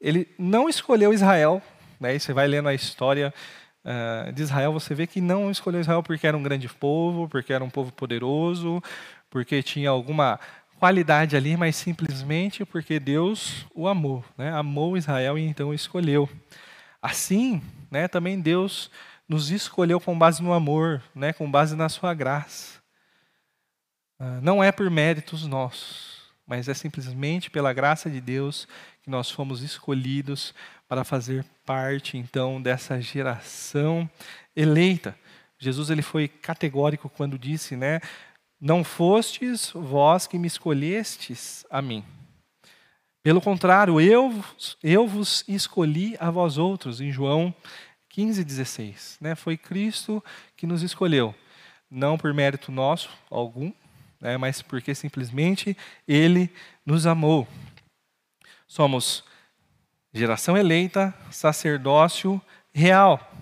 ele 0.00 0.28
não 0.38 0.68
escolheu 0.68 1.12
Israel, 1.12 1.60
né, 1.98 2.14
e 2.14 2.20
você 2.20 2.32
vai 2.32 2.46
lendo 2.46 2.68
a 2.68 2.74
história 2.74 3.34
uh, 3.84 4.32
de 4.32 4.42
Israel, 4.42 4.72
você 4.72 4.94
vê 4.94 5.04
que 5.04 5.20
não 5.20 5.50
escolheu 5.50 5.80
Israel 5.80 6.02
porque 6.02 6.28
era 6.28 6.36
um 6.36 6.42
grande 6.42 6.68
povo, 6.68 7.28
porque 7.28 7.52
era 7.52 7.64
um 7.64 7.70
povo 7.70 7.90
poderoso, 7.92 8.80
porque 9.28 9.64
tinha 9.64 9.90
alguma 9.90 10.38
qualidade 10.78 11.36
ali, 11.36 11.56
mas 11.56 11.76
simplesmente 11.76 12.64
porque 12.64 13.00
Deus 13.00 13.66
o 13.74 13.88
amou, 13.88 14.24
né? 14.36 14.52
amou 14.52 14.96
Israel 14.96 15.38
e 15.38 15.42
então 15.42 15.72
escolheu. 15.72 16.28
Assim, 17.00 17.62
né, 17.90 18.08
também 18.08 18.40
Deus 18.40 18.90
nos 19.28 19.50
escolheu 19.50 20.00
com 20.00 20.16
base 20.16 20.42
no 20.42 20.52
amor, 20.52 21.02
né, 21.14 21.32
com 21.32 21.50
base 21.50 21.74
na 21.76 21.88
sua 21.88 22.14
graça. 22.14 22.80
Ah, 24.18 24.40
não 24.40 24.62
é 24.62 24.72
por 24.72 24.90
méritos 24.90 25.46
nossos, 25.46 26.22
mas 26.46 26.68
é 26.68 26.74
simplesmente 26.74 27.50
pela 27.50 27.72
graça 27.72 28.08
de 28.08 28.20
Deus 28.20 28.66
que 29.02 29.10
nós 29.10 29.30
fomos 29.30 29.62
escolhidos 29.62 30.54
para 30.88 31.04
fazer 31.04 31.44
parte 31.64 32.16
então 32.16 32.60
dessa 32.62 33.00
geração 33.00 34.08
eleita. 34.54 35.16
Jesus 35.58 35.90
ele 35.90 36.02
foi 36.02 36.28
categórico 36.28 37.08
quando 37.08 37.38
disse, 37.38 37.76
né, 37.76 38.00
não 38.60 38.82
fostes 38.82 39.70
vós 39.74 40.26
que 40.26 40.38
me 40.38 40.46
escolhestes 40.46 41.64
a 41.70 41.80
mim. 41.82 42.04
Pelo 43.22 43.40
contrário, 43.40 44.00
eu, 44.00 44.32
eu 44.82 45.06
vos 45.06 45.44
escolhi 45.48 46.16
a 46.20 46.30
vós 46.30 46.58
outros, 46.58 47.00
em 47.00 47.10
João 47.10 47.54
15, 48.08 48.44
16. 48.44 49.18
Né? 49.20 49.34
Foi 49.34 49.56
Cristo 49.56 50.22
que 50.56 50.66
nos 50.66 50.82
escolheu, 50.82 51.34
não 51.90 52.16
por 52.16 52.32
mérito 52.32 52.70
nosso 52.70 53.10
algum, 53.30 53.72
né? 54.20 54.36
mas 54.36 54.62
porque 54.62 54.94
simplesmente 54.94 55.76
Ele 56.06 56.50
nos 56.84 57.06
amou. 57.06 57.46
Somos 58.66 59.24
geração 60.12 60.56
eleita, 60.56 61.14
sacerdócio 61.30 62.40
real. 62.72 63.35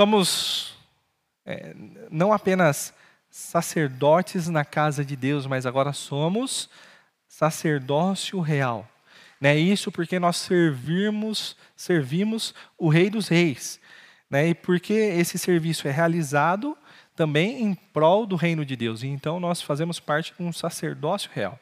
Somos 0.00 0.72
é, 1.44 1.74
não 2.10 2.32
apenas 2.32 2.94
sacerdotes 3.28 4.48
na 4.48 4.64
casa 4.64 5.04
de 5.04 5.14
Deus, 5.14 5.44
mas 5.44 5.66
agora 5.66 5.92
somos 5.92 6.70
sacerdócio 7.28 8.40
real. 8.40 8.88
Né? 9.38 9.58
Isso 9.58 9.92
porque 9.92 10.18
nós 10.18 10.38
servimos, 10.38 11.54
servimos 11.76 12.54
o 12.78 12.88
Rei 12.88 13.10
dos 13.10 13.28
Reis. 13.28 13.78
Né? 14.30 14.48
E 14.48 14.54
porque 14.54 14.94
esse 14.94 15.36
serviço 15.36 15.86
é 15.86 15.90
realizado 15.90 16.74
também 17.14 17.62
em 17.62 17.74
prol 17.74 18.24
do 18.24 18.36
reino 18.36 18.64
de 18.64 18.76
Deus. 18.76 19.02
E 19.02 19.06
então 19.06 19.38
nós 19.38 19.60
fazemos 19.60 20.00
parte 20.00 20.32
de 20.34 20.42
um 20.42 20.50
sacerdócio 20.50 21.30
real. 21.34 21.60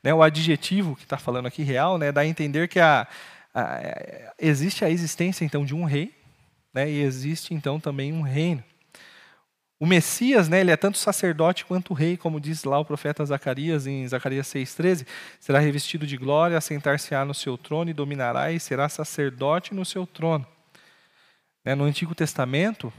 Né? 0.00 0.14
O 0.14 0.22
adjetivo 0.22 0.94
que 0.94 1.02
está 1.02 1.18
falando 1.18 1.46
aqui, 1.46 1.64
real, 1.64 1.98
né, 1.98 2.12
dá 2.12 2.20
a 2.20 2.26
entender 2.26 2.68
que 2.68 2.78
a, 2.78 3.04
a, 3.52 4.32
existe 4.38 4.84
a 4.84 4.90
existência 4.90 5.44
então 5.44 5.64
de 5.64 5.74
um 5.74 5.82
rei, 5.82 6.14
né, 6.74 6.90
e 6.90 7.00
existe 7.00 7.54
então 7.54 7.78
também 7.78 8.12
um 8.12 8.22
reino. 8.22 8.62
O 9.78 9.86
Messias, 9.86 10.48
né, 10.48 10.60
ele 10.60 10.70
é 10.70 10.76
tanto 10.76 10.98
sacerdote 10.98 11.64
quanto 11.64 11.94
rei, 11.94 12.16
como 12.16 12.40
diz 12.40 12.64
lá 12.64 12.78
o 12.78 12.84
profeta 12.84 13.24
Zacarias 13.24 13.86
em 13.86 14.06
Zacarias 14.08 14.46
6:13, 14.48 15.06
será 15.38 15.58
revestido 15.58 16.06
de 16.06 16.16
glória, 16.16 16.56
assentar-se-á 16.56 17.24
no 17.24 17.34
seu 17.34 17.58
trono 17.58 17.90
e 17.90 17.94
dominará 17.94 18.50
e 18.50 18.58
será 18.58 18.88
sacerdote 18.88 19.74
no 19.74 19.84
seu 19.84 20.06
trono. 20.06 20.46
Né, 21.64 21.74
no 21.74 21.84
Antigo 21.84 22.14
Testamento, 22.14 22.92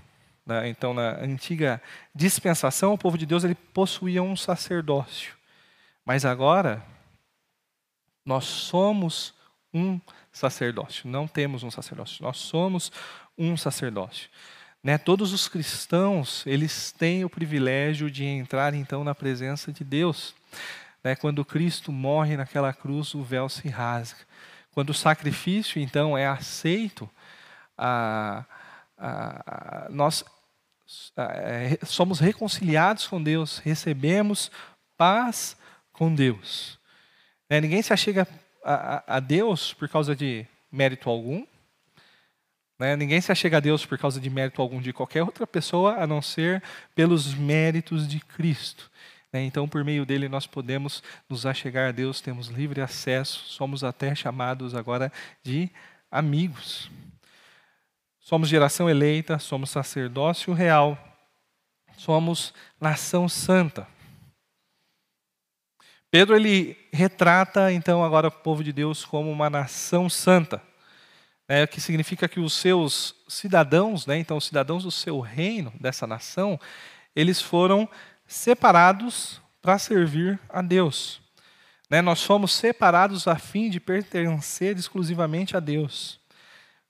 né, 0.45 0.69
então 0.69 0.93
na 0.93 1.19
antiga 1.21 1.82
dispensação, 2.13 2.93
o 2.93 2.97
povo 2.97 3.17
de 3.17 3.26
Deus 3.26 3.43
ele 3.43 3.55
possuía 3.55 4.21
um 4.21 4.36
sacerdócio. 4.36 5.34
Mas 6.05 6.23
agora 6.23 6.86
nós 8.26 8.45
somos 8.45 9.34
um 9.73 9.99
sacerdócio, 10.32 11.09
não 11.09 11.28
temos 11.28 11.63
um 11.63 11.71
sacerdócio, 11.71 12.23
nós 12.23 12.38
somos 12.38 12.91
um 13.38 13.55
sacerdócio. 13.57 14.29
Né? 14.83 14.97
Todos 14.97 15.33
os 15.33 15.47
cristãos, 15.47 16.45
eles 16.45 16.91
têm 16.91 17.25
o 17.25 17.29
privilégio 17.29 18.09
de 18.11 18.23
entrar 18.23 18.73
então 18.73 19.03
na 19.03 19.15
presença 19.15 19.71
de 19.71 19.83
Deus. 19.83 20.36
Né? 21.03 21.15
Quando 21.15 21.43
Cristo 21.43 21.91
morre 21.91 22.38
naquela 22.38 22.71
cruz, 22.71 23.15
o 23.15 23.23
véu 23.23 23.49
se 23.49 23.67
rasga. 23.67 24.19
Quando 24.71 24.91
o 24.91 24.93
sacrifício 24.93 25.81
então 25.81 26.17
é 26.17 26.27
aceito, 26.27 27.09
a, 27.77 28.45
a, 28.97 29.86
a, 29.86 29.89
nós 29.89 30.23
é, 31.17 31.79
somos 31.83 32.19
reconciliados 32.19 33.07
com 33.07 33.21
Deus, 33.21 33.57
recebemos 33.57 34.51
paz 34.97 35.57
com 35.91 36.13
Deus. 36.13 36.77
Né? 37.49 37.59
Ninguém 37.59 37.81
se 37.81 37.91
achega 37.91 38.27
a, 38.63 39.15
a 39.15 39.19
Deus 39.19 39.73
por 39.73 39.89
causa 39.89 40.15
de 40.15 40.45
mérito 40.71 41.09
algum, 41.09 41.45
né? 42.78 42.95
Ninguém 42.95 43.21
se 43.21 43.32
achega 43.32 43.57
a 43.57 43.59
Deus 43.61 43.86
por 43.86 43.97
causa 43.97 44.19
de 44.19 44.30
mérito 44.30 44.61
algum 44.61 44.82
de 44.82 44.91
qualquer 44.91 45.23
outra 45.23 45.47
pessoa, 45.47 45.95
a 45.95 46.05
não 46.05 46.21
ser 46.21 46.61
pelos 46.93 47.34
méritos 47.34 48.07
de 48.07 48.19
Cristo. 48.19 48.91
Né? 49.32 49.43
Então, 49.43 49.67
por 49.67 49.84
meio 49.84 50.05
dele, 50.05 50.28
nós 50.28 50.45
podemos 50.45 51.01
nos 51.30 51.45
achegar 51.45 51.89
a 51.89 51.91
Deus, 51.91 52.19
temos 52.19 52.47
livre 52.47 52.82
acesso, 52.82 53.45
somos 53.47 53.84
até 53.84 54.13
chamados 54.13 54.76
agora 54.76 55.11
de 55.41 55.69
amigos. 56.11 56.91
Somos 58.19 58.49
geração 58.49 58.89
eleita, 58.89 59.39
somos 59.39 59.69
sacerdócio 59.69 60.51
real, 60.51 60.97
somos 61.95 62.53
nação 62.82 63.30
santa. 63.30 63.88
Pedro 66.09 66.36
ele 66.36 66.78
retrata 66.91 67.71
então 67.71 68.03
agora 68.03 68.30
o 68.30 68.32
povo 68.32 68.63
de 68.63 68.73
Deus 68.73 69.05
como 69.05 69.30
uma 69.30 69.49
nação 69.49 70.09
santa 70.09 70.61
é, 71.48 71.68
que 71.68 71.80
significa 71.80 72.28
que 72.28 72.39
os 72.39 72.54
seus 72.54 73.16
cidadãos, 73.28 74.06
né, 74.06 74.18
então 74.18 74.38
os 74.38 74.46
cidadãos 74.46 74.84
do 74.84 74.91
seu 74.91 75.20
reino, 75.20 75.72
dessa 75.80 76.08
nação, 76.08 76.60
eles 77.16 77.41
foram 77.41 77.88
separados 78.28 79.41
para 79.62 79.78
servir 79.78 80.39
a 80.50 80.62
Deus. 80.62 81.22
Né, 81.89 82.02
nós 82.02 82.24
fomos 82.24 82.52
separados 82.52 83.28
a 83.28 83.36
fim 83.36 83.70
de 83.70 83.80
pertencer 83.80 84.76
exclusivamente 84.78 85.56
a 85.56 85.60
Deus. 85.60 86.20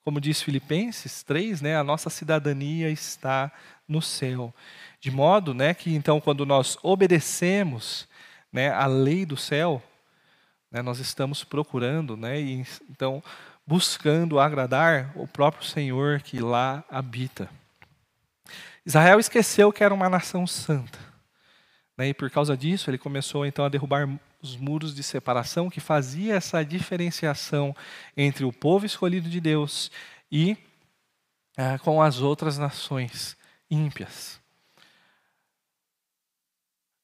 Como 0.04 0.22
diz 0.22 0.42
Filipenses 0.42 1.24
3, 1.24 1.62
né, 1.62 1.76
a 1.76 1.84
nossa 1.84 2.10
cidadania 2.10 2.90
está 2.90 3.52
no 3.88 4.02
céu. 4.02 4.54
De 5.00 5.12
modo 5.12 5.54
né, 5.54 5.74
que, 5.74 5.94
então, 5.94 6.22
quando 6.22 6.46
nós 6.46 6.78
obedecemos 6.82 8.08
né, 8.52 8.72
a 8.72 8.86
lei 8.86 9.26
do 9.26 9.36
céu, 9.36 9.84
né, 10.72 10.82
nós 10.82 11.00
estamos 11.00 11.44
procurando, 11.44 12.16
né, 12.16 12.40
e, 12.40 12.66
então, 12.90 13.22
buscando 13.66 14.40
agradar 14.40 15.12
o 15.16 15.28
próprio 15.28 15.66
Senhor 15.66 16.22
que 16.22 16.40
lá 16.40 16.84
habita. 16.90 17.50
Israel 18.86 19.20
esqueceu 19.20 19.72
que 19.72 19.84
era 19.84 19.94
uma 19.94 20.10
nação 20.10 20.46
santa. 20.46 21.00
Né? 21.98 22.10
E 22.10 22.14
por 22.14 22.30
causa 22.30 22.56
disso, 22.56 22.90
ele 22.90 22.98
começou 22.98 23.46
então 23.46 23.66
a 23.66 23.70
derrubar 23.70 24.08
os 24.42 24.56
muros 24.56 24.94
de 24.94 25.02
separação 25.02 25.70
que 25.70 25.80
fazia 25.80 26.36
essa 26.36 26.64
diferenciação 26.64 27.76
entre 28.16 28.46
o 28.46 28.54
povo 28.54 28.86
escolhido 28.86 29.28
de 29.28 29.42
Deus 29.42 29.90
e 30.32 30.56
ah, 31.58 31.80
com 31.80 32.02
as 32.02 32.20
outras 32.22 32.58
nações 32.58 33.36
ímpias. 33.70 34.40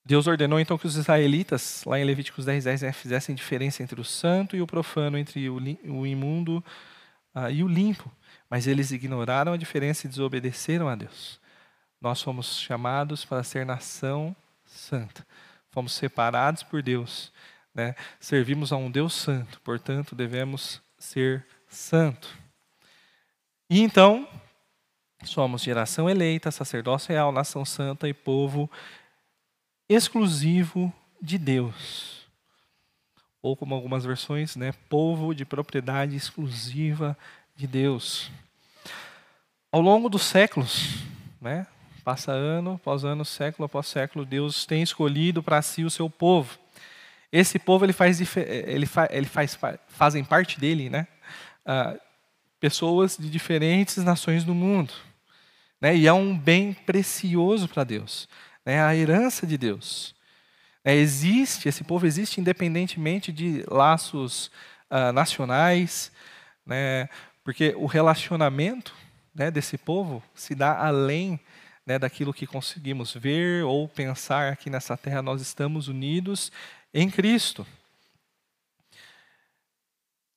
Deus 0.03 0.25
ordenou 0.25 0.59
então 0.59 0.77
que 0.77 0.87
os 0.87 0.95
israelitas, 0.95 1.83
lá 1.85 1.99
em 1.99 2.03
Levíticos 2.03 2.45
10, 2.45 2.63
10, 2.63 2.81
né, 2.81 2.91
fizessem 2.91 3.35
diferença 3.35 3.83
entre 3.83 4.01
o 4.01 4.03
santo 4.03 4.55
e 4.55 4.61
o 4.61 4.67
profano, 4.67 5.17
entre 5.17 5.47
o, 5.49 5.59
imundo 6.07 6.63
uh, 7.35 7.51
e 7.51 7.63
o 7.63 7.67
limpo. 7.67 8.11
Mas 8.49 8.65
eles 8.65 8.91
ignoraram 8.91 9.53
a 9.53 9.57
diferença 9.57 10.07
e 10.07 10.09
desobedeceram 10.09 10.89
a 10.89 10.95
Deus. 10.95 11.39
Nós 12.01 12.21
fomos 12.21 12.59
chamados 12.59 13.23
para 13.23 13.43
ser 13.43 13.65
nação 13.65 14.35
santa. 14.65 15.25
Fomos 15.69 15.93
separados 15.93 16.63
por 16.63 16.81
Deus. 16.81 17.31
Né? 17.73 17.95
Servimos 18.19 18.73
a 18.73 18.77
um 18.77 18.89
Deus 18.89 19.13
santo, 19.13 19.61
portanto, 19.61 20.15
devemos 20.15 20.81
ser 20.97 21.45
santo. 21.67 22.35
E 23.69 23.79
então, 23.79 24.27
somos 25.23 25.61
geração 25.61 26.09
eleita, 26.09 26.51
sacerdócio 26.51 27.09
real, 27.09 27.31
nação 27.31 27.63
santa 27.63 28.09
e 28.09 28.13
povo 28.13 28.69
exclusivo 29.93 30.93
de 31.21 31.37
Deus. 31.37 32.25
Ou 33.41 33.57
como 33.57 33.75
algumas 33.75 34.05
versões, 34.05 34.55
né, 34.55 34.73
povo 34.87 35.33
de 35.33 35.43
propriedade 35.43 36.15
exclusiva 36.15 37.17
de 37.55 37.67
Deus. 37.67 38.31
Ao 39.71 39.81
longo 39.81 40.09
dos 40.09 40.23
séculos, 40.23 41.03
né, 41.41 41.67
passa 42.03 42.31
ano 42.31 42.75
após 42.75 43.03
ano, 43.03 43.25
século 43.25 43.65
após 43.65 43.87
século, 43.87 44.25
Deus 44.25 44.65
tem 44.65 44.81
escolhido 44.81 45.43
para 45.43 45.61
si 45.61 45.83
o 45.83 45.89
seu 45.89 46.09
povo. 46.09 46.57
Esse 47.31 47.59
povo 47.59 47.85
ele 47.85 47.93
faz, 47.93 48.19
ele 48.37 48.85
faz, 48.85 49.09
ele 49.11 49.25
faz 49.25 49.59
fazem 49.87 50.23
parte 50.23 50.59
dele, 50.59 50.89
né, 50.89 51.07
ah, 51.65 51.95
pessoas 52.59 53.17
de 53.17 53.29
diferentes 53.29 53.97
nações 53.97 54.43
do 54.43 54.53
mundo, 54.53 54.93
né, 55.81 55.95
e 55.95 56.07
é 56.07 56.13
um 56.13 56.37
bem 56.37 56.73
precioso 56.73 57.67
para 57.67 57.83
Deus 57.83 58.27
né, 58.65 58.83
a 58.83 58.95
herança 58.95 59.45
de 59.45 59.57
Deus. 59.57 60.15
É, 60.83 60.95
existe, 60.95 61.69
esse 61.69 61.83
povo 61.83 62.05
existe 62.05 62.41
independentemente 62.41 63.31
de 63.31 63.63
laços 63.67 64.47
uh, 64.89 65.11
nacionais, 65.13 66.11
né, 66.65 67.07
porque 67.43 67.73
o 67.77 67.85
relacionamento 67.85 68.93
né, 69.33 69.51
desse 69.51 69.77
povo 69.77 70.23
se 70.33 70.55
dá 70.55 70.77
além 70.77 71.39
né, 71.85 71.99
daquilo 71.99 72.33
que 72.33 72.47
conseguimos 72.47 73.13
ver 73.13 73.63
ou 73.63 73.87
pensar 73.87 74.51
aqui 74.51 74.69
nessa 74.69 74.97
terra. 74.97 75.21
Nós 75.21 75.41
estamos 75.41 75.87
unidos 75.87 76.51
em 76.93 77.09
Cristo. 77.09 77.65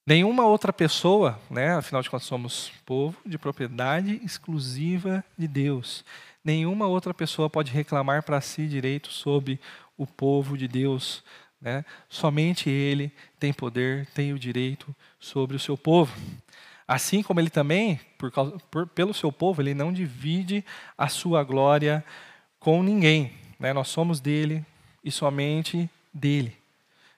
Nenhuma 0.06 0.44
outra 0.44 0.72
pessoa, 0.72 1.40
né, 1.50 1.76
afinal 1.76 2.02
de 2.02 2.10
contas 2.10 2.26
somos 2.26 2.70
povo 2.84 3.16
de 3.24 3.38
propriedade 3.38 4.20
exclusiva 4.22 5.24
de 5.36 5.48
Deus. 5.48 6.04
Nenhuma 6.44 6.86
outra 6.86 7.14
pessoa 7.14 7.48
pode 7.48 7.72
reclamar 7.72 8.22
para 8.22 8.40
si 8.40 8.66
direito 8.66 9.10
sobre 9.10 9.58
o 9.96 10.06
povo 10.06 10.58
de 10.58 10.68
Deus. 10.68 11.24
Né? 11.58 11.84
Somente 12.08 12.68
Ele 12.68 13.10
tem 13.40 13.50
poder, 13.52 14.06
tem 14.08 14.34
o 14.34 14.38
direito 14.38 14.94
sobre 15.18 15.56
o 15.56 15.60
seu 15.60 15.76
povo. 15.76 16.14
Assim 16.86 17.22
como 17.22 17.40
Ele 17.40 17.48
também, 17.48 17.98
por 18.18 18.30
causa, 18.30 18.58
por, 18.70 18.86
pelo 18.86 19.14
seu 19.14 19.32
povo, 19.32 19.62
Ele 19.62 19.72
não 19.72 19.90
divide 19.90 20.62
a 20.98 21.08
sua 21.08 21.42
glória 21.42 22.04
com 22.58 22.82
ninguém. 22.82 23.32
Né? 23.58 23.72
Nós 23.72 23.88
somos 23.88 24.20
dele 24.20 24.64
e 25.02 25.10
somente 25.10 25.88
dele. 26.12 26.54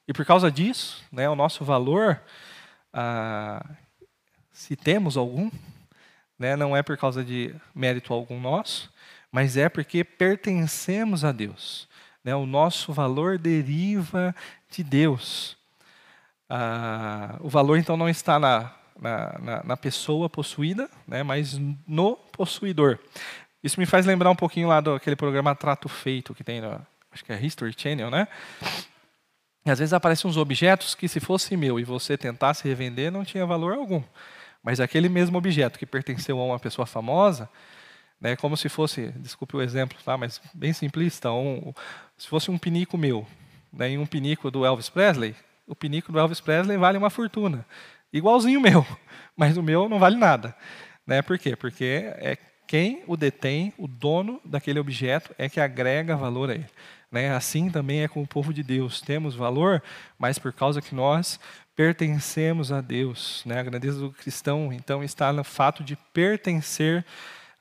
E 0.07 0.13
por 0.13 0.25
causa 0.25 0.51
disso, 0.51 1.05
né, 1.11 1.29
o 1.29 1.35
nosso 1.35 1.65
valor, 1.65 2.23
ah, 2.93 3.65
se 4.53 4.77
temos 4.77 5.17
algum, 5.17 5.51
né, 6.39 6.55
não 6.55 6.77
é 6.77 6.83
por 6.83 6.97
causa 6.97 7.25
de 7.25 7.53
mérito 7.75 8.15
algum 8.15 8.41
nosso, 8.41 8.93
mas 9.31 9.57
é 9.57 9.69
porque 9.69 10.05
pertencemos 10.05 11.25
a 11.25 11.33
Deus. 11.33 11.89
Né? 12.25 12.35
O 12.35 12.47
nosso 12.47 12.93
valor 12.93 13.39
deriva 13.39 14.35
de 14.71 14.83
Deus. 14.83 15.57
Ah, 16.49 17.37
o 17.41 17.49
valor, 17.49 17.79
então, 17.79 17.97
não 17.97 18.09
está 18.09 18.39
na, 18.39 18.73
na, 18.99 19.63
na 19.65 19.77
pessoa 19.77 20.29
possuída, 20.29 20.89
né? 21.07 21.23
mas 21.23 21.59
no 21.87 22.17
possuidor. 22.33 22.99
Isso 23.63 23.81
me 23.81 23.87
faz 23.87 24.07
lembrar 24.07 24.31
um 24.31 24.37
pouquinho 24.37 24.69
lá 24.69 24.81
daquele 24.81 25.17
programa 25.17 25.55
Trato 25.55 25.89
Feito 25.89 26.35
que 26.35 26.45
tem, 26.45 26.61
no, 26.61 26.81
acho 27.11 27.25
que 27.25 27.33
é 27.33 27.41
History 27.41 27.75
Channel, 27.77 28.11
né? 28.11 28.29
Às 29.65 29.81
vezes 29.81 29.93
aparecem 29.93 30.31
uns 30.31 30.37
objetos 30.37 30.95
que, 30.95 31.09
se 31.09 31.19
fosse 31.19 31.57
meu 31.57 31.81
e 31.81 31.85
você 31.85 32.17
tentasse 32.17 32.69
revender, 32.69 33.11
não 33.11 33.25
tinha 33.25 33.45
valor 33.45 33.75
algum. 33.75 34.01
Mas 34.63 34.79
aquele 34.79 35.09
mesmo 35.09 35.37
objeto 35.37 35.79
que 35.79 35.87
pertenceu 35.87 36.41
a 36.41 36.45
uma 36.45 36.59
pessoa 36.59 36.87
famosa, 36.87 37.49
né, 38.21 38.37
como 38.37 38.57
se 38.57 38.69
fosse, 38.69 39.13
desculpe 39.17 39.57
o 39.57 39.63
exemplo, 39.63 39.99
tá, 40.05 40.17
mas 40.17 40.41
bem 40.55 40.73
simplista, 40.73 41.31
um, 41.33 41.73
se 42.17 42.27
fosse 42.29 42.51
um 42.51 42.59
pinico 42.59 42.97
meu 42.97 43.27
né, 43.73 43.91
e 43.93 43.99
um 43.99 44.07
pinico 44.07 44.51
do 44.51 44.65
Elvis 44.65 44.89
Presley, 44.89 45.35
o 45.67 45.75
pinico 45.75 46.13
do 46.13 46.19
Elvis 46.19 46.41
Presley 46.41 46.77
vale 46.77 46.97
uma 46.97 47.11
fortuna. 47.11 47.67
Igualzinho 48.13 48.59
o 48.59 48.63
meu, 48.63 48.87
mas 49.37 49.57
o 49.57 49.63
meu 49.63 49.89
não 49.89 49.99
vale 49.99 50.17
nada. 50.17 50.55
Né? 51.07 51.23
Por 51.23 51.39
quê? 51.39 51.55
Porque 51.55 52.13
é 52.17 52.37
quem 52.67 53.03
o 53.07 53.17
detém, 53.17 53.73
o 53.79 53.87
dono 53.87 54.41
daquele 54.45 54.81
objeto, 54.81 55.35
é 55.39 55.49
que 55.49 55.61
agrega 55.61 56.17
valor 56.17 56.51
a 56.51 56.55
ele. 56.55 56.67
Né? 57.11 57.31
Assim 57.31 57.71
também 57.71 58.03
é 58.03 58.09
com 58.09 58.23
o 58.23 58.27
povo 58.27 58.53
de 58.53 58.63
Deus. 58.63 59.01
Temos 59.01 59.35
valor, 59.35 59.83
mas 60.19 60.39
por 60.39 60.53
causa 60.53 60.83
que 60.83 60.95
nós 60.95 61.39
pertencemos 61.77 62.73
a 62.73 62.81
Deus. 62.81 63.43
Né? 63.47 63.61
A 63.61 63.63
grandeza 63.63 64.01
do 64.01 64.11
cristão, 64.11 64.73
então, 64.73 65.05
está 65.05 65.33
no 65.33 65.45
fato 65.45 65.85
de 65.85 65.97
pertencer 66.13 67.05
a 67.05 67.05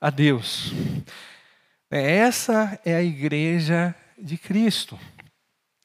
Deus. 0.10 0.72
Essa 1.90 2.80
é 2.86 2.96
a 2.96 3.04
igreja 3.04 3.96
de 4.18 4.38
Cristo. 4.38 5.00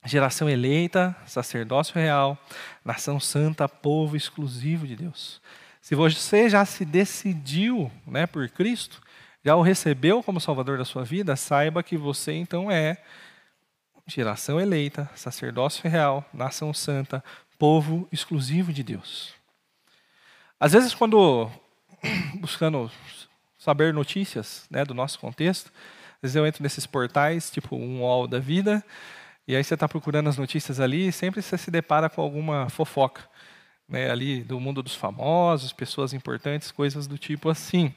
Geração 0.05 0.49
eleita, 0.49 1.15
sacerdócio 1.27 1.95
real, 1.95 2.39
nação 2.85 3.21
santa, 3.21 3.69
povo 3.69 4.17
exclusivo 4.17 4.87
de 4.87 4.97
Deus. 4.97 5.41
Se 5.81 5.95
você 5.95 6.49
já 6.49 6.65
se 6.65 6.85
decidiu 6.85 7.91
né, 8.07 8.27
por 8.27 8.49
Cristo, 8.49 9.01
já 9.45 9.55
o 9.57 9.63
recebeu 9.63 10.23
como 10.23 10.41
Salvador 10.41 10.79
da 10.79 10.85
sua 10.85 11.05
vida, 11.05 11.37
saiba 11.37 11.83
que 11.83 11.97
você 11.97 12.33
então 12.33 12.71
é 12.71 12.99
geração 14.07 14.61
eleita, 14.61 15.09
sacerdócio 15.15 15.89
real, 15.89 16.25
nação 16.33 16.75
santa, 16.75 17.23
povo 17.59 18.09
exclusivo 18.11 18.73
de 18.73 18.83
Deus. 18.83 19.35
Às 20.59 20.73
vezes, 20.73 20.95
quando 20.95 21.51
buscando 22.41 22.91
saber 23.61 23.93
notícias 23.93 24.67
né, 24.71 24.85
do 24.85 24.95
nosso 24.95 25.19
contexto, 25.19 25.71
às 26.17 26.23
vezes 26.23 26.37
eu 26.37 26.47
entro 26.47 26.63
nesses 26.63 26.87
portais, 26.87 27.51
tipo 27.51 27.77
um 27.77 28.01
UOL 28.01 28.27
da 28.27 28.39
vida, 28.39 28.83
e 29.47 29.55
aí 29.55 29.63
você 29.63 29.75
está 29.75 29.87
procurando 29.87 30.29
as 30.29 30.39
notícias 30.39 30.81
ali 30.81 31.09
e 31.09 31.13
sempre 31.13 31.43
você 31.43 31.59
se 31.59 31.71
depara 31.71 32.09
com 32.09 32.23
alguma 32.23 32.69
fofoca. 32.71 33.23
Né, 33.89 34.09
ali 34.09 34.45
do 34.45 34.61
mundo 34.61 34.85
dos 34.85 34.95
famosos, 34.95 35.73
pessoas 35.73 36.13
importantes, 36.13 36.71
coisas 36.71 37.09
do 37.09 37.19
tipo 37.19 37.49
assim. 37.49 37.93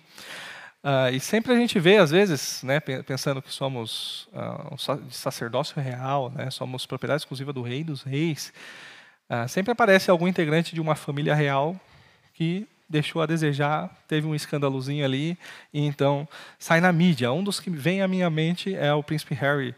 Uh, 0.84 1.14
e 1.14 1.19
sempre 1.19 1.53
a 1.53 1.56
gente 1.56 1.80
vê, 1.80 1.98
às 1.98 2.10
vezes, 2.10 2.64
né, 2.64 2.80
pensando 2.80 3.44
que 3.44 3.53
somos 3.53 4.27
uh, 4.34 4.98
de 5.07 5.15
sacerdócio 5.15 5.80
real, 5.80 6.31
né, 6.31 6.49
somos 6.49 6.88
propriedade 6.88 7.22
exclusiva 7.22 7.53
do 7.53 7.61
rei 7.61 7.84
dos 7.84 8.02
reis, 8.02 8.52
uh, 9.30 9.48
sempre 9.48 9.72
aparece 9.72 10.10
algum 10.10 10.27
integrante 10.27 10.73
de 10.73 10.81
uma 10.81 10.95
família 10.95 11.35
real 11.35 11.80
que 12.34 12.68
deixou 12.90 13.22
a 13.22 13.26
desejar, 13.26 13.90
teve 14.08 14.28
um 14.28 14.36
escândalozinho 14.36 15.04
ali, 15.04 15.38
e 15.74 15.82
então 15.82 16.28
sai 16.60 16.80
na 16.80 16.92
mídia. 16.92 17.32
Um 17.32 17.44
dos 17.44 17.60
que 17.60 17.70
vem 17.70 18.02
à 18.02 18.08
minha 18.08 18.30
mente 18.30 18.76
é 18.76 18.94
o 18.94 19.04
príncipe 19.04 19.34
Harry, 19.36 19.76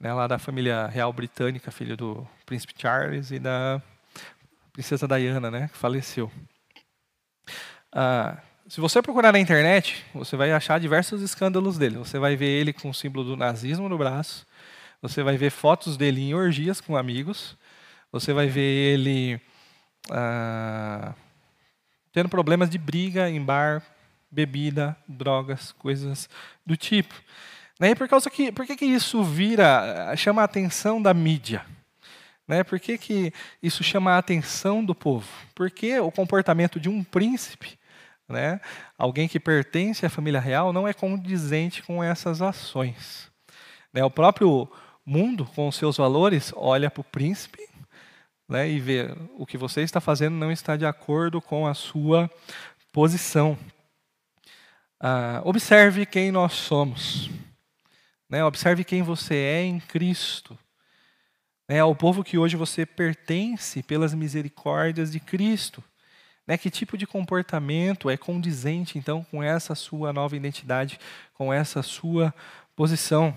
né, 0.00 0.12
lá 0.12 0.26
da 0.26 0.38
família 0.38 0.86
real 0.86 1.12
britânica, 1.12 1.70
filho 1.70 1.96
do 1.96 2.26
príncipe 2.44 2.74
Charles 2.76 3.30
e 3.30 3.38
da 3.38 3.80
princesa 4.72 5.06
Diana, 5.06 5.50
né, 5.50 5.68
que 5.72 5.78
faleceu. 5.78 6.30
Ah, 7.92 8.38
se 8.68 8.80
você 8.80 9.00
procurar 9.00 9.32
na 9.32 9.38
internet, 9.38 10.04
você 10.12 10.36
vai 10.36 10.52
achar 10.52 10.80
diversos 10.80 11.22
escândalos 11.22 11.78
dele. 11.78 11.98
Você 11.98 12.18
vai 12.18 12.34
ver 12.34 12.48
ele 12.48 12.72
com 12.72 12.90
o 12.90 12.94
símbolo 12.94 13.24
do 13.24 13.36
nazismo 13.36 13.88
no 13.88 13.96
braço, 13.96 14.44
você 15.00 15.22
vai 15.22 15.36
ver 15.36 15.50
fotos 15.50 15.96
dele 15.96 16.20
em 16.20 16.34
orgias 16.34 16.80
com 16.80 16.96
amigos, 16.96 17.56
você 18.10 18.32
vai 18.32 18.48
ver 18.48 18.60
ele 18.60 19.40
ah, 20.10 21.14
tendo 22.16 22.30
problemas 22.30 22.70
de 22.70 22.78
briga 22.78 23.28
em 23.28 23.38
bar, 23.44 23.82
bebida, 24.30 24.96
drogas, 25.06 25.72
coisas 25.72 26.30
do 26.64 26.74
tipo. 26.74 27.14
Né? 27.78 27.90
E 27.90 27.94
por 27.94 28.08
causa 28.08 28.30
que, 28.30 28.50
por 28.50 28.64
que, 28.64 28.74
que 28.74 28.86
isso 28.86 29.22
vira, 29.22 30.16
chama 30.16 30.40
a 30.40 30.46
atenção 30.46 31.02
da 31.02 31.12
mídia? 31.12 31.62
Né? 32.48 32.64
Por 32.64 32.80
que, 32.80 32.96
que 32.96 33.34
isso 33.62 33.84
chama 33.84 34.12
a 34.12 34.18
atenção 34.18 34.82
do 34.82 34.94
povo? 34.94 35.28
Porque 35.54 36.00
o 36.00 36.10
comportamento 36.10 36.80
de 36.80 36.88
um 36.88 37.04
príncipe, 37.04 37.78
né? 38.26 38.62
alguém 38.96 39.28
que 39.28 39.38
pertence 39.38 40.06
à 40.06 40.08
família 40.08 40.40
real, 40.40 40.72
não 40.72 40.88
é 40.88 40.94
condizente 40.94 41.82
com 41.82 42.02
essas 42.02 42.40
ações. 42.40 43.30
Né? 43.92 44.02
O 44.02 44.10
próprio 44.10 44.66
mundo, 45.04 45.44
com 45.54 45.68
os 45.68 45.76
seus 45.76 45.98
valores, 45.98 46.50
olha 46.56 46.90
para 46.90 47.02
o 47.02 47.04
príncipe 47.04 47.75
né? 48.48 48.68
e 48.68 48.78
vê 48.78 49.14
o 49.36 49.44
que 49.44 49.58
você 49.58 49.82
está 49.82 50.00
fazendo 50.00 50.34
não 50.34 50.52
está 50.52 50.76
de 50.76 50.86
acordo 50.86 51.40
com 51.40 51.66
a 51.66 51.74
sua 51.74 52.30
posição. 52.92 53.58
Ah, 54.98 55.42
observe 55.44 56.06
quem 56.06 56.30
nós 56.30 56.52
somos. 56.52 57.30
Né? 58.28 58.44
Observe 58.44 58.84
quem 58.84 59.02
você 59.02 59.34
é 59.34 59.62
em 59.62 59.78
Cristo. 59.78 60.58
Né? 61.68 61.80
Ao 61.80 61.94
povo 61.94 62.24
que 62.24 62.38
hoje 62.38 62.56
você 62.56 62.86
pertence 62.86 63.82
pelas 63.82 64.14
misericórdias 64.14 65.12
de 65.12 65.20
Cristo. 65.20 65.82
Né? 66.46 66.56
Que 66.56 66.70
tipo 66.70 66.96
de 66.96 67.06
comportamento 67.06 68.08
é 68.08 68.16
condizente, 68.16 68.98
então, 68.98 69.24
com 69.24 69.42
essa 69.42 69.74
sua 69.74 70.12
nova 70.12 70.36
identidade, 70.36 70.98
com 71.34 71.52
essa 71.52 71.82
sua 71.82 72.32
posição? 72.74 73.36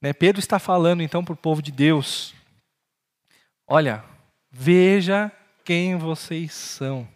Né? 0.00 0.12
Pedro 0.12 0.40
está 0.40 0.58
falando, 0.58 1.02
então, 1.02 1.24
para 1.24 1.34
o 1.34 1.36
povo 1.36 1.62
de 1.62 1.72
Deus: 1.72 2.34
olha, 3.66 4.04
veja 4.50 5.30
quem 5.64 5.96
vocês 5.96 6.52
são. 6.52 7.08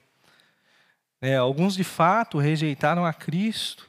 É, 1.21 1.37
alguns 1.37 1.75
de 1.75 1.85
fato 1.85 2.39
rejeitaram 2.39 3.05
a 3.05 3.13
Cristo, 3.13 3.89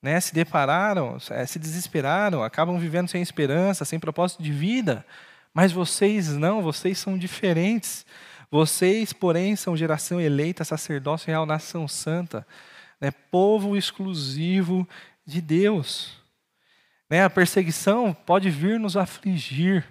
né, 0.00 0.18
se 0.20 0.34
depararam, 0.34 1.16
é, 1.30 1.46
se 1.46 1.58
desesperaram, 1.58 2.42
acabam 2.42 2.78
vivendo 2.78 3.08
sem 3.08 3.22
esperança, 3.22 3.84
sem 3.84 4.00
propósito 4.00 4.42
de 4.42 4.50
vida. 4.50 5.06
Mas 5.54 5.70
vocês 5.70 6.28
não, 6.28 6.62
vocês 6.62 6.98
são 6.98 7.16
diferentes. 7.16 8.06
Vocês, 8.50 9.12
porém, 9.12 9.54
são 9.54 9.76
geração 9.76 10.20
eleita, 10.20 10.64
sacerdócio 10.64 11.26
real, 11.28 11.46
nação 11.46 11.86
santa, 11.86 12.46
né, 13.00 13.10
povo 13.30 13.76
exclusivo 13.76 14.88
de 15.24 15.40
Deus. 15.40 16.18
Né, 17.08 17.22
a 17.22 17.30
perseguição 17.30 18.12
pode 18.12 18.50
vir 18.50 18.80
nos 18.80 18.96
afligir. 18.96 19.86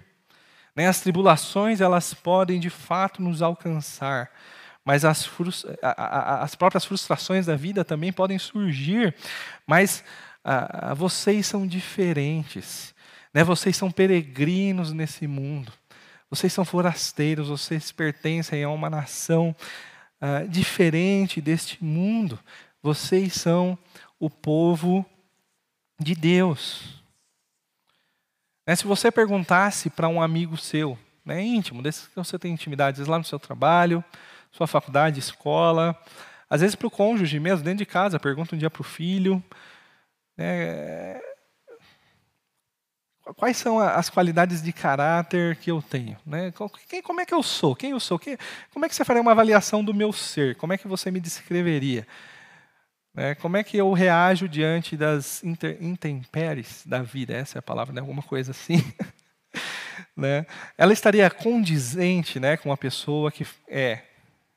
Né, 0.74 0.86
as 0.86 1.00
tribulações 1.00 1.80
elas 1.80 2.14
podem 2.14 2.58
de 2.58 2.70
fato 2.70 3.20
nos 3.20 3.42
alcançar 3.42 4.30
mas 4.84 5.04
as, 5.04 5.28
as 5.82 6.54
próprias 6.54 6.84
frustrações 6.84 7.46
da 7.46 7.54
vida 7.56 7.84
também 7.84 8.12
podem 8.12 8.38
surgir, 8.38 9.14
mas 9.66 10.02
vocês 10.96 11.46
são 11.46 11.66
diferentes, 11.66 12.94
né? 13.32 13.44
vocês 13.44 13.76
são 13.76 13.90
peregrinos 13.90 14.92
nesse 14.92 15.26
mundo, 15.26 15.72
vocês 16.28 16.52
são 16.52 16.64
forasteiros, 16.64 17.48
vocês 17.48 17.92
pertencem 17.92 18.64
a 18.64 18.68
uma 18.70 18.90
nação 18.90 19.54
diferente 20.48 21.40
deste 21.40 21.82
mundo, 21.82 22.38
vocês 22.82 23.34
são 23.34 23.78
o 24.18 24.28
povo 24.28 25.06
de 26.00 26.14
Deus. 26.14 27.01
Né? 28.66 28.76
Se 28.76 28.84
você 28.84 29.10
perguntasse 29.10 29.90
para 29.90 30.08
um 30.08 30.22
amigo 30.22 30.56
seu, 30.56 30.98
né, 31.24 31.40
íntimo, 31.42 31.82
desse 31.82 32.08
que 32.08 32.16
você 32.16 32.38
tem 32.38 32.52
intimidades 32.52 33.06
lá 33.06 33.18
no 33.18 33.24
seu 33.24 33.38
trabalho, 33.38 34.04
sua 34.50 34.66
faculdade, 34.66 35.18
escola, 35.18 35.96
às 36.48 36.60
vezes 36.60 36.76
para 36.76 36.86
o 36.86 36.90
cônjuge 36.90 37.40
mesmo, 37.40 37.64
dentro 37.64 37.78
de 37.78 37.86
casa, 37.86 38.18
pergunta 38.20 38.54
um 38.54 38.58
dia 38.58 38.70
para 38.70 38.82
o 38.82 38.84
filho. 38.84 39.42
Né, 40.36 41.20
quais 43.36 43.56
são 43.56 43.78
as 43.78 44.10
qualidades 44.10 44.62
de 44.62 44.72
caráter 44.72 45.56
que 45.56 45.70
eu 45.70 45.80
tenho? 45.80 46.16
Né? 46.26 46.52
Como 47.04 47.20
é 47.20 47.24
que 47.24 47.32
eu 47.32 47.42
sou? 47.42 47.74
Quem 47.74 47.92
eu 47.92 48.00
sou? 48.00 48.20
Como 48.72 48.84
é 48.84 48.88
que 48.88 48.94
você 48.94 49.04
faria 49.04 49.22
uma 49.22 49.30
avaliação 49.32 49.82
do 49.82 49.94
meu 49.94 50.12
ser? 50.12 50.56
Como 50.56 50.72
é 50.72 50.78
que 50.78 50.88
você 50.88 51.10
me 51.10 51.20
descreveria? 51.20 52.06
Né, 53.14 53.34
como 53.34 53.56
é 53.56 53.62
que 53.62 53.76
eu 53.76 53.92
reajo 53.92 54.48
diante 54.48 54.96
das 54.96 55.42
intempéries 55.80 56.82
da 56.86 57.02
vida? 57.02 57.34
Essa 57.34 57.58
é 57.58 57.60
a 57.60 57.62
palavra, 57.62 57.92
né? 57.92 58.00
alguma 58.00 58.22
coisa 58.22 58.52
assim. 58.52 58.82
né? 60.16 60.46
Ela 60.78 60.92
estaria 60.92 61.28
condizente 61.28 62.40
né, 62.40 62.56
com 62.56 62.70
uma 62.70 62.76
pessoa 62.76 63.30
que 63.30 63.46
é 63.68 64.00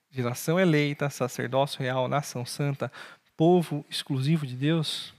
geração 0.09 0.57
eleita, 0.57 1.09
sacerdócio 1.09 1.81
real, 1.81 2.07
nação 2.07 2.45
santa, 2.45 2.89
povo 3.35 3.85
exclusivo 3.89 4.47
de 4.47 4.55
Deus, 4.55 5.13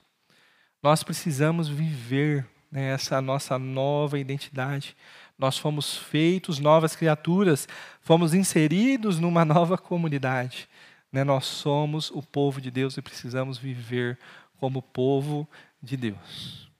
nós 0.82 1.02
precisamos 1.02 1.68
viver 1.68 2.46
né, 2.70 2.92
essa 2.92 3.20
nossa 3.20 3.58
nova 3.58 4.18
identidade. 4.18 4.96
Nós 5.38 5.58
fomos 5.58 5.96
feitos 5.96 6.58
novas 6.58 6.96
criaturas, 6.96 7.68
fomos 8.00 8.32
inseridos 8.32 9.18
numa 9.18 9.44
nova 9.44 9.76
comunidade. 9.76 10.68
Né? 11.16 11.24
Nós 11.24 11.46
somos 11.46 12.10
o 12.10 12.22
povo 12.22 12.60
de 12.60 12.70
Deus 12.70 12.98
e 12.98 13.00
precisamos 13.00 13.56
viver 13.56 14.18
como 14.58 14.82
povo 14.82 15.48
de 15.82 15.96
Deus. 15.96 16.70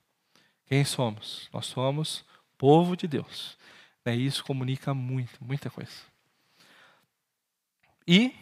Quem 0.66 0.84
somos? 0.84 1.48
Nós 1.54 1.64
somos 1.64 2.22
povo 2.58 2.94
de 2.94 3.08
Deus. 3.08 3.56
Né? 4.04 4.14
Isso 4.14 4.44
comunica 4.44 4.92
muito, 4.92 5.42
muita 5.42 5.70
coisa. 5.70 5.90
E, 8.06 8.34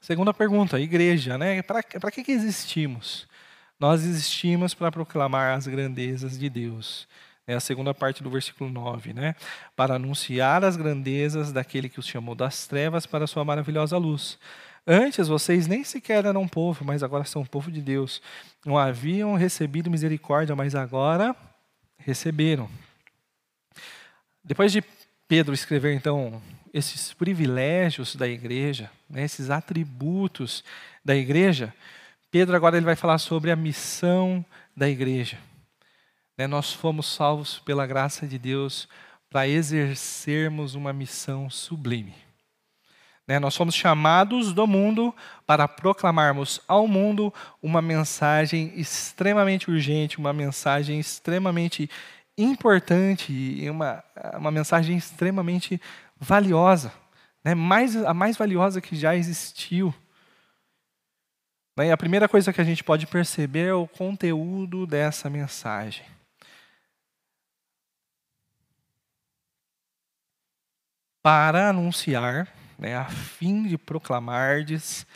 segunda 0.00 0.32
pergunta, 0.32 0.80
igreja, 0.80 1.36
né? 1.36 1.60
Para 1.60 1.82
que, 1.82 2.24
que 2.24 2.32
existimos? 2.32 3.28
Nós 3.78 4.02
existimos 4.02 4.72
para 4.72 4.90
proclamar 4.90 5.58
as 5.58 5.66
grandezas 5.66 6.38
de 6.38 6.48
Deus. 6.48 7.06
É 7.46 7.52
a 7.52 7.60
segunda 7.60 7.92
parte 7.92 8.22
do 8.22 8.30
versículo 8.30 8.70
9, 8.70 9.12
né? 9.12 9.36
Para 9.76 9.96
anunciar 9.96 10.64
as 10.64 10.74
grandezas 10.74 11.52
daquele 11.52 11.90
que 11.90 12.00
os 12.00 12.06
chamou 12.06 12.34
das 12.34 12.66
trevas 12.66 13.04
para 13.04 13.24
a 13.24 13.26
sua 13.26 13.44
maravilhosa 13.44 13.98
luz. 13.98 14.38
Antes 14.86 15.28
vocês 15.28 15.66
nem 15.66 15.82
sequer 15.82 16.26
eram 16.26 16.46
povo, 16.46 16.84
mas 16.84 17.02
agora 17.02 17.24
são 17.24 17.44
povo 17.44 17.70
de 17.70 17.80
Deus. 17.80 18.20
Não 18.64 18.76
haviam 18.76 19.34
recebido 19.34 19.90
misericórdia, 19.90 20.54
mas 20.54 20.74
agora 20.74 21.34
receberam. 21.96 22.68
Depois 24.42 24.72
de 24.72 24.84
Pedro 25.26 25.54
escrever 25.54 25.94
então 25.94 26.42
esses 26.72 27.14
privilégios 27.14 28.14
da 28.14 28.28
igreja, 28.28 28.90
né, 29.08 29.22
esses 29.22 29.48
atributos 29.48 30.62
da 31.02 31.16
igreja, 31.16 31.72
Pedro 32.30 32.54
agora 32.54 32.76
ele 32.76 32.84
vai 32.84 32.96
falar 32.96 33.18
sobre 33.18 33.50
a 33.50 33.56
missão 33.56 34.44
da 34.76 34.88
igreja. 34.88 35.38
Né, 36.36 36.46
nós 36.46 36.72
fomos 36.72 37.06
salvos 37.06 37.58
pela 37.60 37.86
graça 37.86 38.26
de 38.26 38.38
Deus 38.38 38.86
para 39.30 39.48
exercermos 39.48 40.74
uma 40.74 40.92
missão 40.92 41.48
sublime. 41.48 42.23
Né, 43.26 43.38
nós 43.38 43.56
fomos 43.56 43.74
chamados 43.74 44.52
do 44.52 44.66
mundo 44.66 45.14
para 45.46 45.66
proclamarmos 45.66 46.60
ao 46.68 46.86
mundo 46.86 47.32
uma 47.62 47.80
mensagem 47.80 48.72
extremamente 48.76 49.70
urgente, 49.70 50.18
uma 50.18 50.32
mensagem 50.32 51.00
extremamente 51.00 51.88
importante 52.36 53.32
e 53.32 53.70
uma, 53.70 54.04
uma 54.36 54.50
mensagem 54.50 54.96
extremamente 54.96 55.80
valiosa, 56.18 56.92
né? 57.42 57.54
mais, 57.54 57.96
a 57.96 58.12
mais 58.12 58.36
valiosa 58.36 58.80
que 58.80 58.94
já 58.94 59.16
existiu. 59.16 59.94
Né? 61.76 61.86
E 61.86 61.90
a 61.90 61.96
primeira 61.96 62.28
coisa 62.28 62.52
que 62.52 62.60
a 62.60 62.64
gente 62.64 62.84
pode 62.84 63.06
perceber 63.06 63.68
é 63.68 63.74
o 63.74 63.88
conteúdo 63.88 64.86
dessa 64.86 65.30
mensagem. 65.30 66.04
Para 71.22 71.70
anunciar, 71.70 72.46
né, 72.78 72.96
a 72.96 73.04
fim 73.04 73.64
de 73.64 73.78
proclamardes 73.78 75.06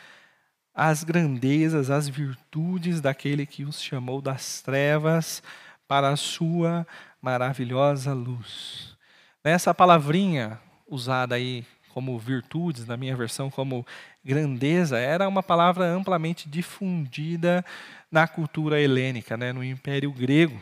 as 0.73 1.03
grandezas, 1.03 1.89
as 1.89 2.07
virtudes 2.07 3.01
daquele 3.01 3.45
que 3.45 3.63
os 3.63 3.81
chamou 3.81 4.21
das 4.21 4.61
trevas 4.61 5.43
para 5.87 6.09
a 6.09 6.15
sua 6.15 6.87
maravilhosa 7.21 8.13
luz. 8.13 8.95
Essa 9.43 9.73
palavrinha 9.73 10.59
usada 10.87 11.35
aí 11.35 11.65
como 11.89 12.17
virtudes, 12.17 12.85
na 12.85 12.95
minha 12.95 13.15
versão 13.15 13.49
como 13.49 13.85
grandeza, 14.23 14.97
era 14.97 15.27
uma 15.27 15.43
palavra 15.43 15.85
amplamente 15.85 16.47
difundida 16.47 17.65
na 18.11 18.27
cultura 18.27 18.79
helênica, 18.79 19.35
né, 19.35 19.51
no 19.51 19.63
Império 19.63 20.11
Grego. 20.11 20.61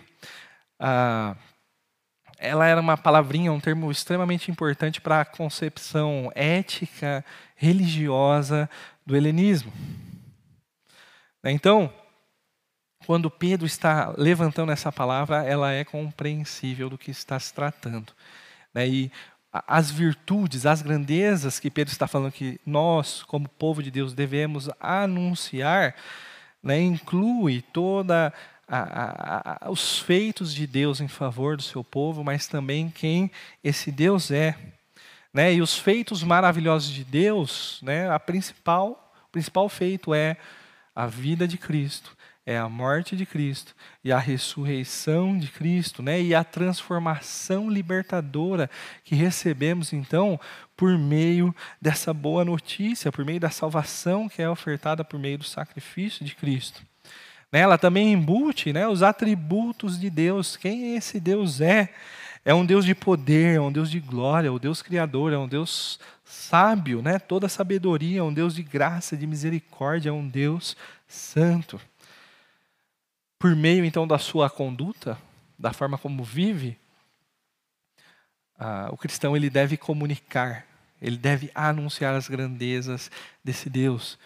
Ah, 0.79 1.35
ela 2.37 2.67
era 2.67 2.79
uma 2.79 2.97
palavrinha, 2.97 3.51
um 3.51 3.59
termo 3.59 3.89
extremamente 3.91 4.51
importante 4.51 5.01
para 5.01 5.21
a 5.21 5.25
concepção 5.25 6.31
ética, 6.35 7.25
religiosa 7.55 8.69
do 9.05 9.15
helenismo. 9.15 9.71
Então, 11.43 11.91
quando 13.05 13.31
Pedro 13.31 13.65
está 13.65 14.13
levantando 14.17 14.71
essa 14.71 14.91
palavra, 14.91 15.43
ela 15.43 15.71
é 15.71 15.85
compreensível 15.85 16.89
do 16.89 16.97
que 16.97 17.09
está 17.09 17.39
se 17.39 17.53
tratando. 17.53 18.13
Né? 18.73 18.87
E 18.87 19.11
as 19.51 19.89
virtudes, 19.89 20.65
as 20.65 20.81
grandezas 20.81 21.59
que 21.59 21.71
Pedro 21.71 21.91
está 21.91 22.07
falando 22.07 22.31
que 22.31 22.59
nós, 22.65 23.23
como 23.23 23.47
povo 23.47 23.81
de 23.81 23.89
Deus, 23.89 24.13
devemos 24.13 24.69
anunciar, 24.79 25.95
né, 26.61 26.79
inclui 26.81 27.61
toda 27.61 28.27
a, 28.27 28.33
a, 28.67 29.65
a, 29.65 29.71
os 29.71 29.99
feitos 29.99 30.53
de 30.53 30.67
Deus 30.67 30.99
em 30.99 31.07
favor 31.07 31.55
do 31.55 31.63
seu 31.63 31.83
povo, 31.83 32.23
mas 32.23 32.47
também 32.47 32.89
quem 32.89 33.31
esse 33.63 33.91
Deus 33.91 34.31
é. 34.31 34.55
Né? 35.33 35.53
E 35.53 35.61
os 35.61 35.77
feitos 35.77 36.23
maravilhosos 36.23 36.89
de 36.89 37.03
Deus, 37.03 37.79
né, 37.83 38.09
a 38.09 38.19
principal, 38.19 39.13
o 39.27 39.31
principal 39.31 39.69
feito 39.69 40.13
é 40.13 40.37
a 40.95 41.05
vida 41.05 41.47
de 41.47 41.57
Cristo 41.57 42.17
é 42.47 42.57
a 42.57 42.69
morte 42.69 43.13
de 43.17 43.25
Cristo 43.25 43.75
e 44.01 44.09
a 44.09 44.17
ressurreição 44.17 45.37
de 45.37 45.49
Cristo, 45.49 46.01
né? 46.01 46.21
E 46.21 46.33
a 46.33 46.45
transformação 46.45 47.69
libertadora 47.69 48.69
que 49.03 49.15
recebemos 49.15 49.91
então 49.91 50.39
por 50.73 50.97
meio 50.97 51.53
dessa 51.81 52.13
boa 52.13 52.45
notícia, 52.45 53.11
por 53.11 53.25
meio 53.25 53.41
da 53.41 53.49
salvação 53.49 54.29
que 54.29 54.41
é 54.41 54.49
ofertada 54.49 55.03
por 55.03 55.19
meio 55.19 55.39
do 55.39 55.43
sacrifício 55.43 56.23
de 56.23 56.35
Cristo. 56.35 56.86
Né? 57.51 57.59
Ela 57.59 57.77
também 57.77 58.11
embute, 58.11 58.73
né, 58.73 58.87
os 58.87 59.03
atributos 59.03 59.99
de 59.99 60.09
Deus. 60.09 60.57
Quem 60.57 60.95
esse 60.95 61.19
Deus 61.19 61.61
é? 61.61 61.89
É 62.43 62.53
um 62.53 62.65
Deus 62.65 62.85
de 62.85 62.95
poder, 62.95 63.55
é 63.55 63.61
um 63.61 63.71
Deus 63.71 63.91
de 63.91 63.99
glória, 63.99 64.47
é 64.47 64.51
um 64.51 64.57
Deus 64.57 64.81
criador, 64.81 65.33
é 65.33 65.37
um 65.37 65.47
Deus 65.47 65.99
sábio, 66.23 67.01
né? 67.01 67.19
Toda 67.19 67.49
sabedoria, 67.49 68.19
é 68.19 68.23
um 68.23 68.33
Deus 68.33 68.55
de 68.55 68.63
graça, 68.63 69.17
de 69.17 69.27
misericórdia, 69.27 70.09
é 70.09 70.13
um 70.13 70.25
Deus 70.25 70.77
santo 71.07 71.79
por 73.39 73.55
meio 73.55 73.85
então 73.85 74.07
da 74.07 74.17
sua 74.17 74.49
conduta, 74.49 75.17
da 75.57 75.73
forma 75.73 75.97
como 75.97 76.23
vive, 76.23 76.77
ah, 78.57 78.89
o 78.91 78.97
cristão 78.97 79.35
ele 79.35 79.49
deve 79.49 79.77
comunicar, 79.77 80.65
ele 81.01 81.17
deve 81.17 81.51
anunciar 81.53 82.15
as 82.15 82.27
grandezas 82.27 83.11
desse 83.43 83.69
Deus. 83.69 84.17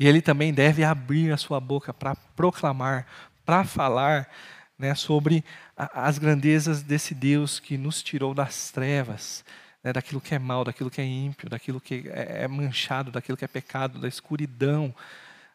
E 0.00 0.08
ele 0.08 0.20
também 0.20 0.52
deve 0.52 0.82
abrir 0.82 1.30
a 1.30 1.36
sua 1.36 1.60
boca 1.60 1.94
para 1.94 2.16
proclamar, 2.34 3.06
para 3.46 3.62
falar 3.62 4.28
né, 4.76 4.94
sobre 4.96 5.44
as 5.76 6.18
grandezas 6.18 6.82
desse 6.82 7.14
Deus 7.14 7.60
que 7.60 7.78
nos 7.78 8.02
tirou 8.02 8.34
das 8.34 8.72
trevas, 8.72 9.44
né, 9.84 9.92
daquilo 9.92 10.20
que 10.20 10.34
é 10.34 10.38
mal, 10.40 10.64
daquilo 10.64 10.90
que 10.90 11.00
é 11.00 11.04
ímpio, 11.04 11.48
daquilo 11.48 11.80
que 11.80 12.08
é, 12.08 12.44
é 12.44 12.48
manchado, 12.48 13.12
daquilo 13.12 13.38
que 13.38 13.44
é 13.44 13.48
pecado, 13.48 14.00
da 14.00 14.08
escuridão, 14.08 14.92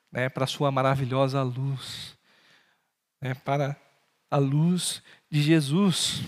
né, 0.10 0.30
para 0.30 0.46
a 0.46 0.48
sua 0.48 0.72
maravilhosa 0.72 1.42
luz 1.42 2.16
né, 3.26 3.34
para 3.34 3.76
a 4.30 4.38
luz 4.38 5.02
de 5.32 5.42
Jesus. 5.42 6.22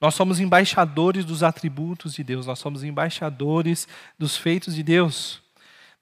Nós 0.00 0.14
somos 0.14 0.40
embaixadores 0.40 1.24
dos 1.24 1.44
atributos 1.44 2.14
de 2.14 2.24
Deus, 2.24 2.46
nós 2.46 2.58
somos 2.58 2.82
embaixadores 2.82 3.86
dos 4.18 4.36
feitos 4.36 4.74
de 4.74 4.82
Deus. 4.82 5.40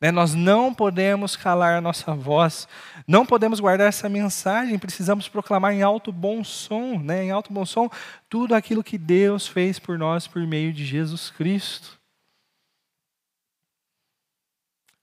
Né, 0.00 0.10
nós 0.10 0.34
não 0.34 0.74
podemos 0.74 1.36
calar 1.36 1.78
a 1.78 1.80
nossa 1.80 2.14
voz, 2.14 2.68
não 3.08 3.24
podemos 3.24 3.60
guardar 3.60 3.88
essa 3.88 4.08
mensagem, 4.10 4.78
precisamos 4.78 5.26
proclamar 5.26 5.72
em 5.72 5.82
alto 5.82 6.12
bom 6.12 6.44
som, 6.44 6.98
né, 6.98 7.24
em 7.24 7.30
alto 7.30 7.50
bom 7.50 7.64
som, 7.64 7.88
tudo 8.28 8.54
aquilo 8.54 8.84
que 8.84 8.98
Deus 8.98 9.46
fez 9.46 9.78
por 9.78 9.98
nós 9.98 10.26
por 10.26 10.46
meio 10.46 10.72
de 10.72 10.84
Jesus 10.84 11.30
Cristo. 11.30 11.98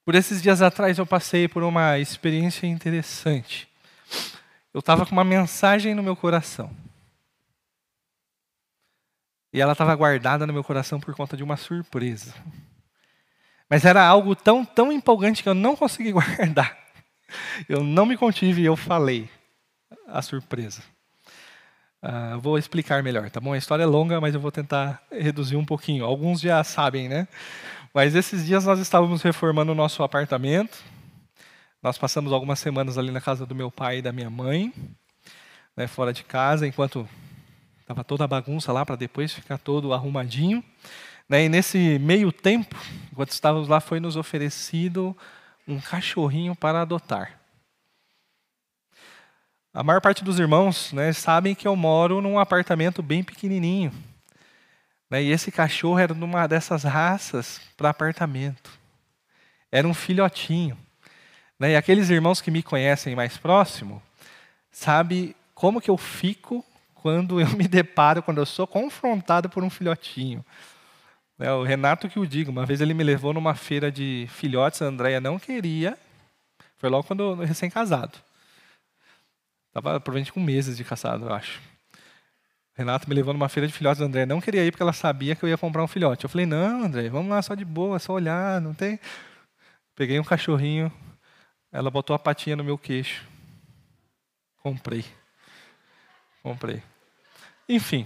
Por 0.05 0.13
esses 0.13 0.41
dias 0.41 0.61
atrás 0.61 0.99
eu 0.99 1.05
passei 1.07 1.47
por 1.47 1.63
uma 1.63 1.97
experiência 1.97 2.67
interessante 2.67 3.67
eu 4.73 4.79
estava 4.79 5.05
com 5.05 5.11
uma 5.11 5.23
mensagem 5.23 5.93
no 5.93 6.01
meu 6.01 6.15
coração. 6.15 6.75
E 9.53 9.61
ela 9.61 9.73
estava 9.73 9.95
guardada 9.95 10.47
no 10.47 10.53
meu 10.53 10.63
coração 10.63 10.99
por 10.99 11.13
conta 11.15 11.37
de 11.37 11.43
uma 11.43 11.55
surpresa. 11.55 12.33
Mas 13.73 13.85
era 13.85 14.05
algo 14.05 14.35
tão, 14.35 14.63
tão 14.63 14.91
empolgante 14.91 15.41
que 15.41 15.49
eu 15.49 15.55
não 15.55 15.75
consegui 15.75 16.11
guardar. 16.13 16.77
Eu 17.67 17.83
não 17.83 18.05
me 18.05 18.15
contive 18.15 18.61
e 18.61 18.65
eu 18.65 18.75
falei 18.75 19.27
a 20.07 20.21
surpresa. 20.21 20.83
Uh, 22.03 22.39
vou 22.39 22.59
explicar 22.59 23.01
melhor, 23.01 23.31
tá 23.31 23.39
bom? 23.39 23.53
A 23.53 23.57
história 23.57 23.81
é 23.81 23.87
longa, 23.87 24.21
mas 24.21 24.35
eu 24.35 24.39
vou 24.39 24.51
tentar 24.51 25.01
reduzir 25.11 25.55
um 25.55 25.65
pouquinho. 25.65 26.05
Alguns 26.05 26.39
já 26.39 26.63
sabem, 26.63 27.09
né? 27.09 27.27
Mas 27.91 28.13
esses 28.13 28.45
dias 28.45 28.65
nós 28.65 28.77
estávamos 28.77 29.23
reformando 29.23 29.71
o 29.71 29.75
nosso 29.75 30.03
apartamento 30.03 30.77
nós 31.83 31.97
passamos 31.97 32.31
algumas 32.31 32.59
semanas 32.59 32.97
ali 32.97 33.11
na 33.11 33.19
casa 33.19 33.45
do 33.45 33.53
meu 33.53 33.69
pai 33.69 33.97
e 33.97 34.01
da 34.01 34.13
minha 34.13 34.29
mãe, 34.29 34.71
né, 35.75 35.85
fora 35.85 36.13
de 36.13 36.23
casa, 36.23 36.65
enquanto 36.65 37.05
estava 37.81 38.05
toda 38.05 38.23
a 38.23 38.27
bagunça 38.27 38.71
lá 38.71 38.85
para 38.85 38.95
depois 38.95 39.33
ficar 39.33 39.57
todo 39.57 39.93
arrumadinho. 39.93 40.63
Né, 41.33 41.45
e 41.45 41.49
nesse 41.49 41.97
meio 41.97 42.31
tempo, 42.31 42.75
enquanto 43.11 43.31
estávamos 43.31 43.67
lá, 43.67 43.79
foi 43.79 43.99
nos 43.99 44.15
oferecido 44.15 45.17
um 45.67 45.81
cachorrinho 45.81 46.55
para 46.55 46.83
adotar. 46.83 47.39
A 49.73 49.81
maior 49.81 49.99
parte 49.99 50.23
dos 50.23 50.37
irmãos 50.37 50.93
né, 50.93 51.11
sabem 51.11 51.55
que 51.55 51.67
eu 51.67 51.75
moro 51.75 52.21
num 52.21 52.37
apartamento 52.37 53.01
bem 53.01 53.23
pequenininho. 53.23 53.91
Né, 55.09 55.23
e 55.23 55.31
esse 55.31 55.51
cachorro 55.51 55.97
era 55.97 56.13
de 56.13 56.23
uma 56.23 56.45
dessas 56.45 56.83
raças 56.83 57.59
para 57.75 57.89
apartamento. 57.89 58.69
Era 59.71 59.87
um 59.87 59.93
filhotinho. 59.95 60.77
Né? 61.57 61.71
E 61.71 61.75
aqueles 61.75 62.11
irmãos 62.11 62.41
que 62.41 62.51
me 62.51 62.61
conhecem 62.61 63.15
mais 63.15 63.39
próximo, 63.39 64.03
sabe 64.71 65.35
como 65.55 65.81
que 65.81 65.89
eu 65.89 65.97
fico 65.97 66.63
quando 66.93 67.41
eu 67.41 67.49
me 67.57 67.67
deparo, 67.67 68.21
quando 68.21 68.37
eu 68.37 68.45
sou 68.45 68.67
confrontado 68.67 69.49
por 69.49 69.63
um 69.63 69.69
filhotinho. 69.71 70.45
É, 71.39 71.51
o 71.51 71.63
Renato 71.63 72.07
que 72.07 72.19
o 72.19 72.27
diga. 72.27 72.51
Uma 72.51 72.65
vez 72.65 72.81
ele 72.81 72.93
me 72.93 73.03
levou 73.03 73.33
numa 73.33 73.55
feira 73.55 73.91
de 73.91 74.27
filhotes, 74.29 74.81
a 74.81 74.85
Andréia 74.85 75.19
não 75.19 75.39
queria. 75.39 75.97
Foi 76.77 76.89
logo 76.89 77.05
quando 77.05 77.35
recém-casado. 77.35 78.17
Estava 79.67 79.99
provavelmente 79.99 80.31
com 80.31 80.39
meses 80.39 80.77
de 80.77 80.83
casado, 80.83 81.25
eu 81.25 81.33
acho. 81.33 81.59
O 82.75 82.77
Renato 82.77 83.07
me 83.07 83.15
levou 83.15 83.33
numa 83.33 83.49
feira 83.49 83.67
de 83.67 83.73
filhotes, 83.73 84.01
a 84.01 84.05
Andréia 84.05 84.25
não 84.25 84.41
queria 84.41 84.65
ir 84.65 84.71
porque 84.71 84.83
ela 84.83 84.93
sabia 84.93 85.35
que 85.35 85.43
eu 85.43 85.49
ia 85.49 85.57
comprar 85.57 85.83
um 85.83 85.87
filhote. 85.87 86.23
Eu 86.23 86.29
falei, 86.29 86.45
não, 86.45 86.83
André, 86.83 87.09
vamos 87.09 87.29
lá 87.29 87.41
só 87.41 87.55
de 87.55 87.65
boa, 87.65 87.99
só 87.99 88.13
olhar, 88.13 88.61
não 88.61 88.73
tem. 88.73 88.99
Peguei 89.95 90.19
um 90.19 90.23
cachorrinho, 90.23 90.91
ela 91.71 91.89
botou 91.89 92.15
a 92.15 92.19
patinha 92.19 92.55
no 92.55 92.63
meu 92.63 92.77
queixo. 92.77 93.27
Comprei. 94.57 95.05
Comprei. 96.41 96.81
Enfim, 97.67 98.05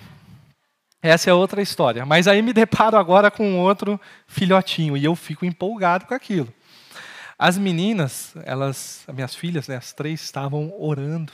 essa 1.01 1.29
é 1.29 1.33
outra 1.33 1.61
história. 1.61 2.05
Mas 2.05 2.27
aí 2.27 2.41
me 2.41 2.53
deparo 2.53 2.97
agora 2.97 3.29
com 3.29 3.59
outro 3.59 3.99
filhotinho 4.27 4.97
e 4.97 5.05
eu 5.05 5.15
fico 5.15 5.45
empolgado 5.45 6.05
com 6.05 6.13
aquilo. 6.13 6.51
As 7.37 7.57
meninas, 7.57 8.33
elas, 8.43 9.03
as 9.07 9.13
minhas 9.13 9.35
filhas, 9.35 9.67
né, 9.67 9.75
as 9.75 9.93
três, 9.93 10.21
estavam 10.21 10.73
orando, 10.79 11.31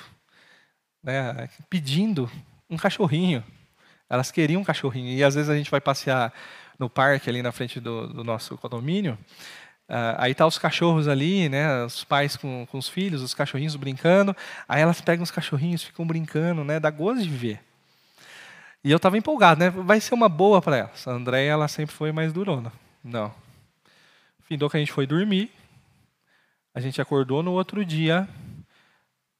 né, 1.01 1.49
pedindo 1.69 2.29
um 2.69 2.75
cachorrinho. 2.75 3.43
Elas 4.09 4.29
queriam 4.29 4.61
um 4.61 4.65
cachorrinho. 4.65 5.17
E 5.17 5.23
às 5.23 5.35
vezes 5.35 5.49
a 5.49 5.55
gente 5.55 5.71
vai 5.71 5.79
passear 5.79 6.33
no 6.77 6.89
parque 6.89 7.29
ali 7.29 7.41
na 7.41 7.53
frente 7.53 7.79
do, 7.79 8.07
do 8.07 8.23
nosso 8.23 8.57
condomínio. 8.57 9.17
Uh, 9.89 10.15
aí 10.17 10.33
tá 10.33 10.45
os 10.45 10.57
cachorros 10.57 11.07
ali, 11.07 11.47
né, 11.47 11.85
os 11.85 12.03
pais 12.03 12.35
com, 12.35 12.65
com 12.69 12.77
os 12.77 12.89
filhos, 12.89 13.21
os 13.21 13.33
cachorrinhos 13.33 13.75
brincando. 13.77 14.35
Aí 14.67 14.81
elas 14.81 14.99
pegam 14.99 15.23
os 15.23 15.31
cachorrinhos, 15.31 15.83
ficam 15.83 16.05
brincando, 16.05 16.65
né, 16.65 16.79
dá 16.79 16.89
gosto 16.89 17.23
de 17.23 17.29
ver. 17.29 17.59
E 18.83 18.91
eu 18.91 18.97
estava 18.97 19.17
empolgado, 19.17 19.59
né? 19.59 19.69
Vai 19.69 20.01
ser 20.01 20.13
uma 20.13 20.27
boa 20.27 20.61
para 20.61 20.77
elas. 20.77 21.07
A 21.07 21.11
Andréia, 21.11 21.51
ela 21.51 21.67
sempre 21.69 21.95
foi 21.95 22.11
mais 22.11 22.33
durona. 22.33 22.71
Não. 23.03 23.33
Findou 24.41 24.69
que 24.69 24.75
a 24.75 24.79
gente 24.79 24.91
foi 24.91 25.07
dormir. 25.07 25.51
A 26.75 26.81
gente 26.81 27.01
acordou 27.01 27.41
no 27.41 27.53
outro 27.53 27.85
dia. 27.85 28.27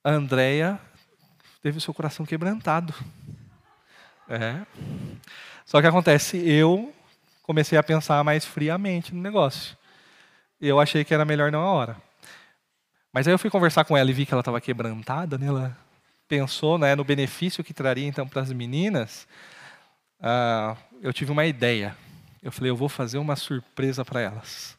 A 0.03 0.11
Andréia 0.11 0.79
teve 1.61 1.81
seu 1.81 1.93
coração 1.93 2.25
quebrantado. 2.25 2.93
É. 4.29 4.61
Só 5.65 5.81
que 5.81 5.87
acontece, 5.87 6.37
eu 6.37 6.93
comecei 7.41 7.77
a 7.77 7.83
pensar 7.83 8.23
mais 8.23 8.45
friamente 8.45 9.13
no 9.13 9.21
negócio. 9.21 9.75
Eu 10.59 10.79
achei 10.79 11.03
que 11.03 11.13
era 11.13 11.25
melhor 11.25 11.51
não 11.51 11.61
a 11.61 11.71
hora. 11.71 11.97
Mas 13.11 13.27
aí 13.27 13.33
eu 13.33 13.39
fui 13.39 13.49
conversar 13.49 13.83
com 13.83 13.97
ela 13.97 14.09
e 14.09 14.13
vi 14.13 14.25
que 14.25 14.33
ela 14.33 14.41
estava 14.41 14.61
quebrantada, 14.61 15.37
né? 15.37 15.47
Ela 15.47 15.77
pensou 16.27 16.77
né, 16.77 16.95
no 16.95 17.03
benefício 17.03 17.63
que 17.63 17.73
traria 17.73 18.07
então 18.07 18.27
para 18.27 18.41
as 18.41 18.51
meninas, 18.51 19.27
uh, 20.19 20.77
eu 21.01 21.13
tive 21.13 21.31
uma 21.31 21.45
ideia. 21.45 21.95
Eu 22.41 22.51
falei, 22.51 22.71
eu 22.71 22.75
vou 22.75 22.89
fazer 22.89 23.17
uma 23.17 23.35
surpresa 23.35 24.03
para 24.03 24.21
elas. 24.21 24.77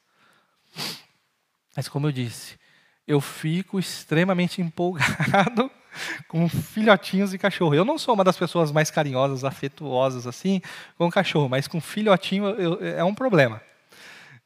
Mas 1.76 1.88
como 1.88 2.06
eu 2.06 2.12
disse, 2.12 2.58
eu 3.06 3.20
fico 3.20 3.78
extremamente 3.78 4.60
empolgado 4.62 5.70
com 6.28 6.48
filhotinhos 6.48 7.32
e 7.34 7.38
cachorro. 7.38 7.74
Eu 7.74 7.84
não 7.84 7.98
sou 7.98 8.14
uma 8.14 8.24
das 8.24 8.36
pessoas 8.36 8.72
mais 8.72 8.90
carinhosas, 8.90 9.44
afetuosas 9.44 10.26
assim 10.26 10.60
com 10.96 11.10
cachorro, 11.10 11.48
mas 11.48 11.68
com 11.68 11.80
filhotinho 11.80 12.46
eu, 12.46 12.84
é 12.84 13.04
um 13.04 13.14
problema. 13.14 13.60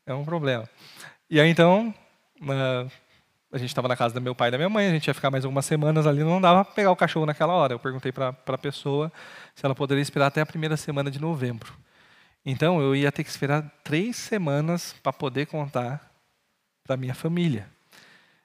É 0.06 0.14
um 0.14 0.24
problema. 0.24 0.68
E 1.30 1.40
aí 1.40 1.48
então 1.48 1.94
uh, 2.42 2.90
a 3.50 3.56
gente 3.56 3.70
estava 3.70 3.88
na 3.88 3.96
casa 3.96 4.14
do 4.14 4.20
meu 4.20 4.34
pai 4.34 4.48
e 4.48 4.50
da 4.50 4.58
minha 4.58 4.68
mãe, 4.68 4.86
a 4.86 4.90
gente 4.90 5.06
ia 5.06 5.14
ficar 5.14 5.30
mais 5.30 5.44
algumas 5.44 5.64
semanas 5.64 6.06
ali, 6.06 6.22
não 6.22 6.40
dava 6.40 6.64
para 6.64 6.74
pegar 6.74 6.90
o 6.90 6.96
cachorro 6.96 7.24
naquela 7.24 7.54
hora. 7.54 7.72
Eu 7.72 7.78
perguntei 7.78 8.12
para 8.12 8.34
a 8.46 8.58
pessoa 8.58 9.10
se 9.54 9.64
ela 9.64 9.74
poderia 9.74 10.02
esperar 10.02 10.26
até 10.26 10.40
a 10.40 10.46
primeira 10.46 10.76
semana 10.76 11.10
de 11.10 11.18
novembro. 11.18 11.72
Então, 12.44 12.80
eu 12.80 12.94
ia 12.94 13.10
ter 13.10 13.24
que 13.24 13.30
esperar 13.30 13.70
três 13.82 14.16
semanas 14.16 14.94
para 15.02 15.12
poder 15.12 15.46
contar 15.46 16.10
para 16.84 16.96
minha 16.96 17.14
família. 17.14 17.68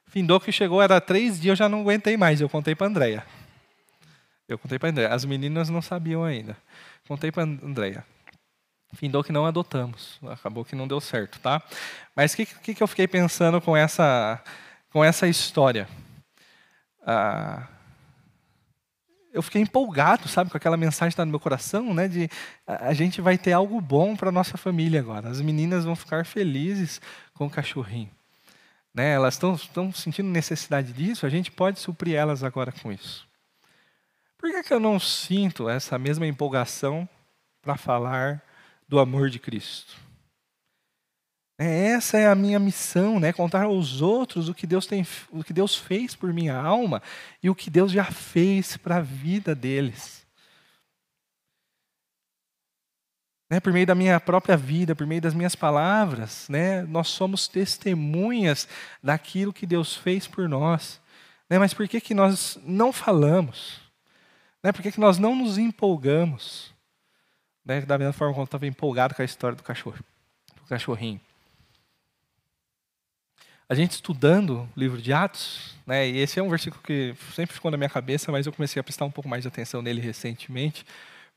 Findou 0.07 0.39
que 0.39 0.51
chegou, 0.51 0.81
era 0.81 0.99
três 1.01 1.39
dias, 1.39 1.53
eu 1.53 1.55
já 1.55 1.69
não 1.69 1.81
aguentei 1.81 2.15
mais, 2.15 2.39
eu 2.39 2.49
contei 2.49 2.75
para 2.75 2.88
a 2.88 2.89
Andréia. 2.89 3.25
Eu 4.47 4.57
contei 4.57 4.77
para 4.77 4.89
a 4.89 4.91
Andréia. 4.91 5.13
As 5.13 5.25
meninas 5.25 5.69
não 5.69 5.81
sabiam 5.81 6.23
ainda. 6.23 6.55
Contei 7.07 7.31
para 7.31 7.43
a 7.43 7.45
Andréia. 7.45 8.05
Findou 8.93 9.23
que 9.23 9.31
não 9.31 9.45
adotamos. 9.45 10.19
Acabou 10.27 10.63
que 10.63 10.75
não 10.75 10.88
deu 10.88 11.01
certo, 11.01 11.39
tá? 11.39 11.61
Mas 12.15 12.34
o 12.34 12.38
que, 12.38 12.45
que, 12.45 12.75
que 12.75 12.84
eu 12.84 12.88
fiquei 12.88 13.07
pensando 13.07 13.59
com 13.59 13.75
essa 13.75 14.41
com 14.94 15.03
essa 15.03 15.28
história. 15.28 15.90
Ah, 17.02 17.68
eu 19.34 19.41
fiquei 19.41 19.60
empolgado, 19.60 20.28
sabe, 20.28 20.52
com 20.52 20.57
aquela 20.57 20.78
mensagem 20.78 21.10
que 21.10 21.14
está 21.14 21.26
no 21.26 21.32
meu 21.32 21.40
coração, 21.40 21.91
né, 21.91 22.07
de 22.07 22.30
a 22.68 22.94
gente 22.94 23.20
vai 23.20 23.36
ter 23.36 23.52
algo 23.52 23.82
bom 23.82 24.15
para 24.15 24.32
nossa 24.32 24.56
família 24.56 24.99
agora. 24.99 25.28
As 25.28 25.41
meninas 25.41 25.84
vão 25.84 25.95
ficar 25.95 26.24
felizes 26.24 27.02
com 27.34 27.48
o 27.48 27.49
cachorrinho. 27.49 28.11
Né, 28.94 29.11
elas 29.11 29.34
estão 29.34 29.91
sentindo 29.91 30.30
necessidade 30.30 30.94
disso, 30.94 31.26
a 31.26 31.30
gente 31.30 31.49
pode 31.49 31.80
suprir 31.80 32.14
elas 32.14 32.44
agora 32.44 32.72
com 32.72 32.91
isso. 32.91 33.28
Por 34.38 34.52
que, 34.52 34.61
que 34.61 34.74
eu 34.74 34.80
não 34.80 34.99
sinto 34.99 35.68
essa 35.68 35.98
mesma 35.98 36.28
empolgação 36.28 37.10
para 37.64 37.76
falar 37.76 38.44
do 38.88 38.99
amor 38.99 39.32
de 39.32 39.40
Cristo? 39.40 39.95
É, 41.64 41.91
essa 41.94 42.18
é 42.18 42.27
a 42.27 42.35
minha 42.35 42.60
missão, 42.60 43.22
né? 43.22 43.31
Contar 43.31 43.64
aos 43.64 44.02
outros 44.02 44.49
o 44.49 44.53
que 44.53 44.68
Deus 44.68 44.85
tem, 44.85 45.07
o 45.31 45.41
que 45.41 45.53
Deus 45.53 45.77
fez 45.77 46.14
por 46.14 46.34
minha 46.34 46.57
alma 46.57 47.02
e 47.41 47.49
o 47.49 47.56
que 47.56 47.69
Deus 47.69 47.90
já 47.90 48.03
fez 48.03 48.76
para 48.76 48.98
a 48.98 49.02
vida 49.02 49.56
deles. 49.56 50.27
Né, 53.49 53.61
por 53.61 53.72
meio 53.72 53.85
da 53.85 53.95
minha 53.95 54.19
própria 54.19 54.57
vida, 54.57 54.94
por 54.94 55.07
meio 55.07 55.22
das 55.22 55.34
minhas 55.34 55.56
palavras, 55.56 56.49
né, 56.49 56.81
nós 56.81 57.07
somos 57.07 57.48
testemunhas 57.48 58.68
daquilo 59.02 59.53
que 59.53 59.65
Deus 59.65 59.95
fez 59.95 60.27
por 60.27 60.49
nós. 60.49 60.99
Né, 61.49 61.57
mas 61.60 61.73
por 61.73 61.88
que, 61.88 62.02
que 62.02 62.14
nós 62.14 62.60
não 62.65 62.91
falamos? 62.91 63.80
Né, 64.61 64.73
por 64.73 64.81
que, 64.81 64.91
que 64.91 64.99
nós 64.99 65.18
não 65.18 65.34
nos 65.34 65.57
empolgamos? 65.57 66.73
Né, 67.64 67.81
da 67.81 67.98
mesma 67.98 68.11
forma 68.11 68.34
como 68.34 68.44
eu 68.44 68.45
estava 68.45 68.68
empolgado 68.68 69.15
com 69.15 69.22
a 69.22 69.26
história 69.26 69.56
do 69.56 69.64
cachorro, 69.64 70.03
do 70.57 70.64
cachorrinho 70.68 71.22
a 73.73 73.75
gente 73.75 73.93
estudando 73.93 74.69
o 74.75 74.79
livro 74.79 75.01
de 75.01 75.11
Atos, 75.11 75.75
né, 75.85 76.07
e 76.07 76.19
esse 76.19 76.39
é 76.39 76.43
um 76.43 76.49
versículo 76.49 76.79
que 76.83 77.15
sempre 77.33 77.55
ficou 77.55 77.71
na 77.71 77.77
minha 77.77 77.89
cabeça, 77.89 78.31
mas 78.31 78.45
eu 78.45 78.53
comecei 78.53 78.79
a 78.79 78.83
prestar 78.83 79.05
um 79.05 79.09
pouco 79.09 79.27
mais 79.27 79.41
de 79.41 79.47
atenção 79.47 79.81
nele 79.81 79.99
recentemente, 79.99 80.85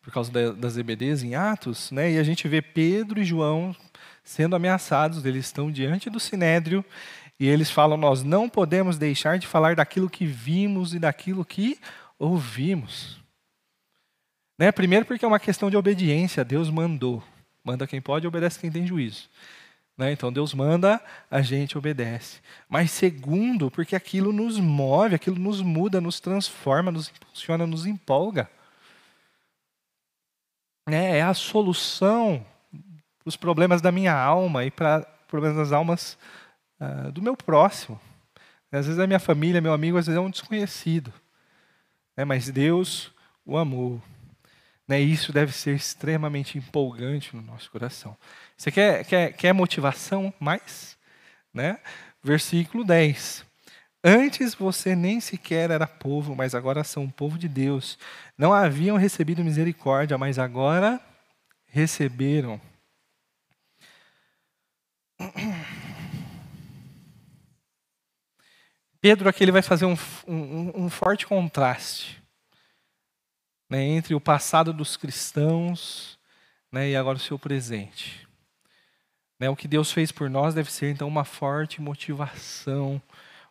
por 0.02 0.12
causa 0.12 0.30
da, 0.30 0.52
das 0.52 0.76
EBDs 0.76 1.22
em 1.22 1.34
Atos, 1.34 1.90
né, 1.90 2.12
e 2.12 2.18
a 2.18 2.22
gente 2.22 2.46
vê 2.46 2.60
Pedro 2.60 3.18
e 3.18 3.24
João 3.24 3.74
sendo 4.22 4.54
ameaçados, 4.54 5.24
eles 5.24 5.46
estão 5.46 5.72
diante 5.72 6.10
do 6.10 6.20
sinédrio, 6.20 6.84
e 7.40 7.48
eles 7.48 7.70
falam: 7.70 7.96
Nós 7.96 8.22
não 8.22 8.48
podemos 8.48 8.98
deixar 8.98 9.38
de 9.38 9.46
falar 9.46 9.74
daquilo 9.76 10.10
que 10.10 10.26
vimos 10.26 10.94
e 10.94 10.98
daquilo 10.98 11.44
que 11.44 11.78
ouvimos. 12.18 13.18
Né, 14.58 14.70
primeiro, 14.72 15.06
porque 15.06 15.24
é 15.24 15.28
uma 15.28 15.40
questão 15.40 15.70
de 15.70 15.76
obediência, 15.76 16.44
Deus 16.44 16.68
mandou. 16.68 17.22
Manda 17.64 17.86
quem 17.86 18.00
pode, 18.00 18.26
obedece 18.26 18.58
quem 18.58 18.70
tem 18.70 18.86
juízo. 18.86 19.28
Né? 19.96 20.12
Então 20.12 20.32
Deus 20.32 20.52
manda, 20.52 21.00
a 21.30 21.40
gente 21.40 21.78
obedece. 21.78 22.40
Mas 22.68 22.90
segundo, 22.90 23.70
porque 23.70 23.96
aquilo 23.96 24.32
nos 24.32 24.58
move, 24.58 25.14
aquilo 25.14 25.38
nos 25.38 25.62
muda, 25.62 26.00
nos 26.00 26.20
transforma, 26.20 26.90
nos 26.90 27.08
impulsiona, 27.08 27.66
nos 27.66 27.86
empolga. 27.86 28.50
É, 30.88 31.18
é 31.18 31.22
a 31.22 31.34
solução 31.34 32.44
para 33.18 33.28
os 33.28 33.36
problemas 33.36 33.80
da 33.80 33.90
minha 33.90 34.14
alma 34.14 34.64
e 34.64 34.70
para 34.70 35.00
problemas 35.26 35.56
das 35.56 35.72
almas 35.72 36.16
uh, 36.80 37.10
do 37.10 37.22
meu 37.22 37.36
próximo. 37.36 38.00
Às 38.70 38.86
vezes 38.86 39.00
é 39.00 39.06
minha 39.06 39.18
família, 39.18 39.60
meu 39.60 39.72
amigo, 39.72 39.96
às 39.96 40.06
vezes 40.06 40.18
é 40.18 40.20
um 40.20 40.30
desconhecido. 40.30 41.12
Né? 42.16 42.24
Mas 42.24 42.50
Deus 42.50 43.12
o 43.44 43.56
amou. 43.56 44.02
Né? 44.86 45.00
Isso 45.00 45.32
deve 45.32 45.52
ser 45.52 45.74
extremamente 45.74 46.58
empolgante 46.58 47.34
no 47.34 47.42
nosso 47.42 47.70
coração. 47.70 48.16
Você 48.56 48.70
quer, 48.70 49.04
quer, 49.04 49.32
quer 49.32 49.52
motivação 49.52 50.32
mais? 50.40 50.96
Né? 51.52 51.78
Versículo 52.22 52.84
10. 52.84 53.44
Antes 54.02 54.54
você 54.54 54.94
nem 54.94 55.20
sequer 55.20 55.70
era 55.70 55.86
povo, 55.86 56.34
mas 56.34 56.54
agora 56.54 56.84
são 56.84 57.10
povo 57.10 57.36
de 57.36 57.48
Deus. 57.48 57.98
Não 58.38 58.52
haviam 58.52 58.96
recebido 58.96 59.42
misericórdia, 59.44 60.16
mas 60.16 60.38
agora 60.38 61.00
receberam. 61.66 62.60
Pedro 69.00 69.28
aqui 69.28 69.44
ele 69.44 69.52
vai 69.52 69.62
fazer 69.62 69.86
um, 69.86 69.96
um, 70.26 70.84
um 70.84 70.90
forte 70.90 71.26
contraste 71.26 72.22
né, 73.68 73.82
entre 73.82 74.14
o 74.14 74.20
passado 74.20 74.72
dos 74.72 74.96
cristãos 74.96 76.18
né, 76.70 76.90
e 76.90 76.96
agora 76.96 77.16
o 77.16 77.20
seu 77.20 77.38
presente. 77.38 78.25
Né, 79.38 79.50
o 79.50 79.56
que 79.56 79.68
Deus 79.68 79.92
fez 79.92 80.10
por 80.10 80.30
nós 80.30 80.54
deve 80.54 80.70
ser, 80.72 80.90
então, 80.90 81.06
uma 81.06 81.24
forte 81.24 81.80
motivação 81.80 83.00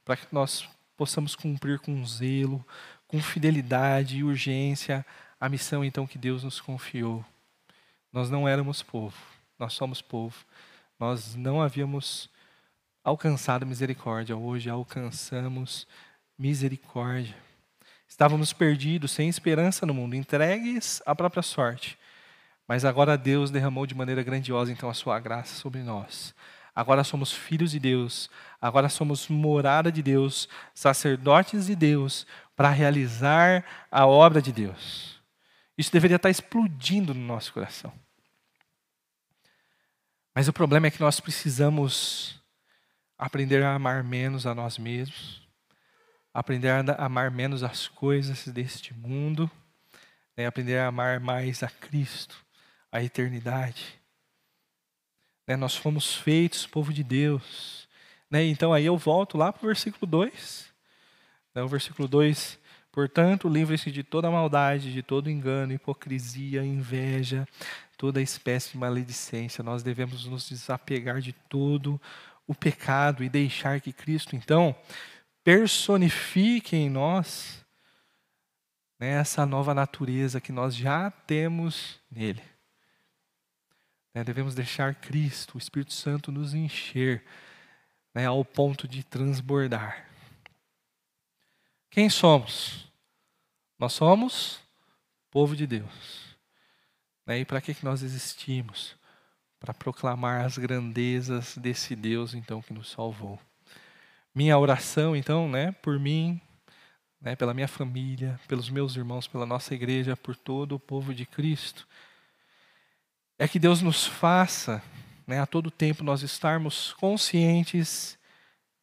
para 0.03 0.17
que 0.17 0.25
nós 0.31 0.67
possamos 0.97 1.35
cumprir 1.35 1.79
com 1.79 2.05
zelo, 2.05 2.65
com 3.07 3.21
fidelidade 3.21 4.17
e 4.17 4.23
urgência 4.23 5.05
a 5.39 5.47
missão, 5.47 5.85
então, 5.85 6.07
que 6.07 6.17
Deus 6.17 6.43
nos 6.43 6.59
confiou. 6.59 7.23
Nós 8.11 8.29
não 8.29 8.47
éramos 8.47 8.81
povo, 8.81 9.17
nós 9.59 9.73
somos 9.73 10.01
povo. 10.01 10.35
Nós 10.99 11.35
não 11.35 11.61
havíamos 11.61 12.29
alcançado 13.03 13.65
misericórdia, 13.65 14.35
hoje 14.35 14.69
alcançamos 14.69 15.85
misericórdia. 16.37 17.35
Estávamos 18.07 18.53
perdidos, 18.53 19.11
sem 19.11 19.27
esperança 19.27 19.85
no 19.85 19.93
mundo, 19.93 20.15
entregues 20.15 21.01
à 21.05 21.13
própria 21.13 21.43
sorte. 21.43 21.97
Mas 22.67 22.83
agora 22.83 23.17
Deus 23.17 23.51
derramou 23.51 23.85
de 23.85 23.95
maneira 23.95 24.23
grandiosa 24.23 24.71
então 24.71 24.89
a 24.89 24.93
sua 24.93 25.19
graça 25.19 25.55
sobre 25.55 25.81
nós. 25.83 26.33
Agora 26.75 27.03
somos 27.03 27.31
filhos 27.31 27.71
de 27.71 27.79
Deus, 27.79 28.29
agora 28.59 28.89
somos 28.89 29.29
morada 29.29 29.91
de 29.91 30.03
Deus, 30.03 30.49
sacerdotes 30.73 31.67
de 31.67 31.75
Deus, 31.75 32.27
para 32.55 32.69
realizar 32.69 33.63
a 33.89 34.05
obra 34.05 34.41
de 34.41 34.51
Deus. 34.51 35.21
Isso 35.77 35.91
deveria 35.91 36.17
estar 36.17 36.29
explodindo 36.29 37.13
no 37.13 37.21
nosso 37.21 37.53
coração. 37.53 37.93
Mas 40.33 40.49
o 40.49 40.53
problema 40.53 40.87
é 40.87 40.91
que 40.91 40.99
nós 40.99 41.21
precisamos 41.21 42.41
aprender 43.17 43.63
a 43.63 43.73
amar 43.73 44.03
menos 44.03 44.45
a 44.45 44.53
nós 44.53 44.77
mesmos, 44.77 45.47
aprender 46.33 46.69
a 46.69 47.05
amar 47.05 47.31
menos 47.31 47.63
as 47.63 47.87
coisas 47.87 48.45
deste 48.47 48.93
mundo, 48.93 49.49
né? 50.35 50.45
aprender 50.45 50.77
a 50.77 50.87
amar 50.87 51.21
mais 51.21 51.63
a 51.63 51.69
Cristo, 51.69 52.44
a 52.95 53.03
eternidade. 53.03 53.99
Né? 55.45 55.57
Nós 55.57 55.75
fomos 55.75 56.15
feitos 56.15 56.65
povo 56.65 56.93
de 56.93 57.03
Deus. 57.03 57.89
Né? 58.31 58.45
Então 58.45 58.71
aí 58.71 58.85
eu 58.85 58.97
volto 58.97 59.37
lá 59.37 59.51
para 59.51 59.63
o 59.63 59.67
versículo 59.67 60.09
2. 60.09 60.73
Né? 61.53 61.61
O 61.61 61.67
versículo 61.67 62.07
2. 62.07 62.57
Portanto, 62.93 63.49
livre-se 63.49 63.91
de 63.91 64.01
toda 64.01 64.31
maldade, 64.31 64.93
de 64.93 65.03
todo 65.03 65.29
engano, 65.29 65.73
hipocrisia, 65.73 66.63
inveja, 66.63 67.45
toda 67.97 68.21
espécie 68.21 68.71
de 68.71 68.77
maledicência. 68.77 69.61
Nós 69.61 69.83
devemos 69.83 70.25
nos 70.25 70.47
desapegar 70.47 71.19
de 71.19 71.33
todo 71.33 71.99
o 72.47 72.55
pecado 72.55 73.25
e 73.25 73.27
deixar 73.27 73.81
que 73.81 73.91
Cristo, 73.91 74.37
então, 74.37 74.73
personifique 75.43 76.77
em 76.77 76.89
nós 76.89 77.65
né, 78.97 79.09
essa 79.09 79.45
nova 79.45 79.73
natureza 79.73 80.39
que 80.39 80.53
nós 80.53 80.73
já 80.73 81.11
temos 81.11 81.99
nele. 82.09 82.54
Né, 84.15 84.23
devemos 84.23 84.55
deixar 84.55 84.95
Cristo, 84.95 85.55
o 85.55 85.57
Espírito 85.59 85.93
Santo, 85.93 86.31
nos 86.31 86.55
encher 86.55 87.23
né, 88.15 88.25
ao 88.25 88.43
ponto 88.43 88.87
de 88.87 89.03
transbordar. 89.03 90.09
Quem 91.91 92.09
somos? 92.09 92.91
Nós 93.77 93.93
somos 93.93 94.59
povo 95.29 95.55
de 95.55 95.67
Deus. 95.67 96.35
Né, 97.27 97.39
e 97.41 97.45
para 97.45 97.61
que, 97.61 97.75
que 97.75 97.85
nós 97.85 98.01
existimos? 98.01 98.97
para 99.65 99.73
proclamar 99.73 100.45
as 100.45 100.59
grandezas 100.59 101.57
desse 101.57 101.95
Deus 101.95 102.35
então 102.35 102.61
que 102.61 102.71
nos 102.71 102.91
salvou. 102.91 103.39
Minha 104.33 104.57
oração 104.59 105.15
então, 105.15 105.49
né, 105.49 105.71
por 105.81 105.99
mim, 105.99 106.39
né, 107.19 107.35
pela 107.35 107.53
minha 107.53 107.67
família, 107.67 108.39
pelos 108.47 108.69
meus 108.69 108.95
irmãos, 108.95 109.27
pela 109.27 109.45
nossa 109.45 109.73
igreja, 109.73 110.15
por 110.15 110.35
todo 110.35 110.75
o 110.75 110.79
povo 110.79 111.15
de 111.15 111.25
Cristo, 111.25 111.87
é 113.37 113.47
que 113.47 113.59
Deus 113.59 113.81
nos 113.81 114.05
faça, 114.05 114.81
né, 115.27 115.39
a 115.39 115.45
todo 115.45 115.71
tempo 115.71 116.03
nós 116.03 116.21
estarmos 116.21 116.93
conscientes 116.93 118.17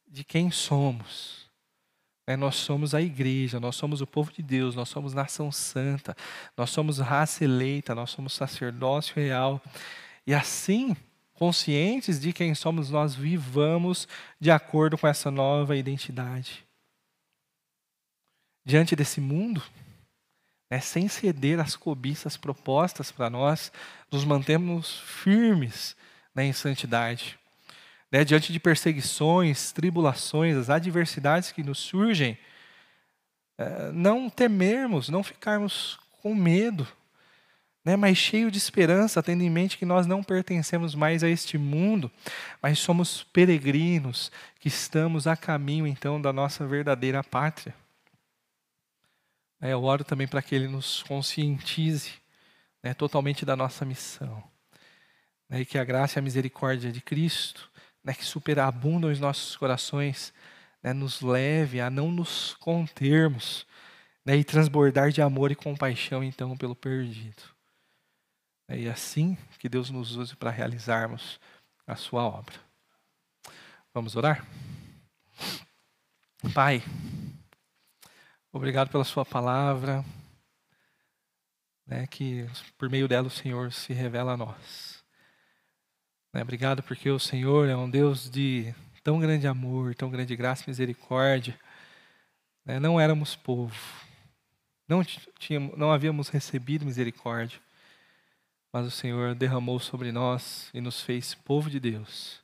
de 0.07 0.23
quem 0.23 0.51
somos. 0.51 1.43
É, 2.25 2.37
nós 2.37 2.55
somos 2.55 2.95
a 2.95 3.01
igreja, 3.01 3.59
nós 3.59 3.75
somos 3.75 3.99
o 3.99 4.07
povo 4.07 4.31
de 4.31 4.41
Deus, 4.41 4.75
nós 4.75 4.87
somos 4.87 5.13
nação 5.13 5.51
santa, 5.51 6.15
nós 6.55 6.69
somos 6.69 6.99
raça 6.99 7.43
eleita, 7.43 7.93
nós 7.93 8.11
somos 8.11 8.33
sacerdócio 8.33 9.15
real. 9.15 9.61
E 10.25 10.33
assim, 10.33 10.95
conscientes 11.33 12.21
de 12.21 12.31
quem 12.31 12.55
somos, 12.55 12.89
nós 12.89 13.13
vivamos 13.13 14.07
de 14.39 14.51
acordo 14.51 14.97
com 14.97 15.07
essa 15.07 15.29
nova 15.29 15.75
identidade. 15.75 16.65
Diante 18.65 18.95
desse 18.95 19.19
mundo, 19.19 19.61
né, 20.73 20.79
sem 20.79 21.07
ceder 21.07 21.59
às 21.59 21.75
cobiças 21.75 22.35
propostas 22.35 23.11
para 23.11 23.29
nós, 23.29 23.71
nos 24.11 24.25
mantemos 24.25 25.01
firmes 25.01 25.95
né, 26.33 26.45
em 26.45 26.51
santidade. 26.51 27.37
Né, 28.11 28.25
diante 28.25 28.51
de 28.51 28.59
perseguições, 28.59 29.71
tribulações, 29.71 30.57
as 30.57 30.71
adversidades 30.71 31.51
que 31.51 31.61
nos 31.61 31.77
surgem, 31.77 32.35
eh, 33.55 33.91
não 33.93 34.31
temermos, 34.31 35.09
não 35.09 35.21
ficarmos 35.21 35.99
com 36.23 36.33
medo, 36.33 36.87
né, 37.85 37.95
mas 37.95 38.17
cheio 38.17 38.49
de 38.49 38.57
esperança, 38.57 39.21
tendo 39.21 39.43
em 39.43 39.51
mente 39.51 39.77
que 39.77 39.85
nós 39.85 40.07
não 40.07 40.23
pertencemos 40.23 40.95
mais 40.95 41.23
a 41.23 41.29
este 41.29 41.55
mundo, 41.55 42.09
mas 42.59 42.79
somos 42.79 43.21
peregrinos 43.31 44.31
que 44.59 44.69
estamos 44.69 45.27
a 45.27 45.35
caminho 45.35 45.85
então 45.85 46.19
da 46.19 46.33
nossa 46.33 46.65
verdadeira 46.65 47.23
pátria. 47.23 47.75
Eu 49.69 49.83
oro 49.83 50.03
também 50.03 50.27
para 50.27 50.41
que 50.41 50.53
Ele 50.53 50.67
nos 50.67 51.03
conscientize 51.03 52.13
né, 52.81 52.93
totalmente 52.93 53.45
da 53.45 53.55
nossa 53.55 53.85
missão. 53.85 54.43
Né, 55.47 55.61
e 55.61 55.65
que 55.65 55.77
a 55.77 55.83
graça 55.83 56.17
e 56.17 56.19
a 56.19 56.23
misericórdia 56.23 56.91
de 56.91 57.01
Cristo, 57.01 57.69
né, 58.03 58.13
que 58.13 58.25
superabundam 58.25 59.11
os 59.11 59.19
nossos 59.19 59.55
corações, 59.55 60.33
né, 60.81 60.91
nos 60.91 61.21
leve 61.21 61.79
a 61.79 61.89
não 61.89 62.11
nos 62.11 62.55
contermos 62.55 63.65
né, 64.25 64.35
e 64.35 64.43
transbordar 64.43 65.11
de 65.11 65.21
amor 65.21 65.51
e 65.51 65.55
compaixão 65.55 66.23
então 66.23 66.57
pelo 66.57 66.75
perdido. 66.75 67.43
É, 68.67 68.79
e 68.79 68.89
assim 68.89 69.37
que 69.59 69.69
Deus 69.69 69.89
nos 69.89 70.15
use 70.15 70.35
para 70.35 70.49
realizarmos 70.49 71.39
a 71.85 71.95
sua 71.95 72.23
obra. 72.23 72.55
Vamos 73.93 74.15
orar? 74.15 74.45
Pai, 76.53 76.83
obrigado 78.53 78.89
pela 78.89 79.03
sua 79.03 79.25
palavra, 79.25 80.05
né, 81.85 82.07
que 82.07 82.47
por 82.77 82.89
meio 82.89 83.05
dela 83.05 83.27
o 83.27 83.29
Senhor 83.29 83.73
se 83.73 83.91
revela 83.91 84.31
a 84.31 84.37
nós. 84.37 85.03
Né, 86.31 86.41
obrigado 86.41 86.81
porque 86.81 87.09
o 87.09 87.19
Senhor 87.19 87.67
é 87.67 87.75
um 87.75 87.89
Deus 87.89 88.29
de 88.29 88.73
tão 89.03 89.19
grande 89.19 89.45
amor, 89.45 89.93
tão 89.93 90.09
grande 90.09 90.33
graça 90.37 90.63
e 90.65 90.69
misericórdia. 90.69 91.59
Né, 92.63 92.79
não 92.79 92.97
éramos 92.97 93.35
povo, 93.35 93.75
não, 94.87 95.03
tínhamos, 95.37 95.77
não 95.77 95.91
havíamos 95.91 96.29
recebido 96.29 96.85
misericórdia 96.85 97.59
mas 98.73 98.87
o 98.87 98.91
Senhor 98.91 99.35
derramou 99.35 99.79
sobre 99.79 100.11
nós 100.11 100.71
e 100.73 100.81
nos 100.81 100.99
fez 100.99 101.35
povo 101.35 101.69
de 101.69 101.79
Deus, 101.79 102.41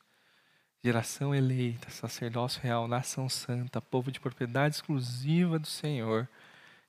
geração 0.84 1.36
eleita, 1.36 1.90
sacerdócio 1.90 2.62
real, 2.62 2.88
nação 2.88 3.28
santa, 3.28 3.82
povo 3.82 4.12
de 4.12 4.20
propriedade 4.20 4.76
exclusiva 4.76 5.60
do 5.60 5.68
Senhor. 5.68 6.28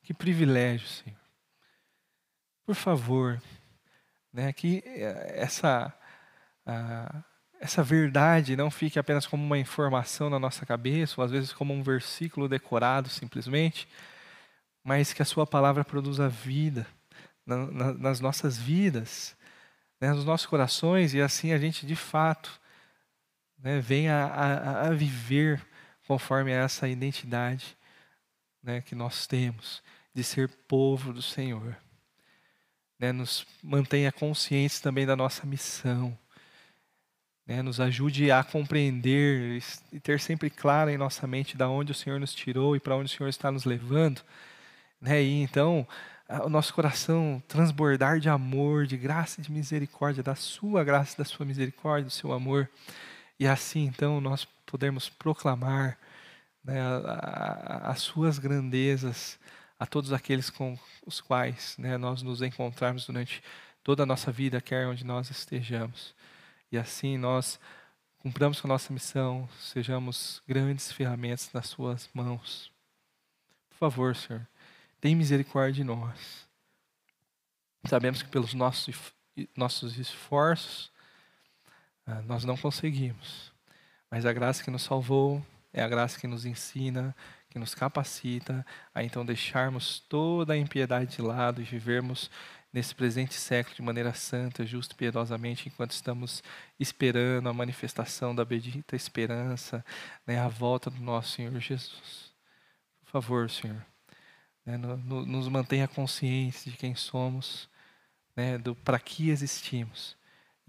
Que 0.02 0.14
privilégio, 0.14 0.86
Senhor. 0.86 1.18
Por 2.64 2.74
favor, 2.74 3.42
né, 4.32 4.52
que 4.52 4.82
eh, 4.86 5.34
essa, 5.36 5.92
essa 7.60 7.82
verdade 7.82 8.56
não 8.56 8.70
fique 8.70 8.98
apenas 8.98 9.26
como 9.26 9.44
uma 9.44 9.58
informação 9.58 10.30
na 10.30 10.38
nossa 10.38 10.64
cabeça, 10.64 11.14
ou 11.18 11.24
às 11.24 11.32
vezes 11.32 11.52
como 11.52 11.74
um 11.74 11.82
versículo 11.82 12.48
decorado 12.48 13.08
simplesmente, 13.08 13.88
mas 14.84 15.12
que 15.12 15.22
a 15.22 15.24
Sua 15.24 15.46
palavra 15.46 15.84
produza 15.84 16.28
vida 16.28 16.86
na, 17.44 17.66
na, 17.66 17.92
nas 17.94 18.20
nossas 18.20 18.56
vidas, 18.56 19.36
né, 20.00 20.12
nos 20.12 20.24
nossos 20.24 20.46
corações, 20.46 21.12
e 21.12 21.20
assim 21.20 21.52
a 21.52 21.58
gente 21.58 21.84
de 21.84 21.96
fato 21.96 22.60
né, 23.62 23.80
venha 23.80 24.14
a, 24.14 24.88
a, 24.88 24.90
viver 24.90 25.64
conforme 26.06 26.50
essa 26.50 26.88
identidade 26.88 27.76
né, 28.62 28.80
que 28.80 28.94
nós 28.94 29.26
temos 29.26 29.82
de 30.14 30.24
ser 30.24 30.48
povo 30.66 31.12
do 31.12 31.22
Senhor. 31.22 31.76
Né, 32.98 33.12
nos 33.12 33.46
mantenha 33.62 34.12
conscientes 34.12 34.80
também 34.80 35.06
da 35.06 35.16
nossa 35.16 35.46
missão. 35.46 36.16
Né, 37.46 37.62
nos 37.62 37.80
ajude 37.80 38.30
a 38.30 38.42
compreender 38.44 39.62
e 39.92 40.00
ter 40.00 40.20
sempre 40.20 40.50
claro 40.50 40.90
em 40.90 40.98
nossa 40.98 41.26
mente 41.26 41.56
da 41.56 41.68
onde 41.68 41.92
o 41.92 41.94
Senhor 41.94 42.20
nos 42.20 42.34
tirou 42.34 42.76
e 42.76 42.80
para 42.80 42.96
onde 42.96 43.12
o 43.12 43.16
Senhor 43.16 43.28
está 43.28 43.50
nos 43.50 43.64
levando. 43.64 44.22
Né, 45.00 45.22
e 45.22 45.42
então 45.42 45.86
o 46.44 46.48
nosso 46.48 46.72
coração 46.72 47.42
transbordar 47.48 48.20
de 48.20 48.28
amor, 48.28 48.86
de 48.86 48.96
graça 48.96 49.40
e 49.40 49.44
de 49.44 49.50
misericórdia, 49.50 50.22
da 50.22 50.36
sua 50.36 50.84
graça, 50.84 51.18
da 51.18 51.24
sua 51.24 51.44
misericórdia, 51.44 52.04
do 52.04 52.10
seu 52.10 52.32
amor. 52.32 52.68
E 53.40 53.46
assim, 53.46 53.86
então, 53.86 54.20
nós 54.20 54.44
podemos 54.66 55.08
proclamar 55.08 55.98
né, 56.62 56.78
as 57.82 58.00
suas 58.00 58.38
grandezas 58.38 59.36
a 59.78 59.86
todos 59.86 60.12
aqueles 60.12 60.50
com 60.50 60.78
os 61.04 61.20
quais 61.20 61.74
né, 61.78 61.96
nós 61.96 62.22
nos 62.22 62.42
encontrarmos 62.42 63.06
durante 63.06 63.42
toda 63.82 64.04
a 64.04 64.06
nossa 64.06 64.30
vida, 64.30 64.60
quer 64.60 64.86
onde 64.86 65.04
nós 65.04 65.30
estejamos. 65.30 66.14
E 66.70 66.78
assim 66.78 67.18
nós 67.18 67.58
cumpramos 68.18 68.60
com 68.60 68.68
a 68.68 68.72
nossa 68.74 68.92
missão, 68.92 69.48
sejamos 69.58 70.40
grandes 70.46 70.92
ferramentas 70.92 71.50
nas 71.52 71.66
suas 71.66 72.08
mãos. 72.14 72.70
Por 73.70 73.78
favor, 73.78 74.14
Senhor 74.14 74.46
tem 75.00 75.16
misericórdia 75.16 75.72
de 75.72 75.84
nós. 75.84 76.46
Sabemos 77.88 78.22
que 78.22 78.28
pelos 78.28 78.52
nossos, 78.52 78.96
nossos 79.56 79.98
esforços, 79.98 80.92
nós 82.26 82.44
não 82.44 82.56
conseguimos. 82.56 83.52
Mas 84.10 84.26
a 84.26 84.32
graça 84.32 84.62
que 84.64 84.70
nos 84.70 84.82
salvou 84.82 85.44
é 85.72 85.82
a 85.82 85.88
graça 85.88 86.18
que 86.18 86.26
nos 86.26 86.44
ensina, 86.44 87.14
que 87.48 87.58
nos 87.58 87.74
capacita 87.74 88.64
a 88.94 89.02
então 89.02 89.24
deixarmos 89.24 90.00
toda 90.08 90.52
a 90.52 90.56
impiedade 90.56 91.16
de 91.16 91.22
lado 91.22 91.60
e 91.60 91.64
vivermos 91.64 92.30
nesse 92.72 92.94
presente 92.94 93.34
século 93.34 93.76
de 93.76 93.82
maneira 93.82 94.14
santa, 94.14 94.64
justa 94.64 94.94
e 94.94 94.96
piedosamente, 94.96 95.68
enquanto 95.68 95.90
estamos 95.90 96.42
esperando 96.78 97.48
a 97.48 97.52
manifestação 97.52 98.34
da 98.34 98.44
bendita 98.44 98.94
esperança, 98.94 99.84
né, 100.26 100.38
a 100.38 100.48
volta 100.48 100.88
do 100.88 101.00
nosso 101.00 101.32
Senhor 101.32 101.58
Jesus. 101.58 102.32
Por 103.04 103.10
favor, 103.10 103.50
Senhor, 103.50 103.84
né, 104.64 104.76
no, 104.76 104.96
no, 104.96 105.26
nos 105.26 105.48
mantenha 105.48 105.88
conscientes 105.88 106.64
de 106.64 106.76
quem 106.76 106.94
somos, 106.94 107.68
né, 108.36 108.56
do 108.56 108.74
para 108.74 109.00
que 109.00 109.30
existimos, 109.30 110.16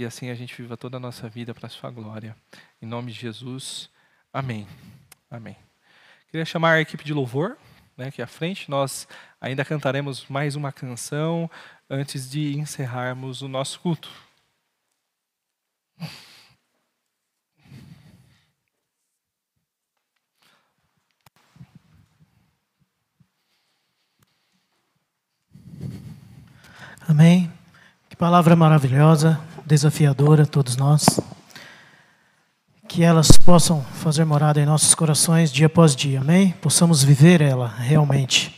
e 0.01 0.05
assim 0.05 0.29
a 0.31 0.35
gente 0.35 0.59
viva 0.59 0.75
toda 0.75 0.97
a 0.97 0.99
nossa 0.99 1.29
vida 1.29 1.53
para 1.53 1.67
a 1.67 1.69
Sua 1.69 1.91
glória. 1.91 2.35
Em 2.81 2.87
nome 2.87 3.11
de 3.11 3.19
Jesus, 3.19 3.87
amém. 4.33 4.67
Amém. 5.29 5.55
Queria 6.29 6.43
chamar 6.43 6.73
a 6.73 6.81
equipe 6.81 7.03
de 7.03 7.13
louvor 7.13 7.55
né, 7.95 8.07
aqui 8.07 8.21
à 8.21 8.27
frente. 8.27 8.69
Nós 8.69 9.07
ainda 9.39 9.63
cantaremos 9.63 10.25
mais 10.27 10.55
uma 10.55 10.71
canção 10.71 11.49
antes 11.89 12.29
de 12.29 12.57
encerrarmos 12.57 13.43
o 13.43 13.47
nosso 13.47 13.79
culto. 13.79 14.09
Amém. 27.07 27.51
Que 28.09 28.15
palavra 28.15 28.55
maravilhosa, 28.55 29.39
desafiadora 29.71 30.43
a 30.43 30.45
todos 30.45 30.75
nós. 30.75 31.21
Que 32.89 33.03
elas 33.03 33.31
possam 33.37 33.81
fazer 33.81 34.25
morada 34.25 34.59
em 34.59 34.65
nossos 34.65 34.93
corações 34.93 35.49
dia 35.49 35.67
após 35.67 35.95
dia, 35.95 36.19
amém? 36.19 36.53
Possamos 36.61 37.01
viver 37.01 37.39
ela 37.39 37.67
realmente. 37.67 38.53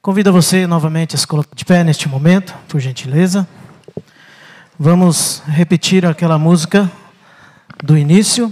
Convido 0.00 0.32
você 0.32 0.66
novamente 0.66 1.14
a 1.14 1.18
se 1.18 1.26
colocar 1.26 1.54
de 1.54 1.62
pé 1.62 1.84
neste 1.84 2.08
momento, 2.08 2.54
por 2.68 2.80
gentileza. 2.80 3.46
Vamos 4.78 5.42
repetir 5.46 6.06
aquela 6.06 6.38
música 6.38 6.90
do 7.82 7.98
início. 7.98 8.50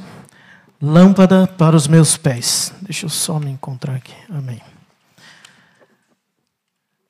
Lâmpada 0.80 1.46
para 1.46 1.74
os 1.74 1.86
meus 1.86 2.18
pés. 2.18 2.74
Deixa 2.82 3.06
eu 3.06 3.10
só 3.10 3.38
me 3.38 3.50
encontrar 3.50 3.94
aqui. 3.94 4.14
Amém. 4.28 4.60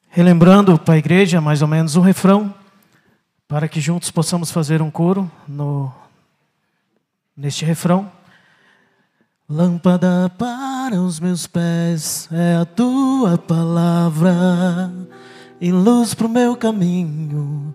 Relembrando 0.09 0.79
para 0.79 0.95
a 0.95 0.99
igreja 0.99 1.41
mais 1.41 1.63
ou 1.63 1.69
menos 1.69 1.97
o 1.97 2.01
refrão, 2.01 2.55
para 3.53 3.69
que 3.69 3.83
juntos 3.83 4.11
possamos 4.11 4.51
fazer 4.51 4.81
um 4.81 4.91
coro 4.91 5.31
no, 5.47 5.93
neste 7.37 7.67
refrão. 7.67 8.11
Lâmpada 9.47 10.33
para 10.39 10.99
os 10.99 11.21
meus 11.21 11.47
pés 11.47 12.31
é 12.33 12.57
a 12.57 12.65
tua 12.65 13.37
palavra 13.37 14.91
e 15.61 15.71
luz 15.71 16.15
para 16.15 16.27
o 16.27 16.31
meu 16.31 16.57
caminho. 16.57 17.75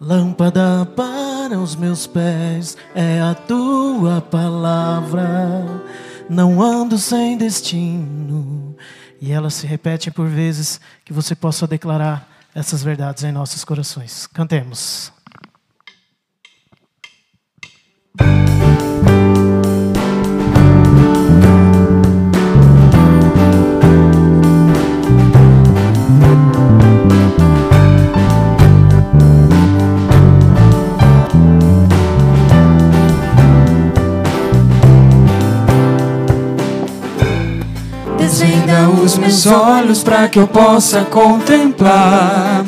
Lâmpada 0.00 0.86
para 0.96 1.58
os 1.58 1.76
meus 1.76 2.06
pés 2.06 2.78
é 2.94 3.20
a 3.20 3.34
tua 3.34 4.22
palavra. 4.22 5.28
Não 6.26 6.62
ando 6.62 6.96
sem 6.96 7.36
destino. 7.36 8.74
E 9.20 9.30
elas 9.30 9.52
se 9.52 9.66
repetem 9.66 10.10
por 10.10 10.26
vezes 10.26 10.80
que 11.04 11.12
você 11.12 11.34
possa 11.34 11.66
declarar 11.66 12.26
essas 12.54 12.82
verdades 12.82 13.24
em 13.24 13.30
nossos 13.30 13.62
corações. 13.62 14.26
Cantemos. 14.26 15.17
Meus 39.38 39.46
olhos 39.46 40.02
para 40.02 40.26
que 40.28 40.40
eu 40.40 40.48
possa 40.48 41.04
contemplar 41.04 42.66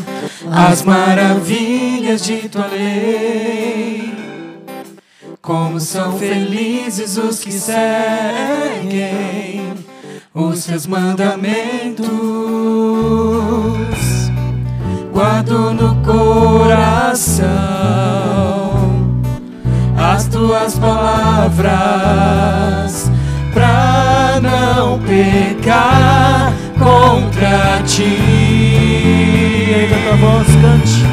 as 0.52 0.82
maravilhas 0.82 2.22
de 2.22 2.48
tua 2.48 2.66
lei. 2.66 4.14
Como 5.42 5.80
são 5.80 6.16
felizes 6.16 7.16
os 7.16 7.40
que 7.40 7.50
seguem 7.50 8.54
os 10.32 10.64
teus 10.64 10.86
mandamentos. 10.86 12.06
Guardo 15.12 15.72
no 15.74 15.96
coração 16.04 17.48
as 19.98 20.28
tuas 20.28 20.78
palavras 20.78 21.70
pra 23.52 24.38
não 24.40 25.00
pecar 25.00 25.89
contra 27.50 27.82
ti. 27.84 28.16
Tua 29.88 30.16
voz, 30.16 30.46
cante. 30.62 31.04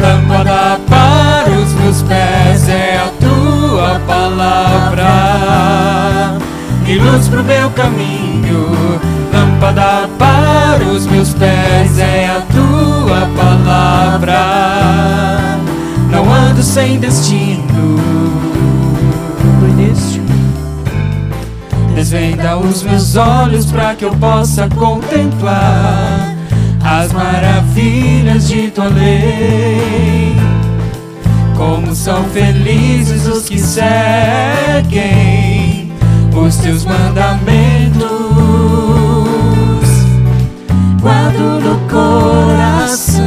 Lâmpada 0.00 0.80
para 0.88 1.50
os 1.50 1.72
meus 1.74 2.02
pés 2.02 2.68
é 2.68 2.96
a 2.96 3.08
tua 3.20 4.00
palavra 4.06 5.12
e 6.86 6.96
luz 6.96 7.28
pro 7.28 7.44
meu 7.44 7.70
caminho. 7.70 9.00
Lâmpada 9.32 10.08
para 10.18 10.82
os 10.84 11.06
meus 11.06 11.34
pés 11.34 11.98
é 11.98 12.26
a 12.26 12.40
tua 12.52 13.28
palavra. 13.36 14.40
Não 16.10 16.32
ando 16.32 16.62
sem 16.62 16.98
destino. 16.98 18.11
Desvenda 22.12 22.58
os 22.58 22.82
meus 22.82 23.16
olhos 23.16 23.64
para 23.72 23.94
que 23.94 24.04
eu 24.04 24.14
possa 24.14 24.68
contemplar 24.68 26.36
as 26.84 27.10
maravilhas 27.10 28.48
de 28.48 28.70
tua 28.70 28.88
lei. 28.88 30.36
Como 31.56 31.94
são 31.94 32.22
felizes 32.24 33.26
os 33.26 33.48
que 33.48 33.58
seguem 33.58 35.10
os 36.36 36.56
teus 36.56 36.84
mandamentos. 36.84 38.02
Guardo 41.00 41.60
no 41.62 41.78
coração 41.88 43.22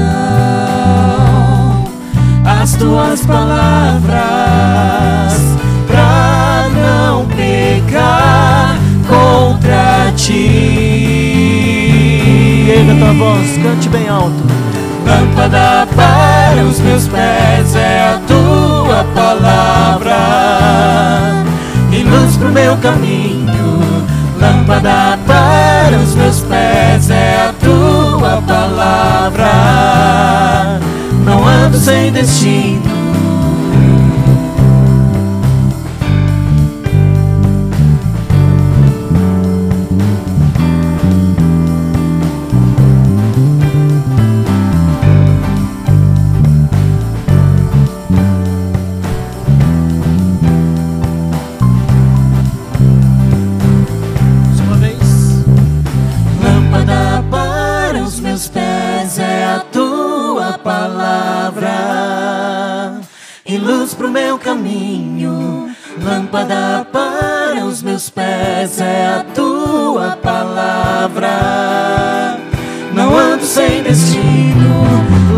as 2.45 2.75
tuas 2.75 3.25
palavras 3.25 4.85
ti. 10.25 11.85
Erga 12.67 12.95
tua 12.95 13.13
voz, 13.13 13.57
cante 13.61 13.89
bem 13.89 14.09
alto. 14.09 14.43
Lâmpada 15.05 15.87
para 15.95 16.63
os 16.63 16.79
meus 16.79 17.07
pés 17.07 17.75
é 17.75 18.15
a 18.15 18.19
tua 18.27 19.05
palavra 19.13 20.17
e 21.91 22.01
luz 22.03 22.37
pro 22.37 22.49
meu 22.49 22.75
caminho. 22.77 23.83
Lâmpada 24.41 25.19
para 25.27 25.97
os 25.97 26.15
meus 26.15 26.39
pés 26.41 27.11
é 27.11 27.49
a 27.49 27.53
tua 27.63 28.41
palavra. 28.47 29.51
Não 31.23 31.47
ando 31.47 31.77
sem 31.77 32.11
destino. 32.11 33.04
lâmpada 66.35 66.85
para 66.91 67.63
os 67.65 67.81
meus 67.81 68.09
pés 68.09 68.81
é 68.81 69.07
a 69.07 69.25
tua 69.33 70.17
palavra. 70.21 71.29
Não 72.93 73.17
ando 73.17 73.45
sem 73.45 73.81
destino, 73.81 74.85